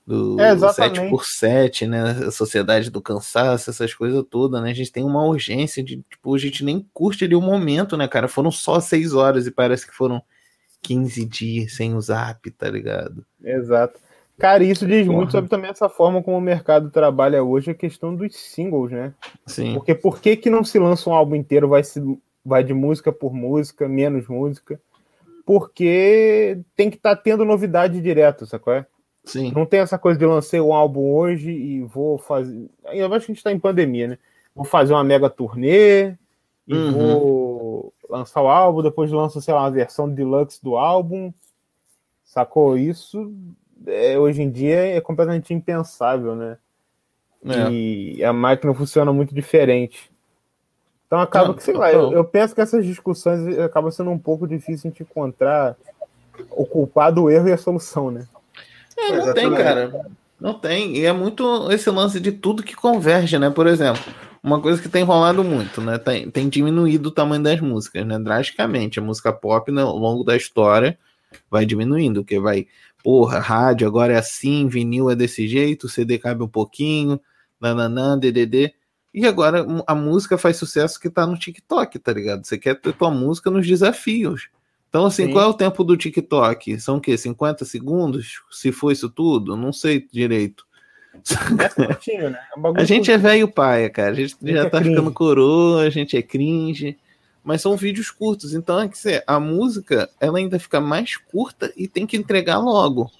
do 0.06 0.40
é, 0.40 0.56
7x7, 0.56 1.86
né? 1.86 2.26
A 2.26 2.30
sociedade 2.30 2.88
do 2.90 3.02
cansaço, 3.02 3.68
essas 3.68 3.92
coisas 3.92 4.24
todas, 4.30 4.62
né? 4.62 4.70
A 4.70 4.74
gente 4.74 4.90
tem 4.90 5.04
uma 5.04 5.22
urgência 5.26 5.84
de, 5.84 6.02
tipo, 6.08 6.34
a 6.34 6.38
gente 6.38 6.64
nem 6.64 6.88
curte 6.94 7.26
ali 7.26 7.34
o 7.34 7.42
momento, 7.42 7.98
né, 7.98 8.08
cara? 8.08 8.26
Foram 8.26 8.50
só 8.50 8.80
seis 8.80 9.12
horas 9.12 9.46
e 9.46 9.50
parece 9.50 9.86
que 9.86 9.94
foram 9.94 10.22
15 10.82 11.24
dias 11.24 11.72
sem 11.74 11.94
o 11.94 12.00
zap, 12.00 12.50
tá 12.52 12.68
ligado? 12.68 13.24
Exato. 13.42 13.98
Cara, 14.38 14.62
isso 14.62 14.86
diz 14.86 15.04
Porra. 15.04 15.16
muito 15.16 15.32
sobre 15.32 15.50
também 15.50 15.70
essa 15.70 15.88
forma 15.88 16.22
como 16.22 16.38
o 16.38 16.40
mercado 16.40 16.90
trabalha 16.90 17.42
hoje, 17.42 17.72
a 17.72 17.74
questão 17.74 18.14
dos 18.14 18.36
singles, 18.36 18.92
né? 18.92 19.12
Sim. 19.44 19.74
Porque 19.74 19.94
por 19.94 20.20
que, 20.20 20.36
que 20.36 20.48
não 20.48 20.62
se 20.62 20.78
lança 20.78 21.10
um 21.10 21.12
álbum 21.12 21.34
inteiro, 21.34 21.68
vai, 21.68 21.82
se, 21.82 22.00
vai 22.44 22.62
de 22.62 22.72
música 22.72 23.12
por 23.12 23.34
música, 23.34 23.88
menos 23.88 24.28
música? 24.28 24.80
Porque 25.44 26.60
tem 26.76 26.88
que 26.88 26.96
estar 26.96 27.16
tá 27.16 27.22
tendo 27.22 27.44
novidade 27.44 28.00
direto, 28.00 28.46
sacou? 28.46 28.74
É? 28.74 28.86
Sim. 29.24 29.52
Não 29.52 29.66
tem 29.66 29.80
essa 29.80 29.98
coisa 29.98 30.18
de 30.18 30.24
lançar 30.24 30.60
um 30.62 30.72
álbum 30.72 31.10
hoje 31.12 31.50
e 31.50 31.82
vou 31.82 32.16
fazer. 32.16 32.70
Ainda 32.86 33.08
mais 33.08 33.24
que 33.24 33.32
a 33.32 33.34
gente 33.34 33.38
está 33.38 33.50
em 33.52 33.58
pandemia, 33.58 34.08
né? 34.08 34.18
Vou 34.54 34.64
fazer 34.64 34.92
uma 34.92 35.04
mega 35.04 35.28
turnê 35.28 36.14
e 36.66 36.74
uhum. 36.74 36.92
vou 36.92 37.94
lançar 38.08 38.42
o 38.42 38.48
álbum, 38.48 38.82
depois 38.82 39.10
lança, 39.10 39.40
sei 39.40 39.54
lá, 39.54 39.62
uma 39.62 39.70
versão 39.70 40.08
deluxe 40.08 40.62
do 40.62 40.76
álbum. 40.76 41.32
Sacou? 42.24 42.76
Isso 42.76 43.32
é, 43.86 44.18
hoje 44.18 44.42
em 44.42 44.50
dia 44.50 44.96
é 44.96 45.00
completamente 45.00 45.52
impensável, 45.54 46.34
né? 46.34 46.58
É. 47.44 47.70
E 47.70 48.24
a 48.24 48.32
máquina 48.32 48.74
funciona 48.74 49.12
muito 49.12 49.34
diferente. 49.34 50.10
Então 51.06 51.20
acaba 51.20 51.54
que, 51.54 51.62
sei 51.62 51.74
lá, 51.74 51.90
eu, 51.92 52.12
eu, 52.12 52.24
penso 52.24 52.54
que 52.54 52.60
essas 52.60 52.84
discussões 52.84 53.58
acabam 53.58 53.90
sendo 53.90 54.10
um 54.10 54.18
pouco 54.18 54.46
difícil 54.46 54.90
de 54.90 55.02
encontrar 55.02 55.76
o 56.50 56.66
culpado 56.66 57.22
do 57.22 57.30
erro 57.30 57.48
e 57.48 57.52
a 57.52 57.56
solução, 57.56 58.10
né? 58.10 58.26
É, 58.96 59.12
não 59.12 59.32
tem, 59.32 59.54
cara. 59.54 60.06
Não 60.38 60.54
tem. 60.54 60.96
E 60.96 61.06
é 61.06 61.12
muito 61.12 61.70
esse 61.72 61.88
lance 61.90 62.20
de 62.20 62.30
tudo 62.30 62.62
que 62.62 62.76
converge, 62.76 63.38
né? 63.38 63.48
Por 63.48 63.66
exemplo, 63.66 64.02
uma 64.42 64.60
coisa 64.60 64.80
que 64.80 64.88
tem 64.88 65.02
rolado 65.02 65.42
muito, 65.42 65.80
né? 65.80 65.98
Tem, 65.98 66.30
tem 66.30 66.48
diminuído 66.48 67.08
o 67.08 67.12
tamanho 67.12 67.42
das 67.42 67.60
músicas, 67.60 68.06
né? 68.06 68.18
Drasticamente. 68.18 68.98
A 68.98 69.02
música 69.02 69.32
pop, 69.32 69.70
né, 69.72 69.82
ao 69.82 69.96
longo 69.96 70.24
da 70.24 70.36
história, 70.36 70.98
vai 71.50 71.66
diminuindo, 71.66 72.24
que 72.24 72.38
vai, 72.38 72.66
porra, 73.02 73.38
rádio 73.38 73.86
agora 73.86 74.12
é 74.12 74.16
assim, 74.16 74.68
vinil 74.68 75.10
é 75.10 75.16
desse 75.16 75.46
jeito, 75.48 75.88
CD 75.88 76.18
cabe 76.18 76.42
um 76.42 76.48
pouquinho, 76.48 77.20
nananã, 77.60 78.18
DDD. 78.18 78.74
E 79.12 79.26
agora 79.26 79.66
a 79.86 79.94
música 79.94 80.38
faz 80.38 80.56
sucesso 80.56 81.00
que 81.00 81.10
tá 81.10 81.26
no 81.26 81.38
TikTok, 81.38 81.98
tá 81.98 82.12
ligado? 82.12 82.46
Você 82.46 82.58
quer 82.58 82.74
ter 82.80 82.92
tua 82.92 83.10
música 83.10 83.50
nos 83.50 83.66
desafios. 83.66 84.48
Então, 84.88 85.04
assim, 85.04 85.26
Sim. 85.26 85.32
qual 85.32 85.44
é 85.44 85.48
o 85.48 85.54
tempo 85.54 85.84
do 85.84 85.96
TikTok? 85.96 86.80
São 86.80 86.96
o 86.96 87.00
quê? 87.00 87.16
50 87.16 87.64
segundos? 87.64 88.42
Se 88.50 88.72
for 88.72 88.90
isso 88.90 89.08
tudo? 89.08 89.56
Não 89.56 89.72
sei 89.72 90.06
direito. 90.10 90.66
É 91.58 91.68
curtinho, 91.86 92.30
né? 92.30 92.38
É 92.76 92.80
a 92.80 92.84
gente 92.84 93.10
é 93.10 93.18
velho 93.18 93.48
paia, 93.48 93.90
cara. 93.90 94.10
A 94.10 94.14
gente, 94.14 94.36
a 94.42 94.46
gente 94.46 94.56
já 94.56 94.66
é 94.66 94.70
tá 94.70 94.78
cringe. 94.78 94.94
ficando 94.94 95.12
coroa, 95.12 95.82
a 95.82 95.90
gente 95.90 96.16
é 96.16 96.22
cringe. 96.22 96.96
Mas 97.42 97.62
são 97.62 97.76
vídeos 97.76 98.10
curtos. 98.10 98.54
Então, 98.54 98.80
é 98.80 98.88
que 98.88 99.22
a 99.26 99.40
música, 99.40 100.08
ela 100.20 100.38
ainda 100.38 100.58
fica 100.58 100.80
mais 100.80 101.16
curta 101.16 101.72
e 101.76 101.88
tem 101.88 102.06
que 102.06 102.16
entregar 102.16 102.58
logo 102.58 103.10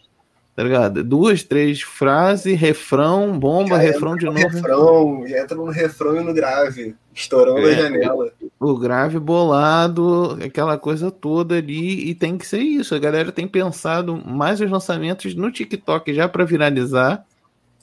tá 0.59 0.65
ligado? 0.65 1.05
Duas, 1.05 1.45
três 1.45 1.83
frases, 1.83 2.59
refrão, 2.59 3.39
bomba, 3.39 3.77
já 3.77 3.79
refrão 3.79 4.17
de 4.17 4.25
novo. 4.25 4.41
Refrão, 4.41 5.25
entra 5.25 5.57
no 5.57 5.71
refrão 5.71 6.21
e 6.21 6.25
no 6.25 6.35
grave, 6.35 6.97
estourando 7.15 7.61
é, 7.61 7.75
a 7.75 7.77
janela. 7.77 8.33
O 8.59 8.77
grave 8.77 9.21
bolado, 9.21 10.37
aquela 10.45 10.77
coisa 10.77 11.13
toda 11.13 11.59
ali, 11.59 12.11
e 12.11 12.13
tem 12.13 12.37
que 12.37 12.45
ser 12.45 12.59
isso. 12.59 12.93
A 12.93 12.99
galera 12.99 13.31
tem 13.31 13.47
pensado 13.47 14.17
mais 14.17 14.61
os 14.61 14.69
lançamentos 14.69 15.33
no 15.33 15.49
TikTok 15.53 16.13
já 16.13 16.29
para 16.29 16.45
viralizar 16.45 17.25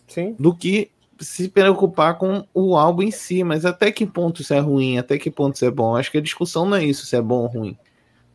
Sim. 0.08 0.36
do 0.40 0.56
que 0.56 0.92
se 1.20 1.48
preocupar 1.48 2.18
com 2.18 2.46
o 2.54 2.76
álbum 2.76 3.04
em 3.04 3.12
si. 3.12 3.44
Mas 3.44 3.66
até 3.66 3.92
que 3.92 4.06
ponto 4.06 4.42
isso 4.42 4.54
é 4.54 4.60
ruim, 4.60 4.98
até 4.98 5.18
que 5.18 5.32
ponto 5.32 5.56
isso 5.56 5.66
é 5.66 5.72
bom? 5.72 5.96
Acho 5.96 6.12
que 6.12 6.18
a 6.18 6.22
discussão 6.22 6.66
não 6.66 6.78
é 6.78 6.84
isso, 6.84 7.06
se 7.06 7.16
é 7.16 7.22
bom 7.22 7.42
ou 7.42 7.48
ruim. 7.48 7.78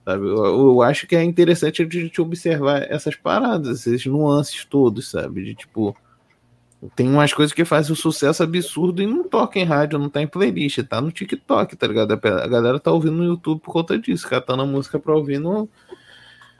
Sabe? 0.04 0.26
Eu, 0.26 0.44
eu, 0.44 0.82
acho 0.82 1.06
que 1.06 1.14
é 1.14 1.22
interessante 1.22 1.82
a 1.82 1.88
gente 1.88 2.20
observar 2.20 2.82
essas 2.90 3.14
paradas, 3.14 3.86
esses 3.86 4.06
nuances 4.06 4.64
todos, 4.64 5.10
sabe? 5.10 5.44
De 5.44 5.54
tipo, 5.54 5.94
tem 6.96 7.08
umas 7.08 7.32
coisas 7.32 7.52
que 7.52 7.64
fazem 7.64 7.92
um 7.92 7.96
sucesso 7.96 8.42
absurdo 8.42 9.02
e 9.02 9.06
não 9.06 9.28
toca 9.28 9.58
em 9.58 9.64
rádio, 9.64 9.98
não 9.98 10.08
tá 10.08 10.22
em 10.22 10.26
playlist, 10.26 10.82
tá 10.84 11.00
no 11.00 11.12
TikTok, 11.12 11.76
tá 11.76 11.86
ligado? 11.86 12.12
A 12.12 12.46
galera 12.48 12.80
tá 12.80 12.90
ouvindo 12.90 13.16
no 13.16 13.24
YouTube 13.24 13.60
por 13.60 13.72
conta 13.72 13.98
disso, 13.98 14.28
catando 14.28 14.62
a 14.62 14.66
música 14.66 14.98
pra 14.98 15.14
ouvir 15.14 15.38
no, 15.38 15.68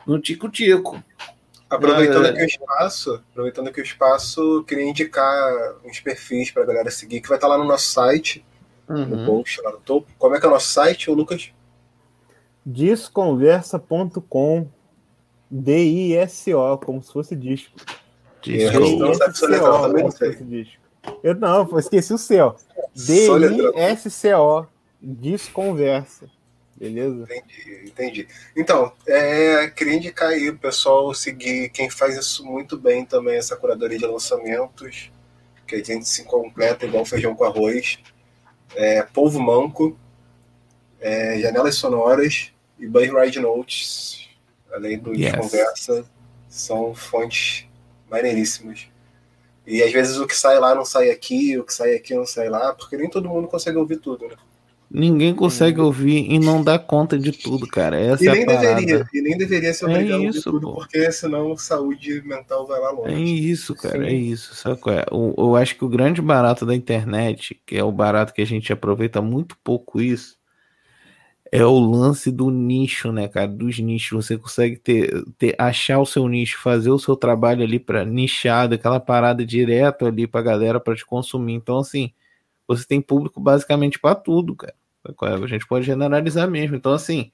no 0.07 0.19
Tico-Tico. 0.21 1.03
Aproveitando 1.71 2.27
aqui 2.27 2.43
o 2.43 2.47
espaço, 2.47 3.23
aproveitando 3.31 3.69
aqui 3.69 3.81
o 3.81 3.85
espaço, 3.85 4.65
queria 4.65 4.85
indicar 4.85 5.77
uns 5.85 6.01
perfis 6.01 6.51
pra 6.51 6.65
galera 6.65 6.91
seguir, 6.91 7.21
que 7.21 7.29
vai 7.29 7.39
estar 7.39 7.47
tá 7.47 7.55
lá 7.55 7.63
no 7.63 7.69
nosso 7.69 7.87
site, 7.87 8.45
uhum. 8.89 9.07
no 9.07 9.25
post, 9.25 9.63
lá 9.63 9.71
no 9.71 9.79
topo. 9.79 10.11
Como 10.19 10.35
é 10.35 10.41
que 10.41 10.47
é 10.47 10.49
o 10.49 10.53
nosso 10.53 10.67
site, 10.67 11.09
o 11.09 11.15
Lucas? 11.15 11.53
Disconversa.com 12.67 14.67
D-I-S-O, 15.49 16.79
como 16.79 17.03
se 17.03 17.13
fosse 17.13 17.37
disco. 17.37 17.77
D-I-S-C-O, 18.45 19.93
como 19.93 20.11
se 20.11 20.19
fosse 20.19 20.45
disco. 20.45 20.81
Eu 21.23 21.37
não, 21.37 21.79
esqueci 21.79 22.13
o 22.13 22.19
C, 22.19 22.37
D-I-S-C-O, 22.95 24.67
Desconversa. 25.01 26.29
Beleza? 26.81 27.25
Entendi, 27.25 27.83
entendi. 27.85 28.29
Então, 28.57 28.91
é, 29.07 29.69
queria 29.69 29.93
indicar 29.93 30.31
aí 30.31 30.49
o 30.49 30.57
pessoal 30.57 31.13
seguir 31.13 31.69
quem 31.69 31.91
faz 31.91 32.17
isso 32.17 32.43
muito 32.43 32.79
bem 32.79 33.05
também, 33.05 33.37
essa 33.37 33.55
curadoria 33.55 33.99
de 33.99 34.07
lançamentos, 34.07 35.13
que 35.67 35.75
a 35.75 35.85
gente 35.85 36.09
se 36.09 36.25
completa 36.25 36.87
igual 36.87 37.05
feijão 37.05 37.35
com 37.35 37.45
arroz. 37.45 37.99
É, 38.75 39.03
Povo 39.03 39.39
Manco, 39.39 39.95
é, 40.99 41.39
Janelas 41.39 41.75
Sonoras 41.75 42.51
e 42.79 42.87
Buzz 42.87 43.11
Ride 43.13 43.41
Notes, 43.41 44.31
além 44.73 44.99
do 44.99 45.15
yes. 45.15 45.37
Conversa, 45.37 46.07
são 46.49 46.95
fontes 46.95 47.67
maneiríssimas. 48.09 48.89
E 49.67 49.83
às 49.83 49.93
vezes 49.93 50.17
o 50.17 50.27
que 50.27 50.35
sai 50.35 50.59
lá 50.59 50.75
não 50.75 50.87
sai 50.87 51.11
aqui, 51.11 51.59
o 51.59 51.65
que 51.65 51.75
sai 51.75 51.95
aqui 51.95 52.15
não 52.15 52.25
sai 52.25 52.49
lá, 52.49 52.73
porque 52.73 52.97
nem 52.97 53.11
todo 53.11 53.29
mundo 53.29 53.49
consegue 53.49 53.77
ouvir 53.77 53.99
tudo, 53.99 54.27
né? 54.27 54.37
Ninguém 54.93 55.33
consegue 55.33 55.81
hum. 55.81 55.85
ouvir 55.85 56.29
e 56.29 56.41
não 56.41 56.65
dá 56.65 56.77
conta 56.77 57.17
de 57.17 57.31
tudo, 57.31 57.65
cara. 57.65 57.97
Essa 57.97 58.25
e 58.25 58.29
nem 58.29 58.43
é 58.43 58.47
deveria, 58.47 59.07
e 59.15 59.23
nem 59.23 59.39
deveria 59.39 59.73
ser 59.73 59.85
é 59.85 59.89
obrigado 59.89 60.23
é 60.25 60.27
isso, 60.27 60.51
tudo, 60.51 60.67
pô. 60.67 60.75
porque 60.75 61.13
senão 61.13 61.57
saúde 61.57 62.21
mental 62.23 62.67
vai 62.67 62.81
lá 62.81 62.91
longe. 62.91 63.15
É 63.15 63.19
isso, 63.21 63.73
cara, 63.77 63.99
Sim. 63.99 64.07
é 64.07 64.13
isso. 64.13 64.53
Sabe 64.57 64.81
qual 64.81 64.97
é? 64.97 65.05
Eu, 65.09 65.33
eu 65.39 65.55
acho 65.55 65.77
que 65.77 65.85
o 65.85 65.89
grande 65.89 66.21
barato 66.21 66.67
da 66.67 66.75
internet, 66.75 67.61
que 67.65 67.77
é 67.77 67.85
o 67.85 67.93
barato 67.93 68.35
que 68.35 68.43
a 68.43 68.47
gente 68.47 68.73
aproveita 68.73 69.23
muito 69.23 69.57
pouco 69.63 70.01
isso, 70.01 70.37
é 71.53 71.65
o 71.65 71.79
lance 71.79 72.33
do 72.33 72.51
nicho, 72.51 73.13
né, 73.13 73.29
cara? 73.29 73.47
Dos 73.47 73.79
nichos. 73.79 74.27
Você 74.27 74.37
consegue 74.37 74.77
ter, 74.77 75.25
ter 75.39 75.55
achar 75.57 76.01
o 76.01 76.07
seu 76.07 76.27
nicho, 76.27 76.59
fazer 76.61 76.91
o 76.91 76.99
seu 76.99 77.15
trabalho 77.15 77.63
ali 77.63 77.79
para 77.79 78.05
nichado, 78.05 78.75
aquela 78.75 78.99
parada 78.99 79.47
direto 79.47 80.05
ali 80.05 80.27
pra 80.27 80.43
galera 80.43 80.81
para 80.81 80.97
te 80.97 81.07
consumir. 81.07 81.55
Então, 81.55 81.79
assim, 81.79 82.13
você 82.67 82.85
tem 82.85 83.01
público 83.01 83.41
basicamente 83.41 84.01
para 84.01 84.17
tudo, 84.17 84.57
cara. 84.57 84.80
A 85.05 85.47
gente 85.47 85.67
pode 85.67 85.87
generalizar 85.87 86.49
mesmo. 86.51 86.77
Então, 86.77 86.93
assim, 86.93 87.31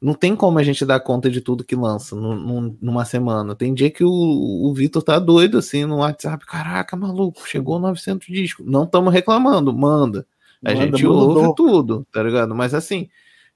não 0.00 0.14
tem 0.14 0.34
como 0.34 0.58
a 0.58 0.62
gente 0.62 0.84
dar 0.84 0.98
conta 1.00 1.30
de 1.30 1.40
tudo 1.40 1.64
que 1.64 1.76
lança 1.76 2.16
numa 2.16 3.04
semana. 3.04 3.54
Tem 3.54 3.74
dia 3.74 3.90
que 3.90 4.02
o, 4.02 4.10
o 4.10 4.72
Vitor 4.72 5.02
tá 5.02 5.18
doido 5.18 5.58
assim 5.58 5.84
no 5.84 5.98
WhatsApp. 5.98 6.46
Caraca, 6.46 6.96
maluco, 6.96 7.46
chegou 7.46 7.78
900 7.78 8.26
discos. 8.26 8.66
Não 8.66 8.84
estamos 8.84 9.12
reclamando, 9.12 9.72
manda. 9.72 10.26
A 10.64 10.72
manda, 10.72 10.86
gente 10.86 11.06
ouve 11.06 11.54
tudo, 11.54 12.06
tá 12.10 12.22
ligado? 12.22 12.54
Mas 12.54 12.72
assim, 12.72 13.08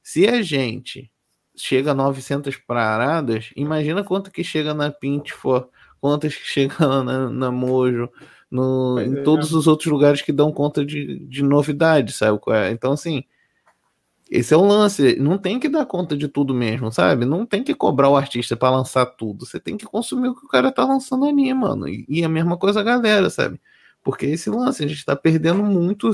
se 0.03 0.27
a 0.27 0.43
gente 0.43 1.11
chega 1.57 1.93
a 1.93 1.95
900 1.95 2.57
paradas, 2.57 3.51
imagina 3.57 4.05
quanto 4.05 4.31
que 4.31 4.45
chega 4.45 4.75
na 4.75 4.91
Pintfor, 4.91 5.69
quantas 6.01 6.35
que 6.35 6.47
chega 6.47 6.75
na, 7.03 7.31
na 7.31 7.51
Mojo, 7.51 8.11
no, 8.51 9.01
em 9.01 9.19
é, 9.19 9.23
todos 9.23 9.51
né? 9.51 9.59
os 9.59 9.67
outros 9.67 9.91
lugares 9.91 10.21
que 10.21 10.33
dão 10.33 10.53
conta 10.53 10.85
de, 10.85 11.21
de 11.21 11.43
novidade, 11.43 12.13
sabe? 12.13 12.39
É? 12.49 12.71
Então, 12.71 12.93
assim, 12.93 13.25
esse 14.35 14.53
é 14.53 14.57
o 14.57 14.65
lance. 14.67 15.17
Não 15.21 15.39
tem 15.39 15.61
que 15.61 15.69
dar 15.69 15.87
conta 15.87 16.17
de 16.17 16.27
tudo 16.27 16.53
mesmo, 16.53 16.91
sabe? 16.91 17.25
Não 17.25 17.47
tem 17.47 17.63
que 17.63 17.75
cobrar 17.75 18.09
o 18.09 18.17
artista 18.17 18.57
para 18.57 18.71
lançar 18.71 19.07
tudo. 19.07 19.47
Você 19.47 19.61
tem 19.61 19.77
que 19.77 19.87
consumir 19.87 20.29
o 20.29 20.35
que 20.35 20.45
o 20.45 20.49
cara 20.49 20.73
tá 20.73 20.85
lançando 20.85 21.25
ali, 21.25 21.55
mano. 21.55 21.89
E, 21.89 22.05
e 22.09 22.25
a 22.25 22.29
mesma 22.29 22.57
coisa 22.57 22.81
a 22.81 22.83
galera, 22.83 23.31
sabe? 23.31 23.61
Porque 24.03 24.27
esse 24.27 24.51
lance, 24.51 24.85
a 24.85 24.89
gente 24.89 24.99
está 24.99 25.15
perdendo 25.15 25.63
muito 25.63 26.11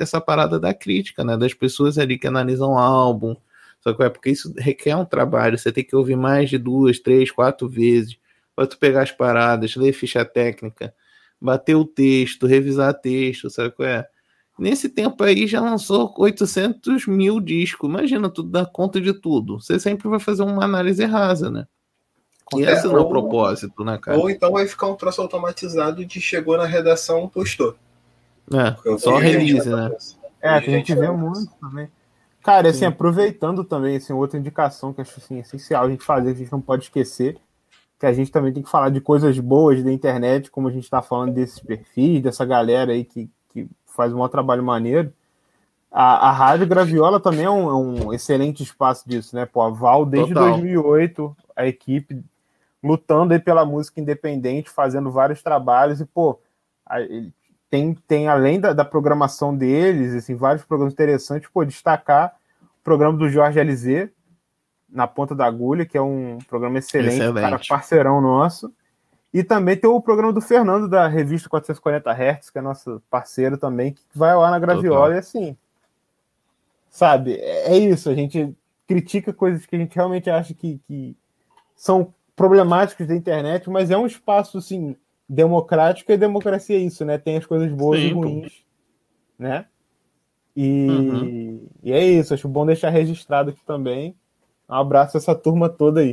essa 0.00 0.20
parada 0.20 0.58
da 0.58 0.72
crítica, 0.72 1.22
né? 1.22 1.36
Das 1.36 1.52
pessoas 1.52 1.98
ali 1.98 2.18
que 2.18 2.26
analisam 2.26 2.72
o 2.72 2.78
álbum. 2.78 3.36
Só 3.80 3.92
que 3.92 4.02
é 4.02 4.08
porque 4.08 4.30
isso 4.30 4.52
requer 4.56 4.96
um 4.96 5.04
trabalho. 5.04 5.58
Você 5.58 5.70
tem 5.70 5.84
que 5.84 5.94
ouvir 5.94 6.16
mais 6.16 6.48
de 6.48 6.56
duas, 6.58 6.98
três, 6.98 7.30
quatro 7.30 7.68
vezes 7.68 8.16
para 8.56 8.66
tu 8.66 8.78
pegar 8.78 9.02
as 9.02 9.10
paradas, 9.12 9.76
ler 9.76 9.92
ficha 9.92 10.24
técnica, 10.24 10.94
bater 11.40 11.74
o 11.74 11.84
texto, 11.84 12.46
revisar 12.46 12.94
texto, 12.94 13.50
sabe 13.50 13.72
qual 13.72 13.88
é? 13.88 14.08
Nesse 14.62 14.88
tempo 14.88 15.24
aí 15.24 15.44
já 15.48 15.60
lançou 15.60 16.14
800 16.16 17.08
mil 17.08 17.40
discos. 17.40 17.90
Imagina, 17.90 18.30
tu 18.30 18.44
dá 18.44 18.64
conta 18.64 19.00
de 19.00 19.12
tudo. 19.12 19.60
Você 19.60 19.80
sempre 19.80 20.08
vai 20.08 20.20
fazer 20.20 20.44
uma 20.44 20.64
análise 20.64 21.04
rasa, 21.04 21.50
né? 21.50 21.66
E 22.54 22.64
é, 22.64 22.72
esse 22.72 22.86
não 22.86 22.98
é 22.98 23.00
o 23.00 23.08
propósito, 23.08 23.84
né, 23.84 23.98
cara? 23.98 24.16
Ou 24.16 24.30
então 24.30 24.52
vai 24.52 24.68
ficar 24.68 24.86
um 24.86 24.94
troço 24.94 25.20
automatizado 25.20 26.04
de 26.06 26.20
chegou 26.20 26.56
na 26.56 26.64
redação, 26.64 27.28
postou. 27.28 27.74
É, 28.54 28.98
só 28.98 29.16
release, 29.16 29.68
né? 29.68 29.90
É, 30.40 30.60
que 30.60 30.70
a 30.70 30.74
gente 30.74 30.94
vê 30.94 31.10
muito 31.10 31.50
também. 31.60 31.88
Cara, 32.40 32.68
assim, 32.68 32.84
aproveitando 32.84 33.64
também, 33.64 33.96
assim, 33.96 34.12
outra 34.12 34.38
indicação 34.38 34.92
que 34.92 35.00
acho 35.00 35.18
assim, 35.18 35.40
essencial 35.40 35.86
a 35.86 35.90
gente 35.90 36.04
fazer, 36.04 36.34
que 36.34 36.40
a 36.40 36.42
gente 36.44 36.52
não 36.52 36.60
pode 36.60 36.84
esquecer, 36.84 37.36
que 37.98 38.06
a 38.06 38.12
gente 38.12 38.30
também 38.30 38.52
tem 38.52 38.62
que 38.62 38.70
falar 38.70 38.90
de 38.90 39.00
coisas 39.00 39.36
boas 39.40 39.82
da 39.82 39.90
internet, 39.90 40.52
como 40.52 40.68
a 40.68 40.72
gente 40.72 40.84
está 40.84 41.02
falando 41.02 41.34
desses 41.34 41.58
perfis, 41.58 42.22
dessa 42.22 42.44
galera 42.44 42.92
aí 42.92 43.04
que 43.04 43.28
faz 43.94 44.12
um 44.12 44.16
maior 44.16 44.28
trabalho 44.28 44.62
maneiro. 44.62 45.12
A, 45.90 46.28
a 46.28 46.32
Rádio 46.32 46.66
Graviola 46.66 47.20
também 47.20 47.44
é 47.44 47.50
um, 47.50 47.68
é 47.68 47.74
um, 47.74 48.12
excelente 48.12 48.62
espaço 48.62 49.06
disso, 49.06 49.36
né? 49.36 49.44
Pô, 49.44 49.60
a 49.60 49.68
Val, 49.68 50.06
desde 50.06 50.32
Total. 50.32 50.50
2008, 50.50 51.36
a 51.54 51.66
equipe 51.66 52.24
lutando 52.82 53.32
aí 53.32 53.38
pela 53.38 53.64
música 53.64 54.00
independente, 54.00 54.70
fazendo 54.70 55.10
vários 55.10 55.42
trabalhos 55.42 56.00
e, 56.00 56.06
pô, 56.06 56.40
tem, 57.70 57.94
tem 58.06 58.28
além 58.28 58.58
da, 58.58 58.72
da, 58.72 58.84
programação 58.84 59.56
deles, 59.56 60.14
assim, 60.14 60.34
vários 60.34 60.64
programas 60.64 60.92
interessantes, 60.92 61.48
pô, 61.48 61.64
destacar 61.64 62.34
o 62.60 62.82
programa 62.82 63.16
do 63.16 63.28
Jorge 63.28 63.62
LZ, 63.62 64.10
na 64.90 65.06
ponta 65.06 65.34
da 65.34 65.46
agulha, 65.46 65.86
que 65.86 65.96
é 65.96 66.02
um 66.02 66.38
programa 66.48 66.78
excelente, 66.78 67.14
excelente. 67.14 67.40
cara 67.40 67.60
parceirão 67.68 68.20
nosso. 68.20 68.72
E 69.32 69.42
também 69.42 69.76
tem 69.76 69.88
o 69.88 70.00
programa 70.00 70.32
do 70.32 70.40
Fernando, 70.40 70.88
da 70.88 71.08
revista 71.08 71.48
440 71.48 72.10
Hz, 72.10 72.50
que 72.50 72.58
é 72.58 72.62
nosso 72.62 73.02
parceiro 73.08 73.56
também, 73.56 73.94
que 73.94 74.02
vai 74.14 74.34
lá 74.36 74.50
na 74.50 74.58
Graviola 74.58 75.06
Total. 75.06 75.14
e 75.14 75.18
assim. 75.18 75.56
Sabe, 76.90 77.36
é, 77.36 77.72
é 77.72 77.78
isso, 77.78 78.10
a 78.10 78.14
gente 78.14 78.54
critica 78.86 79.32
coisas 79.32 79.64
que 79.64 79.74
a 79.74 79.78
gente 79.78 79.96
realmente 79.96 80.28
acha 80.28 80.52
que, 80.52 80.78
que 80.86 81.16
são 81.74 82.12
problemáticos 82.36 83.06
da 83.06 83.16
internet, 83.16 83.70
mas 83.70 83.90
é 83.90 83.96
um 83.96 84.06
espaço 84.06 84.58
assim 84.58 84.94
democrático 85.26 86.12
e 86.12 86.16
democracia 86.18 86.76
é 86.76 86.80
isso, 86.80 87.02
né? 87.04 87.16
Tem 87.16 87.38
as 87.38 87.46
coisas 87.46 87.72
boas 87.72 87.98
Sim, 87.98 88.08
e 88.08 88.12
ruins, 88.12 88.52
pô. 88.52 89.44
né? 89.44 89.64
E, 90.54 90.86
uhum. 90.90 91.66
e 91.82 91.92
é 91.92 92.04
isso, 92.04 92.34
acho 92.34 92.46
bom 92.46 92.66
deixar 92.66 92.90
registrado 92.90 93.48
aqui 93.48 93.64
também. 93.64 94.14
Um 94.68 94.74
abraço 94.74 95.16
a 95.16 95.18
essa 95.18 95.34
turma 95.34 95.70
toda 95.70 96.00
aí. 96.00 96.12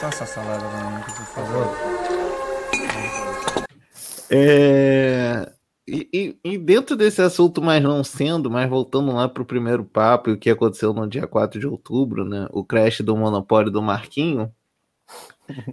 Passa 0.00 0.22
essa 0.22 0.26
salada 0.26 0.64
por 1.04 1.26
favor. 1.26 1.76
É... 4.30 5.52
E, 5.86 6.08
e, 6.12 6.38
e, 6.44 6.58
dentro 6.58 6.94
desse 6.94 7.22
assunto, 7.22 7.62
mas 7.62 7.82
não 7.82 8.04
sendo, 8.04 8.50
mas 8.50 8.68
voltando 8.68 9.10
lá 9.10 9.26
para 9.26 9.42
o 9.42 9.46
primeiro 9.46 9.84
papo 9.84 10.28
e 10.28 10.32
o 10.34 10.38
que 10.38 10.50
aconteceu 10.50 10.92
no 10.92 11.08
dia 11.08 11.26
4 11.26 11.58
de 11.58 11.66
outubro, 11.66 12.26
né? 12.26 12.46
O 12.50 12.62
crash 12.62 13.00
do 13.00 13.16
monopólio 13.16 13.72
do 13.72 13.80
Marquinho. 13.80 14.52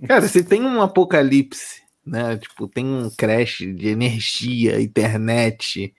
Cara, 0.07 0.27
se 0.27 0.41
tem 0.41 0.63
um 0.63 0.81
apocalipse, 0.81 1.81
né? 2.05 2.37
Tipo, 2.37 2.67
tem 2.67 2.85
um 2.85 3.09
crash 3.09 3.57
de 3.57 3.89
energia, 3.89 4.81
internet 4.81 5.93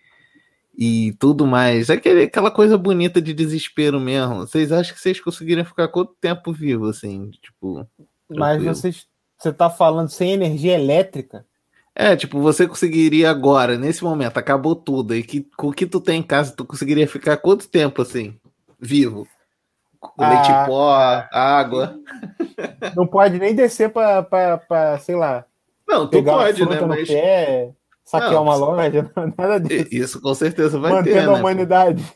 e 0.76 1.12
tudo 1.18 1.46
mais. 1.46 1.90
Aquele, 1.90 2.22
aquela 2.22 2.50
coisa 2.50 2.78
bonita 2.78 3.20
de 3.20 3.34
desespero 3.34 4.00
mesmo. 4.00 4.40
Vocês 4.46 4.72
acham 4.72 4.94
que 4.94 5.00
vocês 5.00 5.20
conseguiriam 5.20 5.64
ficar 5.64 5.88
quanto 5.88 6.14
tempo 6.20 6.52
vivo, 6.52 6.88
assim? 6.88 7.30
Tipo. 7.42 7.86
Mas 8.28 8.62
vocês, 8.62 9.06
você 9.38 9.52
tá 9.52 9.70
falando 9.70 10.08
sem 10.08 10.32
energia 10.32 10.74
elétrica? 10.74 11.44
É, 11.94 12.14
tipo, 12.14 12.40
você 12.40 12.66
conseguiria 12.68 13.30
agora, 13.30 13.78
nesse 13.78 14.04
momento, 14.04 14.36
acabou 14.36 14.76
tudo, 14.76 15.14
e 15.14 15.22
que, 15.22 15.46
com 15.56 15.68
o 15.68 15.72
que 15.72 15.86
tu 15.86 15.98
tem 16.00 16.20
em 16.20 16.22
casa, 16.22 16.54
tu 16.54 16.64
conseguiria 16.64 17.08
ficar 17.08 17.38
quanto 17.38 17.68
tempo 17.68 18.02
assim, 18.02 18.36
vivo? 18.78 19.26
Com 19.98 20.22
ah, 20.22 20.28
leite 20.28 20.66
pó, 20.66 20.94
água. 21.32 21.98
Não 22.94 23.06
pode 23.06 23.38
nem 23.38 23.54
descer 23.54 23.90
pra, 23.90 24.22
pra, 24.22 24.58
pra 24.58 24.98
sei 24.98 25.16
lá. 25.16 25.46
Não, 25.88 26.06
tu 26.06 26.22
pode, 26.22 26.68
né? 26.68 26.80
Mas... 26.82 27.08
Pé, 27.08 27.70
saquear 28.04 28.32
não, 28.32 28.42
uma 28.42 28.56
loja, 28.56 29.10
nada 29.38 29.58
disso. 29.58 29.88
Isso 29.90 30.20
com 30.20 30.34
certeza 30.34 30.78
vai 30.78 30.92
Mantendo 30.92 31.14
ter. 31.14 31.14
Mantendo 31.14 31.30
a 31.30 31.34
né, 31.34 31.40
humanidade. 31.40 32.14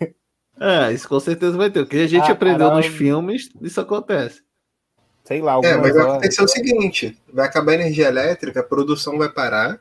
É, 0.60 0.92
isso 0.92 1.08
com 1.08 1.18
certeza 1.18 1.56
vai 1.56 1.70
ter. 1.70 1.80
O 1.80 1.86
que 1.86 2.02
a 2.02 2.06
gente 2.06 2.28
ah, 2.28 2.32
aprendeu 2.32 2.68
caramba. 2.68 2.76
nos 2.76 2.86
filmes, 2.86 3.48
isso 3.62 3.80
acontece 3.80 4.42
sei 5.30 5.40
lá. 5.40 5.60
É, 5.62 5.76
mas 5.76 5.94
vai 5.94 6.02
acontecer 6.02 6.42
o 6.42 6.48
seguinte: 6.48 7.16
vai 7.32 7.46
acabar 7.46 7.72
a 7.72 7.74
energia 7.76 8.08
elétrica, 8.08 8.60
a 8.60 8.64
produção 8.64 9.16
vai 9.16 9.28
parar. 9.28 9.78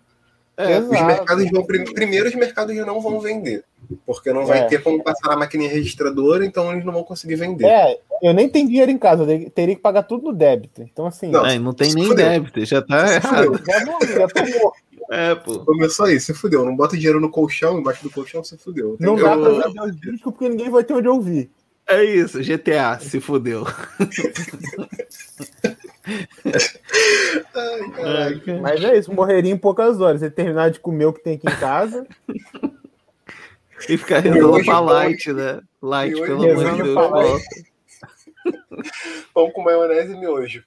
É, 0.55 0.77
os 0.77 0.89
mercados 0.89 1.49
vão. 1.51 1.65
Primeiro, 1.65 2.27
os 2.27 2.35
mercados 2.35 2.75
não 2.75 3.01
vão 3.01 3.19
vender. 3.19 3.63
Porque 4.05 4.31
não 4.31 4.45
vai 4.45 4.59
é. 4.59 4.63
ter 4.65 4.83
como 4.83 5.01
passar 5.01 5.31
a 5.31 5.37
maquininha 5.37 5.69
registradora, 5.69 6.45
então 6.45 6.71
eles 6.71 6.85
não 6.85 6.93
vão 6.93 7.03
conseguir 7.03 7.35
vender. 7.35 7.65
É, 7.65 7.97
eu 8.21 8.33
nem 8.33 8.49
tenho 8.49 8.67
dinheiro 8.67 8.91
em 8.91 8.97
casa, 8.97 9.23
eu 9.23 9.49
teria 9.49 9.73
que 9.73 9.81
pagar 9.81 10.03
tudo 10.03 10.25
no 10.25 10.33
débito. 10.33 10.81
Então, 10.81 11.05
assim. 11.05 11.29
Não, 11.29 11.45
é, 11.45 11.57
não 11.57 11.73
tem 11.73 11.93
nem 11.93 12.05
fudeu. 12.05 12.27
débito, 12.27 12.63
já 12.65 12.81
tá 12.81 13.15
errado. 13.15 13.59
Já, 13.65 13.79
já 13.79 14.27
tô 14.27 14.41
morto. 14.41 14.79
É, 15.11 15.33
pô. 15.33 15.57
Começou 15.65 16.05
aí, 16.05 16.19
você 16.19 16.35
fudeu. 16.35 16.63
Não 16.63 16.75
bota 16.75 16.95
dinheiro 16.95 17.19
no 17.19 17.31
colchão, 17.31 17.79
embaixo 17.79 18.03
do 18.03 18.11
colchão, 18.11 18.43
você 18.43 18.55
fudeu. 18.55 18.95
Não 18.99 19.15
dá 19.15 19.35
pra 19.35 19.49
vender 19.49 19.81
os 19.81 19.99
discos 19.99 20.21
porque 20.21 20.47
ninguém 20.47 20.69
vai 20.69 20.83
ter 20.83 20.93
onde 20.93 21.07
ouvir. 21.07 21.49
É 21.89 22.03
isso, 22.03 22.39
GTA, 22.43 22.99
se 22.99 23.19
fudeu. 23.19 23.65
Ai, 27.55 28.41
Mas 28.61 28.83
é 28.83 28.95
isso, 28.95 29.11
morreria 29.11 29.51
em 29.51 29.57
poucas 29.57 29.99
horas. 29.99 30.21
Você 30.21 30.29
terminar 30.29 30.69
de 30.69 30.79
comer 30.79 31.05
o 31.05 31.13
que 31.13 31.23
tem 31.23 31.35
aqui 31.35 31.47
em 31.47 31.59
casa. 31.59 32.05
e 33.89 33.97
ficar 33.97 34.19
rezando 34.19 34.63
pra 34.63 34.79
light, 34.79 35.33
né? 35.33 35.61
Light, 35.81 36.13
pelo 36.21 36.51
amor 36.51 36.75
de 36.75 36.83
Deus. 36.83 37.41
Pão 39.33 39.49
com 39.49 39.63
maionese 39.63 40.13
e 40.13 40.17
miojo. 40.17 40.63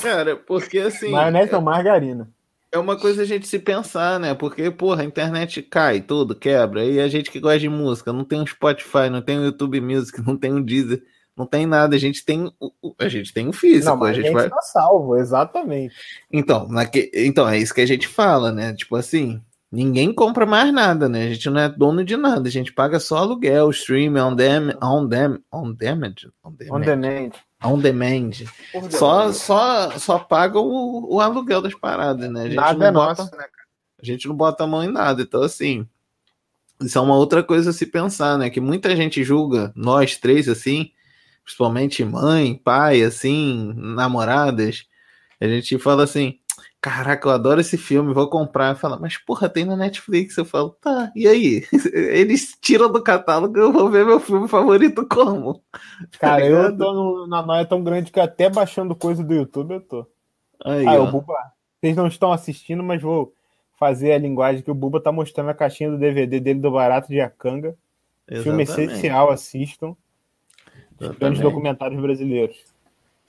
Cara, 0.00 0.36
porque 0.36 0.78
assim. 0.78 1.10
Maionese 1.10 1.52
é... 1.52 1.56
ou 1.56 1.62
margarina? 1.62 2.28
É 2.72 2.78
uma 2.78 2.96
coisa 2.96 3.22
a 3.22 3.24
gente 3.24 3.48
se 3.48 3.58
pensar, 3.58 4.20
né? 4.20 4.32
Porque, 4.32 4.70
porra, 4.70 5.02
a 5.02 5.04
internet 5.04 5.60
cai, 5.60 6.00
tudo, 6.00 6.36
quebra. 6.36 6.84
E 6.84 7.00
a 7.00 7.08
gente 7.08 7.30
que 7.30 7.40
gosta 7.40 7.58
de 7.58 7.68
música, 7.68 8.12
não 8.12 8.24
tem 8.24 8.40
um 8.40 8.46
Spotify, 8.46 9.10
não 9.10 9.20
tem 9.20 9.38
um 9.38 9.44
YouTube 9.44 9.80
Music, 9.80 10.20
não 10.24 10.36
tem 10.36 10.52
um 10.52 10.62
Deezer, 10.62 11.02
não 11.36 11.46
tem 11.46 11.66
nada. 11.66 11.96
A 11.96 11.98
gente 11.98 12.24
tem 12.24 12.48
o, 12.60 12.94
a 12.98 13.08
gente 13.08 13.32
tem 13.32 13.48
o 13.48 13.52
físico. 13.52 13.96
Não, 13.96 14.04
a 14.04 14.12
gente, 14.12 14.24
a 14.24 14.28
gente 14.28 14.34
vai... 14.34 14.48
tá 14.48 14.62
salvo, 14.62 15.16
exatamente. 15.16 15.94
Então, 16.32 16.68
naque... 16.68 17.10
então, 17.12 17.48
é 17.48 17.58
isso 17.58 17.74
que 17.74 17.80
a 17.80 17.86
gente 17.86 18.06
fala, 18.06 18.52
né? 18.52 18.72
Tipo 18.72 18.94
assim, 18.94 19.42
ninguém 19.72 20.14
compra 20.14 20.46
mais 20.46 20.72
nada, 20.72 21.08
né? 21.08 21.24
A 21.24 21.28
gente 21.30 21.50
não 21.50 21.60
é 21.60 21.68
dono 21.68 22.04
de 22.04 22.16
nada, 22.16 22.48
a 22.48 22.52
gente 22.52 22.72
paga 22.72 23.00
só 23.00 23.16
aluguel, 23.16 23.68
stream, 23.70 24.14
on, 24.14 24.36
dem... 24.36 24.76
on, 24.80 25.08
dem... 25.08 25.38
on 25.52 25.72
damage. 25.72 26.28
On 26.44 26.52
demand. 26.52 26.76
On 26.76 26.80
demand 26.80 27.32
on 27.62 27.78
demand. 27.78 28.30
Só, 28.90 29.32
só, 29.32 29.98
só 29.98 30.18
paga 30.18 30.58
o, 30.58 31.14
o 31.14 31.20
aluguel 31.20 31.60
das 31.60 31.74
paradas, 31.74 32.30
né? 32.30 32.42
A 32.42 32.46
gente 32.46 32.56
nada 32.56 32.78
não 32.78 32.86
é 32.86 32.92
bota, 32.92 33.22
nosso, 33.22 33.36
né, 33.36 33.44
A 34.00 34.04
gente 34.04 34.28
não 34.28 34.34
bota 34.34 34.64
a 34.64 34.66
mão 34.66 34.82
em 34.82 34.90
nada. 34.90 35.22
Então, 35.22 35.42
assim, 35.42 35.86
isso 36.80 36.98
é 36.98 37.00
uma 37.00 37.16
outra 37.16 37.42
coisa 37.42 37.70
a 37.70 37.72
se 37.72 37.86
pensar, 37.86 38.38
né? 38.38 38.48
Que 38.48 38.60
muita 38.60 38.94
gente 38.96 39.22
julga 39.22 39.72
nós 39.76 40.16
três, 40.16 40.48
assim, 40.48 40.90
principalmente 41.44 42.04
mãe, 42.04 42.54
pai, 42.54 43.02
assim, 43.02 43.72
namoradas. 43.76 44.86
A 45.40 45.46
gente 45.46 45.78
fala 45.78 46.04
assim, 46.04 46.38
caraca, 46.80 47.28
eu 47.28 47.32
adoro 47.32 47.60
esse 47.60 47.76
filme, 47.76 48.12
vou 48.12 48.28
comprar. 48.28 48.76
Fala, 48.76 48.98
mas 48.98 49.18
porra, 49.18 49.48
tem 49.48 49.64
na 49.64 49.76
Netflix. 49.76 50.36
Eu 50.36 50.44
falo, 50.44 50.70
tá, 50.80 51.12
e 51.14 51.26
aí? 51.26 51.64
Eles 51.92 52.56
tiram 52.60 52.90
do 52.90 53.02
catálogo, 53.02 53.58
eu 53.58 53.72
vou 53.72 53.90
ver 53.90 54.04
meu 54.04 54.20
filme 54.20 54.48
favorito 54.48 55.06
como? 55.08 55.62
Cara, 56.18 56.42
tá 56.42 56.46
eu 56.46 56.76
tô 56.76 56.92
no, 56.92 57.26
na 57.26 57.42
noia 57.42 57.64
tão 57.64 57.82
grande 57.82 58.10
que 58.12 58.20
até 58.20 58.48
baixando 58.48 58.94
coisa 58.94 59.22
do 59.22 59.34
YouTube 59.34 59.74
eu 59.74 59.80
tô. 59.80 60.06
Aí, 60.64 60.86
ah, 60.86 61.00
o 61.00 61.10
Buba, 61.10 61.34
vocês 61.80 61.96
não 61.96 62.06
estão 62.06 62.32
assistindo, 62.32 62.82
mas 62.82 63.00
vou 63.00 63.32
fazer 63.78 64.12
a 64.12 64.18
linguagem 64.18 64.62
que 64.62 64.70
o 64.70 64.74
Buba 64.74 65.00
tá 65.00 65.10
mostrando 65.10 65.50
a 65.50 65.54
caixinha 65.54 65.90
do 65.90 65.98
DVD 65.98 66.38
dele 66.38 66.60
do 66.60 66.70
Barato 66.70 67.08
de 67.08 67.20
Acanga. 67.20 67.74
Filme 68.42 68.62
essencial, 68.62 69.30
assistam. 69.30 69.96
Grandes 71.18 71.40
documentários 71.40 72.00
brasileiros. 72.00 72.58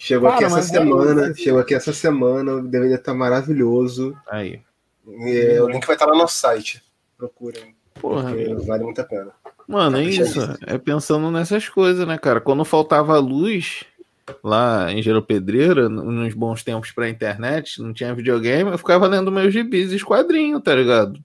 Chegou 0.01 0.31
Cara, 0.31 0.35
aqui 0.35 0.45
essa 0.45 0.63
semana, 0.63 1.27
é 1.27 1.33
chegou 1.35 1.59
aqui 1.59 1.75
essa 1.75 1.93
semana, 1.93 2.59
deveria 2.59 2.95
estar 2.95 3.13
maravilhoso. 3.13 4.17
Aí. 4.27 4.59
E, 5.07 5.59
o 5.59 5.69
link 5.69 5.85
vai 5.85 5.95
estar 5.95 6.07
lá 6.07 6.13
no 6.13 6.17
nosso 6.17 6.37
site. 6.37 6.83
Procurem. 7.15 7.75
Porra. 8.01 8.33
Vale 8.65 8.83
muito 8.83 8.99
a 8.99 9.03
pena. 9.03 9.31
Mano, 9.67 9.97
é 9.97 10.03
isso. 10.03 10.39
É 10.65 10.79
pensando 10.79 11.29
nessas 11.29 11.69
coisas, 11.69 12.07
né, 12.07 12.17
cara? 12.17 12.41
Quando 12.41 12.65
faltava 12.65 13.19
luz, 13.19 13.83
lá 14.43 14.91
em 14.91 15.03
Gero 15.03 15.21
Pedreira, 15.21 15.87
nos 15.87 16.33
bons 16.33 16.63
tempos 16.63 16.91
pra 16.91 17.07
internet, 17.07 17.79
não 17.79 17.93
tinha 17.93 18.15
videogame, 18.15 18.71
eu 18.71 18.79
ficava 18.79 19.05
lendo 19.05 19.31
meus 19.31 19.53
gibis 19.53 19.93
e 19.93 19.99
quadrinhos, 19.99 20.63
tá 20.63 20.73
ligado? 20.73 21.19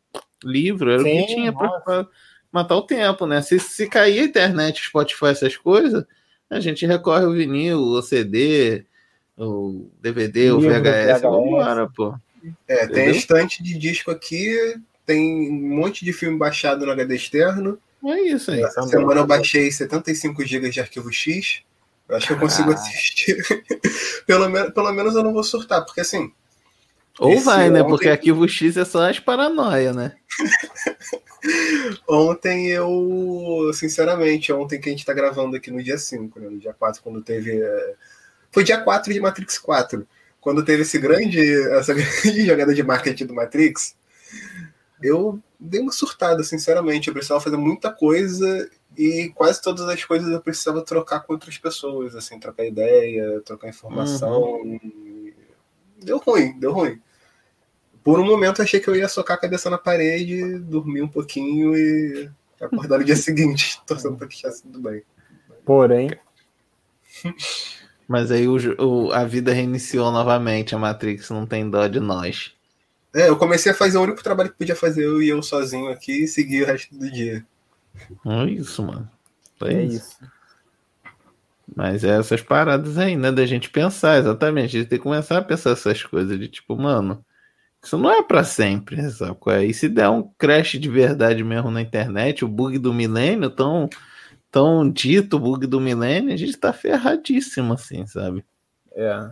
Livro, 0.44 0.90
era 0.90 1.02
Sim, 1.02 1.22
o 1.22 1.26
que 1.26 1.34
tinha 1.34 1.50
pra, 1.50 1.80
pra, 1.80 2.06
matar 2.52 2.76
o 2.76 2.82
tempo, 2.82 3.26
né? 3.26 3.40
Se, 3.40 3.58
se 3.58 3.88
cair 3.88 4.20
a 4.20 4.24
internet, 4.24 4.84
Spotify, 4.84 5.28
essas 5.28 5.56
coisas, 5.56 6.04
a 6.50 6.60
gente 6.60 6.86
recorre 6.86 7.24
ao 7.24 7.32
vinil, 7.32 7.78
o 7.80 8.02
CD, 8.02 8.84
o 9.36 9.88
DVD, 10.00 10.52
o 10.52 10.60
VHS, 10.60 11.22
vambora, 11.22 11.88
pô. 11.88 12.14
É, 12.68 12.84
Entendeu? 12.84 12.94
tem 12.94 13.10
estante 13.10 13.62
de 13.62 13.76
disco 13.76 14.10
aqui, 14.10 14.76
tem 15.04 15.50
um 15.50 15.76
monte 15.76 16.04
de 16.04 16.12
filme 16.12 16.38
baixado 16.38 16.86
no 16.86 16.92
HD 16.92 17.16
externo. 17.16 17.78
É 18.04 18.20
isso 18.22 18.50
aí. 18.50 18.62
Essa 18.62 18.82
semana 18.82 19.20
eu 19.20 19.26
baixei 19.26 19.70
75 19.70 20.44
GB 20.44 20.70
de 20.70 20.80
arquivo 20.80 21.12
X. 21.12 21.62
Eu 22.08 22.16
acho 22.16 22.28
que 22.28 22.32
eu 22.34 22.38
consigo 22.38 22.70
ah. 22.70 22.74
assistir. 22.74 23.36
pelo, 24.26 24.48
menos, 24.48 24.72
pelo 24.72 24.92
menos 24.92 25.14
eu 25.16 25.24
não 25.24 25.32
vou 25.32 25.42
surtar, 25.42 25.84
porque 25.84 26.00
assim. 26.00 26.32
Ou 27.18 27.40
vai, 27.40 27.70
né? 27.70 27.80
Ontem... 27.80 27.88
Porque 27.88 28.08
arquivo 28.08 28.48
X 28.48 28.76
é 28.76 28.84
só 28.84 29.08
as 29.08 29.18
paranoia, 29.18 29.92
né? 29.92 30.12
ontem 32.08 32.68
eu, 32.68 33.70
sinceramente, 33.72 34.52
ontem 34.52 34.80
que 34.80 34.88
a 34.88 34.92
gente 34.92 35.04
tá 35.04 35.14
gravando 35.14 35.56
aqui 35.56 35.70
no 35.70 35.82
dia 35.82 35.96
5, 35.96 36.38
né? 36.38 36.48
No 36.50 36.58
dia 36.58 36.74
4, 36.74 37.02
quando 37.02 37.22
teve. 37.22 37.62
É, 37.62 37.94
foi 38.50 38.64
dia 38.64 38.78
4 38.78 39.12
de 39.12 39.20
Matrix 39.20 39.58
4. 39.58 40.06
Quando 40.40 40.64
teve 40.64 40.82
esse 40.82 40.98
grande, 40.98 41.40
essa 41.72 41.92
grande 41.94 42.46
jogada 42.46 42.74
de 42.74 42.82
marketing 42.82 43.26
do 43.26 43.34
Matrix, 43.34 43.96
eu 45.02 45.40
dei 45.58 45.80
uma 45.80 45.92
surtada, 45.92 46.42
sinceramente. 46.44 47.08
Eu 47.08 47.14
precisava 47.14 47.40
fazer 47.40 47.56
muita 47.56 47.90
coisa 47.90 48.70
e 48.96 49.32
quase 49.34 49.60
todas 49.60 49.88
as 49.88 50.04
coisas 50.04 50.30
eu 50.30 50.40
precisava 50.40 50.82
trocar 50.82 51.20
com 51.20 51.32
outras 51.32 51.56
pessoas, 51.56 52.14
assim, 52.14 52.38
trocar 52.38 52.66
ideia, 52.66 53.40
trocar 53.40 53.68
informação. 53.68 54.60
Uhum. 54.62 55.32
Deu 56.02 56.18
ruim, 56.18 56.58
deu 56.58 56.72
ruim. 56.72 57.00
Por 58.06 58.20
um 58.20 58.24
momento 58.24 58.62
achei 58.62 58.78
que 58.78 58.86
eu 58.86 58.94
ia 58.94 59.08
socar 59.08 59.36
a 59.36 59.40
cabeça 59.40 59.68
na 59.68 59.76
parede, 59.76 60.60
dormir 60.60 61.02
um 61.02 61.08
pouquinho 61.08 61.76
e 61.76 62.30
acordar 62.60 62.98
no 62.98 63.04
dia 63.04 63.16
seguinte, 63.16 63.80
torcendo 63.84 64.16
para 64.16 64.28
que 64.28 64.34
estivesse 64.34 64.62
tudo 64.62 64.80
bem. 64.80 65.02
Porém. 65.64 66.10
Mas 68.06 68.30
aí 68.30 68.46
o, 68.46 68.56
o, 68.80 69.12
a 69.12 69.24
vida 69.24 69.52
reiniciou 69.52 70.12
novamente, 70.12 70.72
a 70.72 70.78
Matrix 70.78 71.30
não 71.30 71.44
tem 71.44 71.68
dó 71.68 71.88
de 71.88 71.98
nós. 71.98 72.54
É, 73.12 73.28
eu 73.28 73.36
comecei 73.36 73.72
a 73.72 73.74
fazer 73.74 73.98
o 73.98 74.02
único 74.02 74.22
trabalho 74.22 74.50
que 74.50 74.58
podia 74.58 74.76
fazer 74.76 75.04
eu 75.04 75.20
e 75.20 75.28
eu 75.28 75.42
sozinho 75.42 75.90
aqui 75.90 76.22
e 76.22 76.28
seguir 76.28 76.62
o 76.62 76.66
resto 76.66 76.96
do 76.96 77.10
dia. 77.10 77.44
É 78.24 78.44
isso, 78.44 78.84
mano. 78.84 79.10
É, 79.62 79.74
é 79.74 79.82
isso. 79.82 79.96
isso. 79.96 80.32
Mas 81.74 82.04
é 82.04 82.20
essas 82.20 82.40
paradas 82.40 82.98
aí, 82.98 83.16
né? 83.16 83.32
Da 83.32 83.44
gente 83.44 83.68
pensar, 83.68 84.16
exatamente. 84.16 84.76
A 84.76 84.80
gente 84.80 84.88
tem 84.90 84.98
que 84.98 85.02
começar 85.02 85.38
a 85.38 85.42
pensar 85.42 85.70
essas 85.70 86.04
coisas 86.04 86.38
de 86.38 86.46
tipo, 86.46 86.76
mano, 86.76 87.25
isso 87.86 87.96
não 87.96 88.10
é 88.10 88.22
para 88.22 88.42
sempre, 88.42 89.00
sabe? 89.10 89.38
E 89.66 89.72
se 89.72 89.88
der 89.88 90.08
um 90.08 90.28
crash 90.36 90.72
de 90.72 90.88
verdade 90.90 91.44
mesmo 91.44 91.70
na 91.70 91.80
internet, 91.80 92.44
o 92.44 92.48
bug 92.48 92.78
do 92.78 92.92
milênio, 92.92 93.48
tão, 93.48 93.88
tão 94.50 94.90
dito 94.90 95.38
bug 95.38 95.66
do 95.66 95.80
milênio, 95.80 96.34
a 96.34 96.36
gente 96.36 96.56
tá 96.56 96.72
ferradíssimo, 96.72 97.74
assim, 97.74 98.04
sabe? 98.06 98.44
É. 98.92 99.30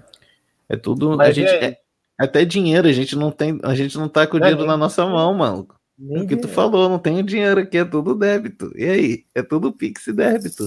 É 0.69 0.77
tudo. 0.77 1.17
Mas 1.17 1.29
a 1.29 1.33
gente, 1.33 1.51
é... 1.51 1.79
Até 2.17 2.45
dinheiro, 2.45 2.87
a 2.87 2.93
gente 2.93 3.17
não 3.17 3.33
tem, 3.33 3.59
a 3.65 3.75
gente 3.75 3.99
não 3.99 4.09
tá 4.09 4.25
com 4.25 4.37
o 4.37 4.41
dinheiro 4.41 4.63
é, 4.63 4.67
na 4.67 4.77
nossa 4.77 5.05
mão, 5.05 5.35
mano. 5.35 5.67
o 5.99 6.27
que 6.27 6.37
tu 6.37 6.47
falou, 6.47 6.89
não 6.89 6.99
tem 6.99 7.25
dinheiro 7.25 7.61
aqui, 7.61 7.79
é 7.79 7.85
tudo 7.85 8.15
débito. 8.15 8.71
E 8.77 8.85
aí? 8.85 9.25
É 9.35 9.43
tudo 9.43 9.73
Pix 9.73 10.07
e 10.07 10.13
débito. 10.13 10.65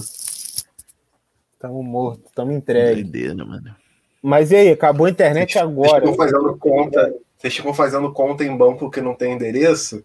Tamo 1.58 1.82
morto, 1.82 2.30
tamo 2.34 2.52
entregue. 2.52 3.02
Doideira, 3.02 3.46
mano. 3.46 3.74
Mas 4.22 4.50
e 4.50 4.56
aí, 4.56 4.68
acabou 4.68 5.06
a 5.06 5.10
internet 5.10 5.58
agora. 5.58 6.04
Vocês 6.04 6.16
fazendo 6.16 6.56
conta, 6.58 7.14
vocês 7.38 7.54
ficam 7.54 7.72
fazendo 7.72 8.12
conta 8.12 8.44
em 8.44 8.56
banco 8.56 8.90
que 8.90 9.00
não 9.00 9.14
tem 9.14 9.32
endereço? 9.32 10.04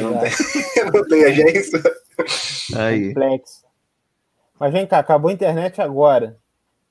Não 0.00 0.18
tem, 0.20 0.30
não 0.94 1.08
tem 1.08 1.24
agência? 1.24 1.82
Aí. 2.76 3.08
Complexo. 3.08 3.64
Mas 4.60 4.72
vem 4.72 4.86
cá, 4.86 4.98
acabou 4.98 5.28
a 5.28 5.34
internet 5.34 5.80
agora. 5.80 6.38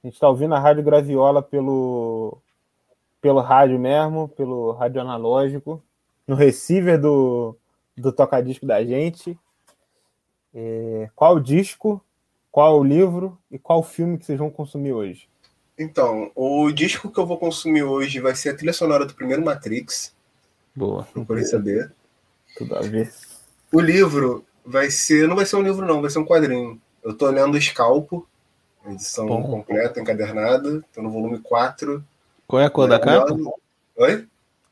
A 0.04 0.08
gente 0.08 0.20
tá 0.20 0.28
ouvindo 0.28 0.54
a 0.54 0.60
Rádio 0.60 0.84
Graviola 0.84 1.42
pelo 1.42 2.42
pelo 3.22 3.40
rádio 3.40 3.80
mesmo, 3.80 4.28
pelo 4.30 4.72
rádio 4.72 5.00
analógico, 5.00 5.82
no 6.28 6.36
receiver 6.36 7.00
do, 7.00 7.56
do 7.96 8.12
tocadisco 8.12 8.66
da 8.66 8.84
gente. 8.84 9.40
É, 10.54 11.08
qual 11.16 11.36
o 11.36 11.40
disco, 11.40 12.04
qual 12.52 12.80
o 12.80 12.84
livro 12.84 13.38
e 13.50 13.60
qual 13.60 13.80
o 13.80 13.84
filme 13.84 14.18
que 14.18 14.26
vocês 14.26 14.40
vão 14.40 14.50
consumir 14.50 14.92
hoje? 14.92 15.30
Então, 15.82 16.32
o 16.36 16.72
disco 16.72 17.10
que 17.10 17.20
eu 17.20 17.26
vou 17.26 17.40
consumir 17.40 17.82
hoje 17.82 18.20
vai 18.20 18.36
ser 18.36 18.50
a 18.50 18.56
trilha 18.56 18.72
sonora 18.72 19.04
do 19.04 19.16
primeiro 19.16 19.44
Matrix. 19.44 20.14
Boa. 20.76 21.08
Procurei 21.12 21.44
saber. 21.44 21.92
Tudo 22.56 22.76
a 22.76 22.82
ver. 22.82 23.12
O 23.74 23.80
livro 23.80 24.46
vai 24.64 24.92
ser. 24.92 25.28
Não 25.28 25.36
vai 25.36 25.46
ser 25.46 25.56
um 25.56 25.64
livro, 25.64 25.84
não, 25.84 26.00
vai 26.00 26.12
ser 26.12 26.20
um 26.20 26.26
quadrinho. 26.26 26.80
Eu 27.04 27.16
tô 27.16 27.28
lendo 27.32 27.60
Scalpo, 27.60 28.28
edição 28.86 29.26
Bom. 29.26 29.42
completa, 29.42 30.00
encadernada. 30.00 30.84
Tô 30.94 31.02
no 31.02 31.10
volume 31.10 31.40
4. 31.40 32.04
Qual 32.48 32.62
é 32.62 32.66
a 32.66 32.70
cor 32.70 32.88
da 32.88 33.00
capa? 33.00 33.36
Oi? 33.96 34.28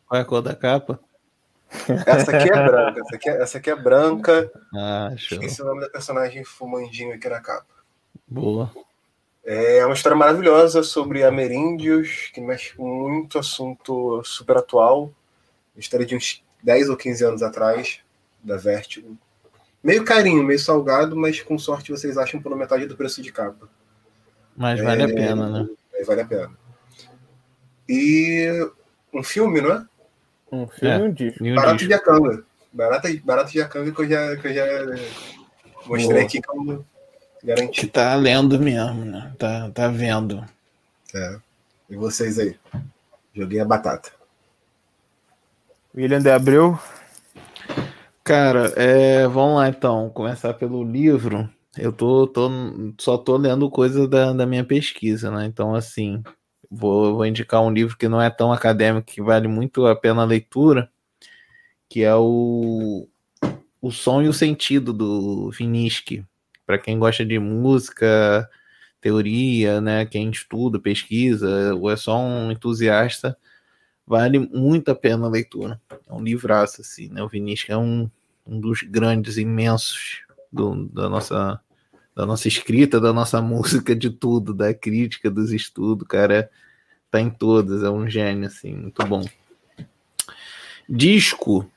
Qual 0.07 0.19
é 0.19 0.21
a 0.21 0.25
cor 0.25 0.41
da 0.43 0.55
capa? 0.55 0.99
Essa 2.05 2.37
aqui 2.37 2.51
é 2.51 2.65
branca. 2.65 2.99
Essa 2.99 3.15
aqui 3.15 3.29
é, 3.29 3.41
essa 3.41 3.57
aqui 3.57 3.69
é 3.71 3.75
branca. 3.75 4.51
Ah, 4.75 5.11
show. 5.17 5.39
Esqueci 5.39 5.61
o 5.61 5.65
nome 5.65 5.81
da 5.81 5.89
personagem 5.89 6.43
fumandinho 6.43 7.15
aqui 7.15 7.27
na 7.27 7.39
capa. 7.39 7.65
Boa. 8.27 8.71
É 9.51 9.83
uma 9.83 9.95
história 9.95 10.15
maravilhosa 10.15 10.83
sobre 10.83 11.23
ameríndios, 11.23 12.29
que 12.31 12.39
mexe 12.39 12.75
com 12.75 12.87
muito 12.87 13.39
assunto 13.39 14.21
super 14.23 14.57
atual. 14.57 15.11
História 15.75 16.05
de 16.05 16.15
uns 16.15 16.43
10 16.61 16.89
ou 16.89 16.95
15 16.95 17.25
anos 17.25 17.41
atrás, 17.41 17.99
da 18.43 18.57
Vertigo. 18.57 19.17
Meio 19.83 20.05
carinho, 20.05 20.43
meio 20.43 20.59
salgado, 20.59 21.15
mas 21.15 21.41
com 21.41 21.57
sorte 21.57 21.89
vocês 21.89 22.15
acham 22.15 22.39
pela 22.39 22.55
metade 22.55 22.85
do 22.85 22.95
preço 22.95 23.23
de 23.23 23.31
capa. 23.31 23.67
Mas 24.55 24.79
vale 24.83 25.01
é, 25.01 25.05
a 25.05 25.07
pena, 25.07 25.49
né? 25.49 25.69
É, 25.95 26.03
vale 26.03 26.21
a 26.21 26.25
pena. 26.25 26.51
E 27.89 28.69
um 29.11 29.23
filme, 29.23 29.61
não 29.61 29.71
é? 29.71 29.85
Um 30.51 30.67
filme 30.67 30.95
é, 30.95 30.97
um 30.99 31.11
disco. 31.11 31.55
Barato 31.55 31.87
de 31.87 31.93
Akanga. 31.95 32.45
Barato, 32.71 33.07
barato 33.23 33.51
de 33.51 33.61
Akanga 33.63 33.91
que 33.91 33.99
eu 33.99 34.07
já, 34.07 34.35
que 34.37 34.47
eu 34.47 34.53
já 34.53 34.65
mostrei 35.87 36.17
Boa. 36.17 36.21
aqui 36.21 36.39
como 36.39 36.85
garantido. 37.43 37.71
Que 37.71 37.87
tá 37.87 38.15
lendo 38.15 38.59
mesmo, 38.59 39.05
né? 39.05 39.33
Tá, 39.37 39.69
tá 39.71 39.87
vendo. 39.87 40.43
É. 41.13 41.37
E 41.89 41.95
vocês 41.95 42.37
aí? 42.37 42.55
Joguei 43.33 43.59
a 43.59 43.65
batata. 43.65 44.11
William 45.95 46.19
de 46.19 46.29
Abreu. 46.29 46.79
Cara, 48.23 48.71
é, 48.75 49.27
vamos 49.27 49.55
lá 49.55 49.69
então. 49.69 50.09
Começar 50.09 50.53
pelo 50.53 50.83
livro. 50.83 51.49
Eu 51.77 51.91
tô, 51.91 52.27
tô 52.27 52.49
só 52.99 53.17
tô 53.17 53.37
lendo 53.37 53.69
coisa 53.69 54.07
da, 54.07 54.33
da 54.33 54.45
minha 54.45 54.63
pesquisa, 54.63 55.31
né? 55.31 55.45
Então, 55.45 55.73
assim, 55.73 56.21
vou, 56.69 57.15
vou 57.15 57.25
indicar 57.25 57.61
um 57.61 57.71
livro 57.71 57.97
que 57.97 58.07
não 58.07 58.21
é 58.21 58.29
tão 58.29 58.51
acadêmico, 58.51 59.07
que 59.07 59.21
vale 59.21 59.47
muito 59.47 59.85
a 59.87 59.95
pena 59.95 60.21
a 60.21 60.25
leitura, 60.25 60.91
que 61.87 62.03
é 62.03 62.13
o 62.15 63.07
O 63.81 63.91
Som 63.91 64.21
e 64.21 64.27
o 64.27 64.33
Sentido, 64.33 64.93
do 64.93 65.49
Viniski. 65.51 66.23
Para 66.69 66.77
quem 66.77 66.99
gosta 66.99 67.25
de 67.25 67.39
música, 67.39 68.47
teoria, 69.01 69.81
né, 69.81 70.05
quem 70.05 70.29
estuda, 70.29 70.77
pesquisa, 70.77 71.73
ou 71.73 71.89
é 71.89 71.95
só 71.95 72.15
um 72.19 72.51
entusiasta, 72.51 73.35
vale 74.05 74.37
muito 74.37 74.91
a 74.91 74.95
pena 74.95 75.25
a 75.25 75.29
leitura. 75.31 75.81
É 76.07 76.13
um 76.13 76.23
livraço, 76.23 76.81
assim, 76.81 77.09
né? 77.09 77.23
O 77.23 77.27
Vinícius 77.27 77.71
é 77.71 77.75
um, 77.75 78.07
um 78.45 78.59
dos 78.59 78.83
grandes, 78.83 79.37
imensos 79.37 80.19
do, 80.51 80.85
da 80.89 81.09
nossa 81.09 81.59
da 82.15 82.23
nossa 82.23 82.47
escrita, 82.47 83.01
da 83.01 83.11
nossa 83.11 83.41
música, 83.41 83.95
de 83.95 84.11
tudo, 84.11 84.53
da 84.53 84.71
crítica, 84.71 85.27
dos 85.31 85.51
estudos, 85.51 86.07
cara, 86.07 86.51
tá 87.09 87.19
em 87.19 87.31
todas, 87.31 87.81
é 87.81 87.89
um 87.89 88.07
gênio, 88.07 88.45
assim, 88.45 88.75
muito 88.75 89.03
bom. 89.07 89.25
Disco, 90.87 91.67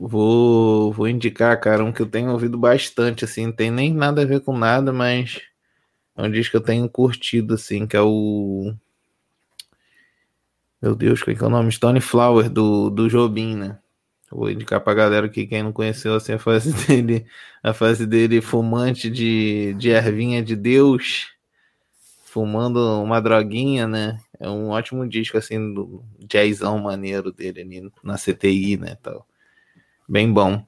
vou, 0.00 0.92
vou 0.92 1.08
indicar, 1.08 1.58
cara, 1.60 1.84
um 1.84 1.92
que 1.92 2.02
eu 2.02 2.06
tenho 2.06 2.30
ouvido 2.30 2.58
bastante, 2.58 3.24
assim, 3.24 3.46
não 3.46 3.52
tem 3.52 3.70
nem 3.70 3.92
nada 3.92 4.22
a 4.22 4.26
ver 4.26 4.40
com 4.40 4.56
nada, 4.56 4.92
mas 4.92 5.40
é 6.16 6.22
um 6.22 6.30
disco 6.30 6.52
que 6.52 6.56
eu 6.56 6.60
tenho 6.60 6.88
curtido, 6.88 7.54
assim, 7.54 7.86
que 7.86 7.96
é 7.96 8.00
o... 8.02 8.74
Meu 10.80 10.94
Deus, 10.94 11.22
qual 11.22 11.34
é, 11.34 11.38
que 11.38 11.42
é 11.42 11.46
o 11.46 11.50
nome? 11.50 11.72
Stone 11.72 12.00
Flower, 12.00 12.50
do, 12.50 12.90
do 12.90 13.08
Jobim, 13.08 13.56
né? 13.56 13.78
Vou 14.30 14.50
indicar 14.50 14.80
pra 14.80 14.92
galera 14.94 15.28
que 15.28 15.46
quem 15.46 15.62
não 15.62 15.72
conheceu 15.72 16.14
assim, 16.14 16.32
a 16.32 16.38
fase 16.38 16.72
dele, 16.86 17.26
a 17.62 17.72
fase 17.72 18.06
dele 18.06 18.40
fumante 18.40 19.08
de, 19.10 19.74
de 19.74 19.90
ervinha 19.90 20.42
de 20.42 20.56
Deus, 20.56 21.28
fumando 22.24 22.78
uma 23.02 23.20
droguinha, 23.20 23.86
né? 23.86 24.20
É 24.38 24.48
um 24.48 24.70
ótimo 24.70 25.08
disco 25.08 25.38
assim 25.38 25.72
do 25.72 26.04
jazzão 26.18 26.78
maneiro 26.78 27.32
dele 27.32 27.60
ali 27.62 27.92
na 28.02 28.18
CTI, 28.18 28.76
né, 28.76 28.96
tal. 29.02 29.26
Bem 30.08 30.32
bom. 30.32 30.64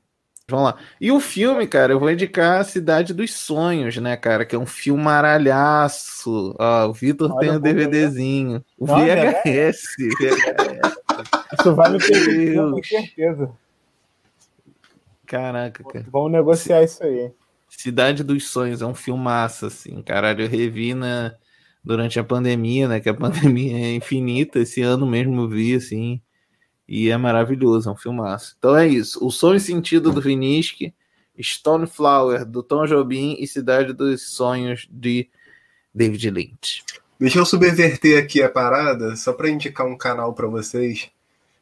Vamos 0.51 0.64
lá. 0.64 0.76
E 0.99 1.12
o 1.12 1.20
filme, 1.20 1.66
cara, 1.66 1.93
eu 1.93 2.01
vou 2.01 2.11
indicar 2.11 2.61
a 2.61 2.64
Cidade 2.64 3.12
dos 3.12 3.34
Sonhos, 3.34 3.99
né, 3.99 4.16
cara? 4.16 4.47
Que 4.47 4.57
é 4.57 4.59
um 4.59 4.64
filme 4.64 5.03
maralhaço. 5.03 6.57
Ó, 6.59 6.86
o 6.89 6.93
Vitor 6.95 7.36
tem 7.39 7.51
o 7.51 7.57
um 7.57 7.61
DVDzinho. 7.61 8.64
O 8.78 8.86
VHS. 8.86 9.82
VHS. 9.99 10.89
Isso 11.59 11.74
vai 11.74 11.91
me 11.91 11.99
perder, 11.99 12.57
com 12.57 12.82
certeza. 12.82 13.51
Caraca, 15.26 15.84
cara. 15.84 16.07
Vamos 16.11 16.32
negociar 16.32 16.82
isso 16.82 17.05
aí. 17.05 17.30
Cidade 17.68 18.24
dos 18.24 18.49
Sonhos 18.49 18.80
é 18.80 18.86
um 18.86 18.95
filmaço, 18.95 19.66
assim. 19.66 20.01
Caralho, 20.01 20.45
eu 20.45 20.49
revi 20.49 20.95
na, 20.95 21.34
durante 21.84 22.18
a 22.18 22.24
pandemia, 22.24 22.89
né? 22.89 23.01
Que 23.01 23.11
a 23.11 23.14
pandemia 23.14 23.76
é 23.76 23.95
infinita. 23.95 24.61
Esse 24.61 24.80
ano 24.80 25.07
mesmo 25.07 25.43
eu 25.43 25.49
vi, 25.49 25.74
assim. 25.74 26.22
E 26.89 27.11
é 27.11 27.16
maravilhoso, 27.16 27.89
é 27.89 27.93
um 27.93 27.97
filmaço. 27.97 28.57
Então 28.59 28.74
é 28.74 28.89
isso. 28.89 29.24
O 29.24 29.30
Som 29.30 29.55
e 29.55 29.61
Sentido 29.61 30.11
do 30.11 30.22
Vinisky, 30.22 30.95
Stone 31.41 31.86
Flower 31.86 32.45
do 32.45 32.62
Tom 32.62 32.86
Jobim 32.86 33.36
e 33.39 33.47
Cidade 33.47 33.93
dos 33.93 34.30
Sonhos 34.30 34.89
de 34.91 35.28
David 35.95 36.30
Lynch. 36.30 36.84
Deixa 37.20 37.39
eu 37.39 37.45
subverter 37.45 38.22
aqui 38.22 38.43
a 38.43 38.49
parada, 38.49 39.16
só 39.16 39.32
para 39.32 39.51
indicar 39.51 39.86
um 39.86 39.97
canal 39.97 40.32
para 40.32 40.47
vocês. 40.47 41.11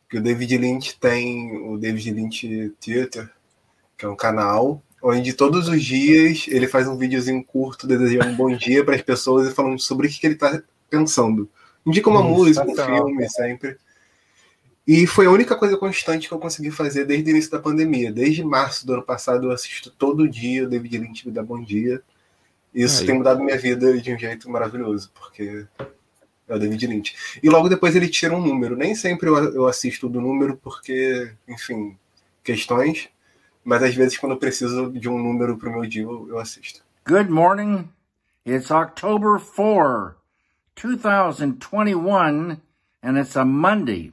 Que 0.09 0.19
o 0.19 0.23
David 0.23 0.59
Lynch 0.59 0.99
tem 1.01 1.57
o 1.57 1.77
David 1.77 2.13
Lynch 2.13 2.73
Theater, 2.81 3.29
que 3.99 4.05
é 4.05 4.09
um 4.09 4.15
canal 4.15 4.81
onde 5.03 5.33
todos 5.33 5.69
os 5.69 5.83
dias 5.83 6.47
ele 6.49 6.67
faz 6.67 6.87
um 6.87 6.97
videozinho 6.97 7.43
curto 7.45 7.87
desejando 7.87 8.31
um 8.31 8.37
bom 8.37 8.55
dia 8.57 8.85
para 8.85 8.95
as 8.95 9.03
pessoas 9.03 9.49
e 9.49 9.55
falando 9.55 9.81
sobre 9.81 10.07
o 10.07 10.11
que, 10.11 10.21
que 10.21 10.27
ele 10.27 10.35
está 10.35 10.63
pensando. 10.89 11.51
Indica 11.85 12.11
uma 12.11 12.23
música, 12.23 12.67
um 12.69 12.75
filme, 12.75 13.29
sempre. 13.29 13.77
E 14.87 15.05
foi 15.07 15.27
a 15.27 15.31
única 15.31 15.57
coisa 15.57 15.77
constante 15.77 16.29
que 16.29 16.35
eu 16.35 16.39
consegui 16.39 16.71
fazer 16.71 17.05
desde 17.05 17.29
o 17.29 17.33
início 17.33 17.51
da 17.51 17.59
pandemia. 17.59 18.13
Desde 18.13 18.45
março 18.45 18.87
do 18.87 18.95
ano 18.95 19.03
passado 19.03 19.49
eu 19.49 19.51
assisto 19.51 19.91
todo 19.91 20.29
dia 20.29 20.65
o 20.65 20.69
David 20.69 20.99
Lynch 20.99 21.27
me 21.27 21.33
dá 21.33 21.43
bom 21.43 21.61
dia. 21.61 22.01
Isso 22.73 23.01
Aí. 23.01 23.07
tem 23.07 23.17
mudado 23.17 23.43
minha 23.43 23.59
vida 23.59 23.99
de 24.01 24.15
um 24.15 24.19
jeito 24.19 24.49
maravilhoso, 24.49 25.11
porque 25.13 25.67
é 26.49 26.55
o 26.55 26.59
David 26.59 26.87
Lynch. 26.87 27.17
E 27.43 27.49
logo 27.49 27.69
depois 27.69 27.97
ele 27.97 28.09
tira 28.09 28.37
um 28.37 28.41
número. 28.41 28.77
Nem 28.77 28.95
sempre 28.95 29.29
eu 29.29 29.67
assisto 29.67 30.09
do 30.09 30.21
número, 30.21 30.57
porque, 30.57 31.33
enfim, 31.49 31.97
questões. 32.45 33.09
Mas 33.65 33.83
às 33.83 33.95
vezes, 33.95 34.17
quando 34.17 34.33
eu 34.33 34.39
preciso 34.39 34.93
de 34.93 35.09
um 35.09 35.19
número 35.19 35.57
para 35.57 35.69
o 35.69 35.73
meu 35.73 35.87
dia, 35.87 36.03
eu 36.03 36.39
assisto. 36.39 36.85
Good 37.09 37.31
morning. 37.31 37.89
It's 38.47 38.71
October 38.71 39.41
4, 39.41 40.15
2021, 40.77 42.61
and 43.03 43.19
it's 43.19 43.37
a 43.37 43.45
Monday. 43.45 44.13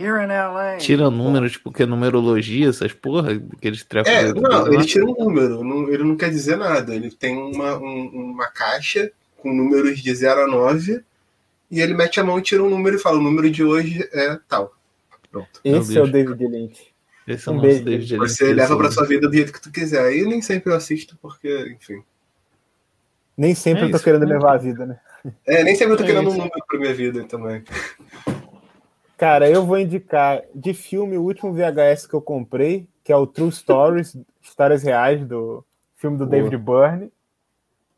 Here 0.00 0.22
in 0.22 0.28
LA. 0.28 0.76
Tira 0.76 1.10
número, 1.10 1.50
tipo, 1.50 1.72
que 1.72 1.82
é 1.82 1.86
numerologia, 1.86 2.68
essas 2.68 2.92
porra, 2.92 3.36
que 3.60 3.66
eles 3.66 3.84
trocam. 3.84 4.12
É, 4.12 4.32
não, 4.32 4.72
ele 4.72 4.84
tira 4.84 5.04
um 5.04 5.14
número, 5.14 5.64
não, 5.64 5.88
ele 5.88 6.04
não 6.04 6.16
quer 6.16 6.30
dizer 6.30 6.56
nada. 6.56 6.94
Ele 6.94 7.10
tem 7.10 7.36
uma, 7.36 7.76
um, 7.76 8.32
uma 8.32 8.46
caixa 8.48 9.10
com 9.38 9.52
números 9.52 9.98
de 9.98 10.14
0 10.14 10.42
a 10.42 10.46
9 10.46 11.02
e 11.70 11.80
ele 11.80 11.94
mete 11.94 12.20
a 12.20 12.24
mão 12.24 12.38
e 12.38 12.42
tira 12.42 12.62
um 12.62 12.70
número 12.70 12.96
e 12.96 13.00
fala: 13.00 13.18
o 13.18 13.22
número 13.22 13.50
de 13.50 13.64
hoje 13.64 14.08
é 14.12 14.38
tal. 14.48 14.72
Pronto. 15.32 15.60
Esse 15.64 15.98
é 15.98 16.02
o 16.02 16.06
David 16.06 16.46
Lynch. 16.46 16.94
Esse 17.26 17.48
é 17.48 17.52
um 17.52 17.60
beijo. 17.60 17.84
David 17.84 18.16
Você 18.18 18.54
leva 18.54 18.76
para 18.76 18.90
sua 18.90 19.04
vida 19.04 19.28
do 19.28 19.34
jeito 19.34 19.52
que 19.52 19.60
tu 19.60 19.70
quiser. 19.70 20.06
Aí 20.06 20.22
nem 20.22 20.40
sempre 20.40 20.72
eu 20.72 20.76
assisto, 20.76 21.18
porque, 21.20 21.76
enfim. 21.76 22.02
Nem 23.36 23.54
sempre 23.54 23.82
é 23.82 23.84
eu 23.86 23.90
tô 23.90 23.96
isso, 23.96 24.04
querendo 24.04 24.26
né? 24.26 24.34
levar 24.34 24.54
a 24.54 24.58
vida, 24.58 24.86
né? 24.86 24.98
É, 25.44 25.62
nem 25.62 25.74
sempre 25.74 25.94
eu 25.94 25.96
tô 25.98 26.04
é 26.04 26.06
querendo 26.06 26.28
isso. 26.28 26.36
um 26.36 26.38
número 26.38 26.64
pra 26.66 26.78
minha 26.78 26.94
vida 26.94 27.24
também. 27.24 27.62
Cara, 29.18 29.50
eu 29.50 29.66
vou 29.66 29.76
indicar 29.76 30.44
de 30.54 30.72
filme 30.72 31.18
o 31.18 31.24
último 31.24 31.52
VHS 31.52 32.06
que 32.06 32.14
eu 32.14 32.22
comprei, 32.22 32.88
que 33.02 33.12
é 33.12 33.16
o 33.16 33.26
True 33.26 33.50
Stories, 33.50 34.16
Histórias 34.40 34.84
Reais, 34.84 35.26
do 35.26 35.64
filme 35.96 36.16
do 36.16 36.24
David 36.24 36.56
Byrne. 36.56 37.12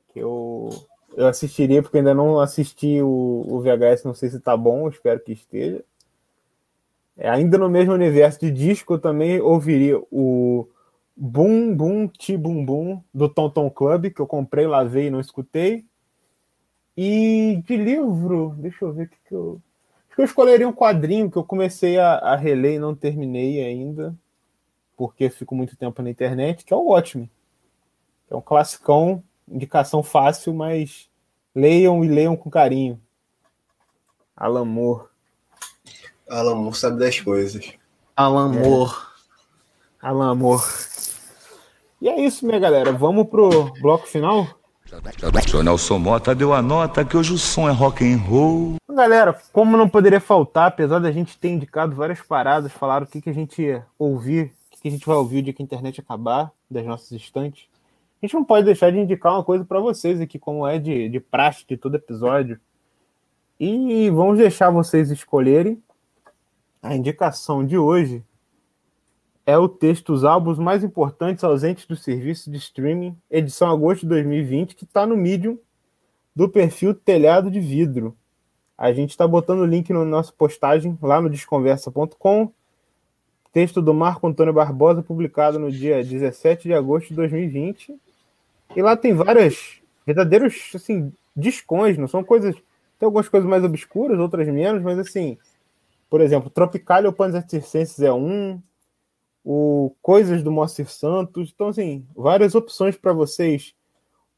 Que 0.09 0.21
eu, 0.21 0.71
eu 1.15 1.27
assistiria, 1.27 1.83
porque 1.83 1.99
ainda 1.99 2.15
não 2.15 2.41
assisti 2.41 3.03
o, 3.03 3.45
o 3.47 3.61
VHS, 3.61 4.03
não 4.05 4.15
sei 4.15 4.31
se 4.31 4.41
tá 4.41 4.57
bom, 4.57 4.89
espero 4.89 5.21
que 5.21 5.33
esteja. 5.33 5.85
É, 7.19 7.29
ainda 7.29 7.59
no 7.59 7.69
mesmo 7.69 7.93
universo 7.93 8.41
de 8.41 8.51
disco, 8.51 8.95
eu 8.95 8.99
também 8.99 9.43
ouviria 9.43 10.01
o 10.11 10.67
Boom 11.15 11.77
Boom 11.77 12.09
Ti 12.09 12.35
Boom 12.35 12.65
Boom 12.65 13.05
do 13.13 13.29
Tom 13.29 13.51
Tom 13.51 13.71
Club, 13.71 14.07
que 14.07 14.21
eu 14.21 14.27
comprei, 14.27 14.67
lavei 14.67 15.09
e 15.09 15.11
não 15.11 15.21
escutei. 15.21 15.85
E 16.97 17.63
de 17.67 17.77
livro, 17.77 18.55
deixa 18.57 18.87
eu 18.87 18.93
ver 18.95 19.05
o 19.05 19.09
que, 19.09 19.19
que 19.29 19.35
eu. 19.35 19.61
Eu 20.21 20.25
escolheria 20.25 20.69
um 20.69 20.73
quadrinho 20.73 21.31
que 21.31 21.39
eu 21.39 21.43
comecei 21.43 21.99
a, 21.99 22.17
a 22.17 22.37
reler 22.37 22.75
e 22.75 22.79
não 22.79 22.95
terminei 22.95 23.65
ainda, 23.65 24.15
porque 24.95 25.31
fico 25.31 25.55
muito 25.55 25.75
tempo 25.79 26.03
na 26.03 26.11
internet, 26.11 26.63
que 26.63 26.75
é 26.75 26.77
o 26.77 26.91
Watchmen. 26.91 27.31
É 28.31 28.37
um 28.37 28.41
classicão, 28.43 29.25
indicação 29.49 30.03
fácil, 30.03 30.53
mas 30.53 31.09
leiam 31.55 32.05
e 32.05 32.09
leiam 32.09 32.37
com 32.37 32.51
carinho. 32.51 33.01
Alan 34.37 34.67
Moore. 34.67 35.07
Alan 36.29 36.57
Moore 36.57 36.77
sabe 36.77 36.99
das 36.99 37.19
coisas. 37.19 37.73
Alan 38.15 38.55
é. 38.55 38.63
Moore. 38.63 38.93
É. 38.93 40.07
Alan 40.07 40.35
Moore. 40.35 40.65
E 41.99 42.11
é 42.11 42.21
isso, 42.21 42.45
minha 42.45 42.59
galera. 42.59 42.93
Vamos 42.93 43.27
pro 43.27 43.73
bloco 43.81 44.07
final? 44.07 44.47
O 45.55 45.63
Nelson 45.63 45.99
Mota 45.99 46.35
deu 46.35 46.53
a 46.53 46.61
nota 46.61 47.07
que 47.07 47.17
hoje 47.17 47.33
o 47.33 47.39
som 47.39 47.67
é 47.71 47.73
rock 47.73 48.05
and 48.05 48.19
roll. 48.19 48.80
Galera, 48.95 49.39
como 49.53 49.77
não 49.77 49.89
poderia 49.89 50.21
faltar, 50.21 50.69
apesar 50.69 50.99
da 50.99 51.13
gente 51.13 51.39
ter 51.39 51.49
indicado 51.49 51.95
várias 51.95 52.21
paradas, 52.21 52.73
falaram 52.73 53.07
o 53.07 53.09
que, 53.09 53.21
que 53.21 53.31
a 53.31 53.33
gente 53.33 53.83
ouvir, 53.99 54.53
o 54.67 54.71
que, 54.71 54.83
que 54.83 54.89
a 54.89 54.91
gente 54.91 55.07
vai 55.07 55.17
ouvir 55.17 55.39
o 55.39 55.43
dia 55.43 55.53
que 55.53 55.63
a 55.63 55.65
internet 55.65 56.01
acabar, 56.01 56.53
das 56.71 56.85
nossas 56.85 57.13
estantes. 57.13 57.69
A 58.21 58.27
gente 58.27 58.35
não 58.35 58.45
pode 58.45 58.67
deixar 58.67 58.91
de 58.91 58.99
indicar 58.99 59.33
uma 59.33 59.45
coisa 59.45 59.65
para 59.65 59.81
vocês 59.81 60.21
aqui, 60.21 60.39
como 60.39 60.67
é 60.67 60.79
de, 60.79 61.09
de 61.09 61.21
praxe 61.21 61.65
de 61.67 61.77
todo 61.77 61.95
episódio. 61.95 62.61
E 63.59 64.11
vamos 64.11 64.39
deixar 64.39 64.71
vocês 64.71 65.11
escolherem 65.11 65.83
a 66.83 66.95
indicação 66.97 67.65
de 67.65 67.77
hoje 67.77 68.25
é 69.45 69.57
o 69.59 69.69
texto 69.69 70.13
Os 70.13 70.25
álbuns 70.25 70.59
mais 70.59 70.85
importantes 70.85 71.45
ausentes 71.45 71.87
do 71.87 71.97
serviço 71.97 72.51
de 72.51 72.57
streaming, 72.59 73.17
edição 73.31 73.71
agosto 73.71 74.03
de 74.03 74.09
2020, 74.09 74.75
que 74.77 74.85
está 74.85 75.07
no 75.07 75.17
Medium 75.17 75.59
do 76.35 76.49
perfil 76.49 76.95
Telhado 76.95 77.51
de 77.51 77.59
Vidro. 77.59 78.17
A 78.81 78.95
gente 78.95 79.11
está 79.11 79.29
botando 79.29 79.59
o 79.59 79.67
link 79.67 79.93
na 79.93 80.07
nossa 80.07 80.33
postagem 80.33 80.99
lá 81.03 81.21
no 81.21 81.29
desconversa.com. 81.29 82.51
Texto 83.53 83.83
do 83.83 83.93
Marco 83.93 84.27
Antônio 84.27 84.55
Barbosa, 84.55 85.03
publicado 85.03 85.59
no 85.59 85.71
dia 85.71 86.03
17 86.03 86.63
de 86.63 86.73
agosto 86.73 87.09
de 87.09 87.15
2020. 87.15 87.95
E 88.75 88.81
lá 88.81 88.97
tem 88.97 89.13
várias 89.13 89.83
verdadeiros 90.07 90.73
assim, 90.75 91.13
discões, 91.37 91.99
não 91.99 92.09
são 92.09 92.25
coisas. 92.25 92.55
Tem 92.99 93.05
algumas 93.05 93.29
coisas 93.29 93.47
mais 93.47 93.63
obscuras, 93.63 94.19
outras 94.19 94.49
menos, 94.49 94.83
mas 94.83 94.99
assim, 94.99 95.37
por 96.09 96.23
exemplo, 96.23 96.49
Tropicalia 96.49 97.13
Panzer 97.13 97.47
Circenses 97.47 98.01
é 98.01 98.11
um, 98.11 98.63
o 99.45 99.95
Coisas 100.01 100.43
do 100.43 100.51
Moacir 100.51 100.89
Santos. 100.89 101.53
Então, 101.55 101.69
assim, 101.69 102.07
várias 102.17 102.55
opções 102.55 102.97
para 102.97 103.13
vocês 103.13 103.75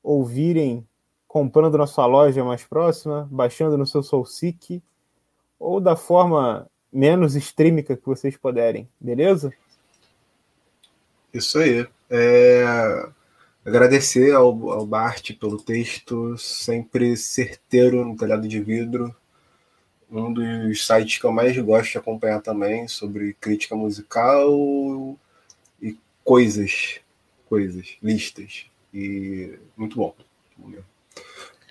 ouvirem 0.02 0.84
comprando 1.32 1.78
na 1.78 1.86
sua 1.86 2.04
loja 2.04 2.44
mais 2.44 2.62
próxima, 2.62 3.26
baixando 3.30 3.78
no 3.78 3.86
seu 3.86 4.02
SoulSeek, 4.02 4.82
ou 5.58 5.80
da 5.80 5.96
forma 5.96 6.68
menos 6.92 7.34
streamica 7.34 7.96
que 7.96 8.04
vocês 8.04 8.36
puderem, 8.36 8.86
beleza? 9.00 9.50
Isso 11.32 11.58
aí. 11.58 11.88
É... 12.10 13.08
Agradecer 13.64 14.34
ao, 14.34 14.70
ao 14.72 14.84
Bart 14.84 15.32
pelo 15.38 15.56
texto, 15.56 16.36
sempre 16.36 17.16
certeiro 17.16 18.04
no 18.04 18.14
telhado 18.14 18.46
de 18.46 18.60
vidro 18.60 19.16
um 20.10 20.30
dos 20.30 20.86
sites 20.86 21.16
que 21.18 21.24
eu 21.24 21.32
mais 21.32 21.56
gosto 21.58 21.92
de 21.92 21.98
acompanhar 21.98 22.42
também 22.42 22.86
sobre 22.86 23.32
crítica 23.40 23.74
musical 23.74 25.18
e 25.80 25.96
coisas, 26.22 27.00
coisas, 27.48 27.96
listas. 28.02 28.66
E 28.92 29.58
muito 29.74 29.96
bom. 29.96 30.14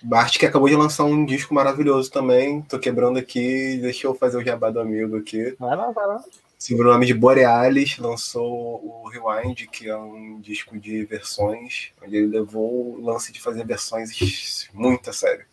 Bart 0.03 0.37
que 0.37 0.45
acabou 0.45 0.67
de 0.67 0.75
lançar 0.75 1.05
um 1.05 1.25
disco 1.25 1.53
maravilhoso 1.53 2.11
também. 2.11 2.61
Tô 2.63 2.79
quebrando 2.79 3.19
aqui, 3.19 3.77
deixa 3.81 4.07
eu 4.07 4.15
fazer 4.15 4.37
o 4.37 4.43
jabá 4.43 4.69
do 4.69 4.79
amigo 4.79 5.17
aqui. 5.17 5.55
Vai 5.59 5.75
lá, 5.75 5.91
vai 5.91 6.07
lá. 6.07 6.23
Sobre 6.57 6.83
o 6.83 6.91
nome 6.91 7.07
de 7.07 7.13
Borealis, 7.13 7.97
lançou 7.97 8.45
o 8.45 9.09
Rewind, 9.09 9.67
que 9.67 9.89
é 9.89 9.97
um 9.97 10.39
disco 10.39 10.77
de 10.77 11.03
versões, 11.05 11.91
onde 12.03 12.17
ele 12.17 12.27
levou 12.27 12.99
o 12.99 13.01
lance 13.03 13.31
de 13.31 13.41
fazer 13.41 13.65
versões 13.65 14.69
muito 14.73 15.09
a 15.09 15.13
sério. 15.13 15.45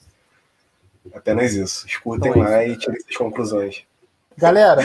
Apenas 1.15 1.55
isso. 1.55 1.87
Escutem 1.87 2.31
então, 2.31 2.43
lá 2.43 2.65
e 2.65 2.77
tirem 2.77 3.01
suas 3.01 3.17
conclusões. 3.17 3.85
Galera, 4.37 4.83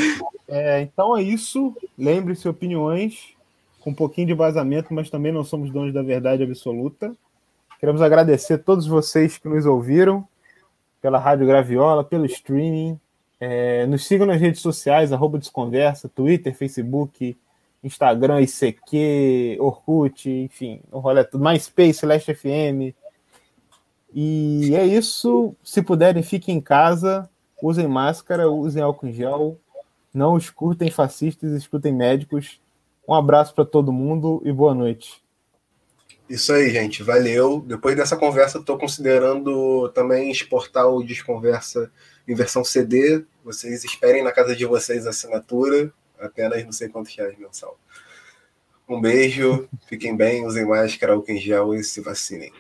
é, 0.48 0.82
então 0.82 1.18
é 1.18 1.22
isso. 1.22 1.76
Lembre-se, 1.98 2.48
opiniões 2.48 3.34
com 3.82 3.90
um 3.90 3.94
pouquinho 3.94 4.28
de 4.28 4.34
vazamento, 4.34 4.94
mas 4.94 5.10
também 5.10 5.32
não 5.32 5.44
somos 5.44 5.70
donos 5.72 5.94
da 5.94 6.02
verdade 6.02 6.42
absoluta. 6.42 7.14
Queremos 7.84 8.02
agradecer 8.02 8.54
a 8.54 8.58
todos 8.58 8.88
vocês 8.88 9.38
que 9.38 9.46
nos 9.46 9.66
ouviram 9.66 10.26
pela 11.02 11.20
Rádio 11.20 11.46
Graviola, 11.46 12.02
pelo 12.02 12.26
streaming. 12.26 12.98
É, 13.42 13.86
nos 13.88 14.06
sigam 14.06 14.26
nas 14.26 14.40
redes 14.40 14.62
sociais, 14.62 15.12
arroba 15.12 15.38
Desconversa, 15.38 16.08
Twitter, 16.08 16.56
Facebook, 16.56 17.38
Instagram, 17.84 18.40
ICQ, 18.40 19.58
Orkut, 19.60 20.30
enfim, 20.30 20.80
o 20.94 21.00
rolê 21.00 21.26
tudo. 21.26 21.44
MySpace, 21.44 22.06
Last 22.06 22.34
FM. 22.34 22.96
E 24.14 24.74
é 24.74 24.86
isso. 24.86 25.54
Se 25.62 25.82
puderem, 25.82 26.24
fiquem 26.24 26.56
em 26.56 26.62
casa, 26.62 27.30
usem 27.62 27.86
máscara, 27.86 28.50
usem 28.50 28.82
álcool 28.82 29.08
em 29.08 29.12
gel. 29.12 29.58
Não 30.14 30.38
escutem 30.38 30.90
fascistas, 30.90 31.52
escutem 31.52 31.92
médicos. 31.92 32.62
Um 33.06 33.14
abraço 33.14 33.54
para 33.54 33.66
todo 33.66 33.92
mundo 33.92 34.42
e 34.46 34.54
boa 34.54 34.74
noite. 34.74 35.23
Isso 36.30 36.54
aí, 36.54 36.70
gente. 36.70 37.04
Valeu. 37.04 37.64
Depois 37.68 37.96
dessa 37.96 38.16
conversa, 38.16 38.58
estou 38.58 38.78
considerando 38.78 39.90
também 39.90 40.32
exportar 40.32 40.88
o 40.88 41.04
Desconversa 41.04 41.92
em 42.28 42.34
versão 42.34 42.64
CD. 42.64 43.26
Vocês 43.44 43.84
esperem 43.84 44.24
na 44.24 44.32
casa 44.32 44.56
de 44.56 44.66
vocês 44.66 45.06
a 45.06 45.10
assinatura. 45.10 45.92
Apenas 46.20 46.64
não 46.64 46.72
sei 46.72 46.90
quantos 46.90 47.16
reais 47.16 47.38
mensal. 47.38 47.78
Um 48.88 49.00
beijo, 49.00 49.68
fiquem 49.88 50.16
bem, 50.16 50.46
usem 50.46 50.66
máscara, 50.66 51.14
álcool 51.14 51.32
em 51.32 51.40
gel 51.40 51.74
e 51.74 51.84
se 51.84 52.02
vacinem. 52.02 52.52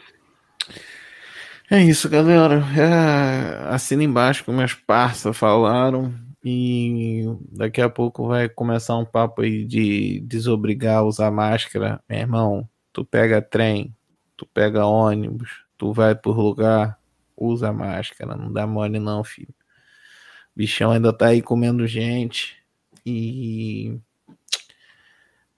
É 1.72 1.82
isso, 1.82 2.09
galera. 2.09 2.61
É, 2.78 3.74
assina 3.74 4.03
embaixo 4.03 4.43
como 4.43 4.57
meus 4.57 4.74
parceiros 4.74 5.38
falaram. 5.38 6.14
E 6.45 7.24
daqui 7.49 7.82
a 7.82 7.89
pouco 7.89 8.28
vai 8.28 8.49
começar 8.49 8.97
um 8.97 9.05
papo 9.05 9.41
aí 9.41 9.64
de 9.64 10.20
desobrigar 10.26 10.97
a 10.97 11.03
usar 11.03 11.32
máscara. 11.32 12.01
Meu 12.09 12.20
irmão, 12.20 12.70
tu 12.94 13.04
pega 13.04 13.41
trem, 13.41 13.94
tu 14.38 14.46
pega 14.46 14.86
ônibus, 14.86 15.66
tu 15.78 15.91
vai 15.91 16.16
por 16.16 16.38
lugar, 16.38 17.00
usa 17.36 17.74
máscara. 17.74 18.36
Não 18.36 18.54
dá 18.54 18.68
mole 18.68 19.00
não, 19.00 19.24
filho. 19.24 19.54
O 20.56 20.60
bichão 20.60 20.91
ainda 20.91 21.12
tá 21.12 21.28
aí 21.28 21.41
comendo 21.41 21.88
gente. 21.88 22.56
E 23.06 24.00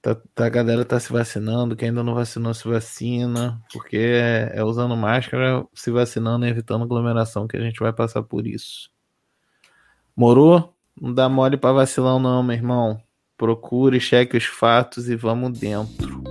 tá, 0.01 0.15
tá, 0.33 0.45
a 0.45 0.49
galera 0.49 0.85
tá 0.85 0.99
se 0.99 1.11
vacinando, 1.11 1.75
quem 1.75 1.89
ainda 1.89 2.03
não 2.03 2.15
vacinou 2.15 2.53
se 2.53 2.67
vacina, 2.67 3.61
porque 3.71 3.97
é, 3.97 4.51
é 4.55 4.63
usando 4.63 4.95
máscara, 4.95 5.65
se 5.73 5.91
vacinando 5.91 6.45
e 6.45 6.49
evitando 6.49 6.83
aglomeração 6.83 7.47
que 7.47 7.57
a 7.57 7.61
gente 7.61 7.79
vai 7.79 7.93
passar 7.93 8.23
por 8.23 8.47
isso. 8.47 8.89
Morou? 10.15 10.73
Não 10.99 11.13
dá 11.13 11.27
mole 11.27 11.57
pra 11.57 11.73
vacilão 11.73 12.19
não, 12.19 12.41
meu 12.41 12.55
irmão. 12.55 13.01
Procure, 13.37 13.99
cheque 13.99 14.37
os 14.37 14.45
fatos 14.45 15.09
e 15.09 15.15
vamos 15.15 15.59
dentro. 15.59 16.23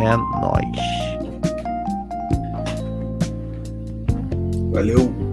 É 0.00 0.16
nóis. 0.16 1.02
Valeu. 4.72 5.31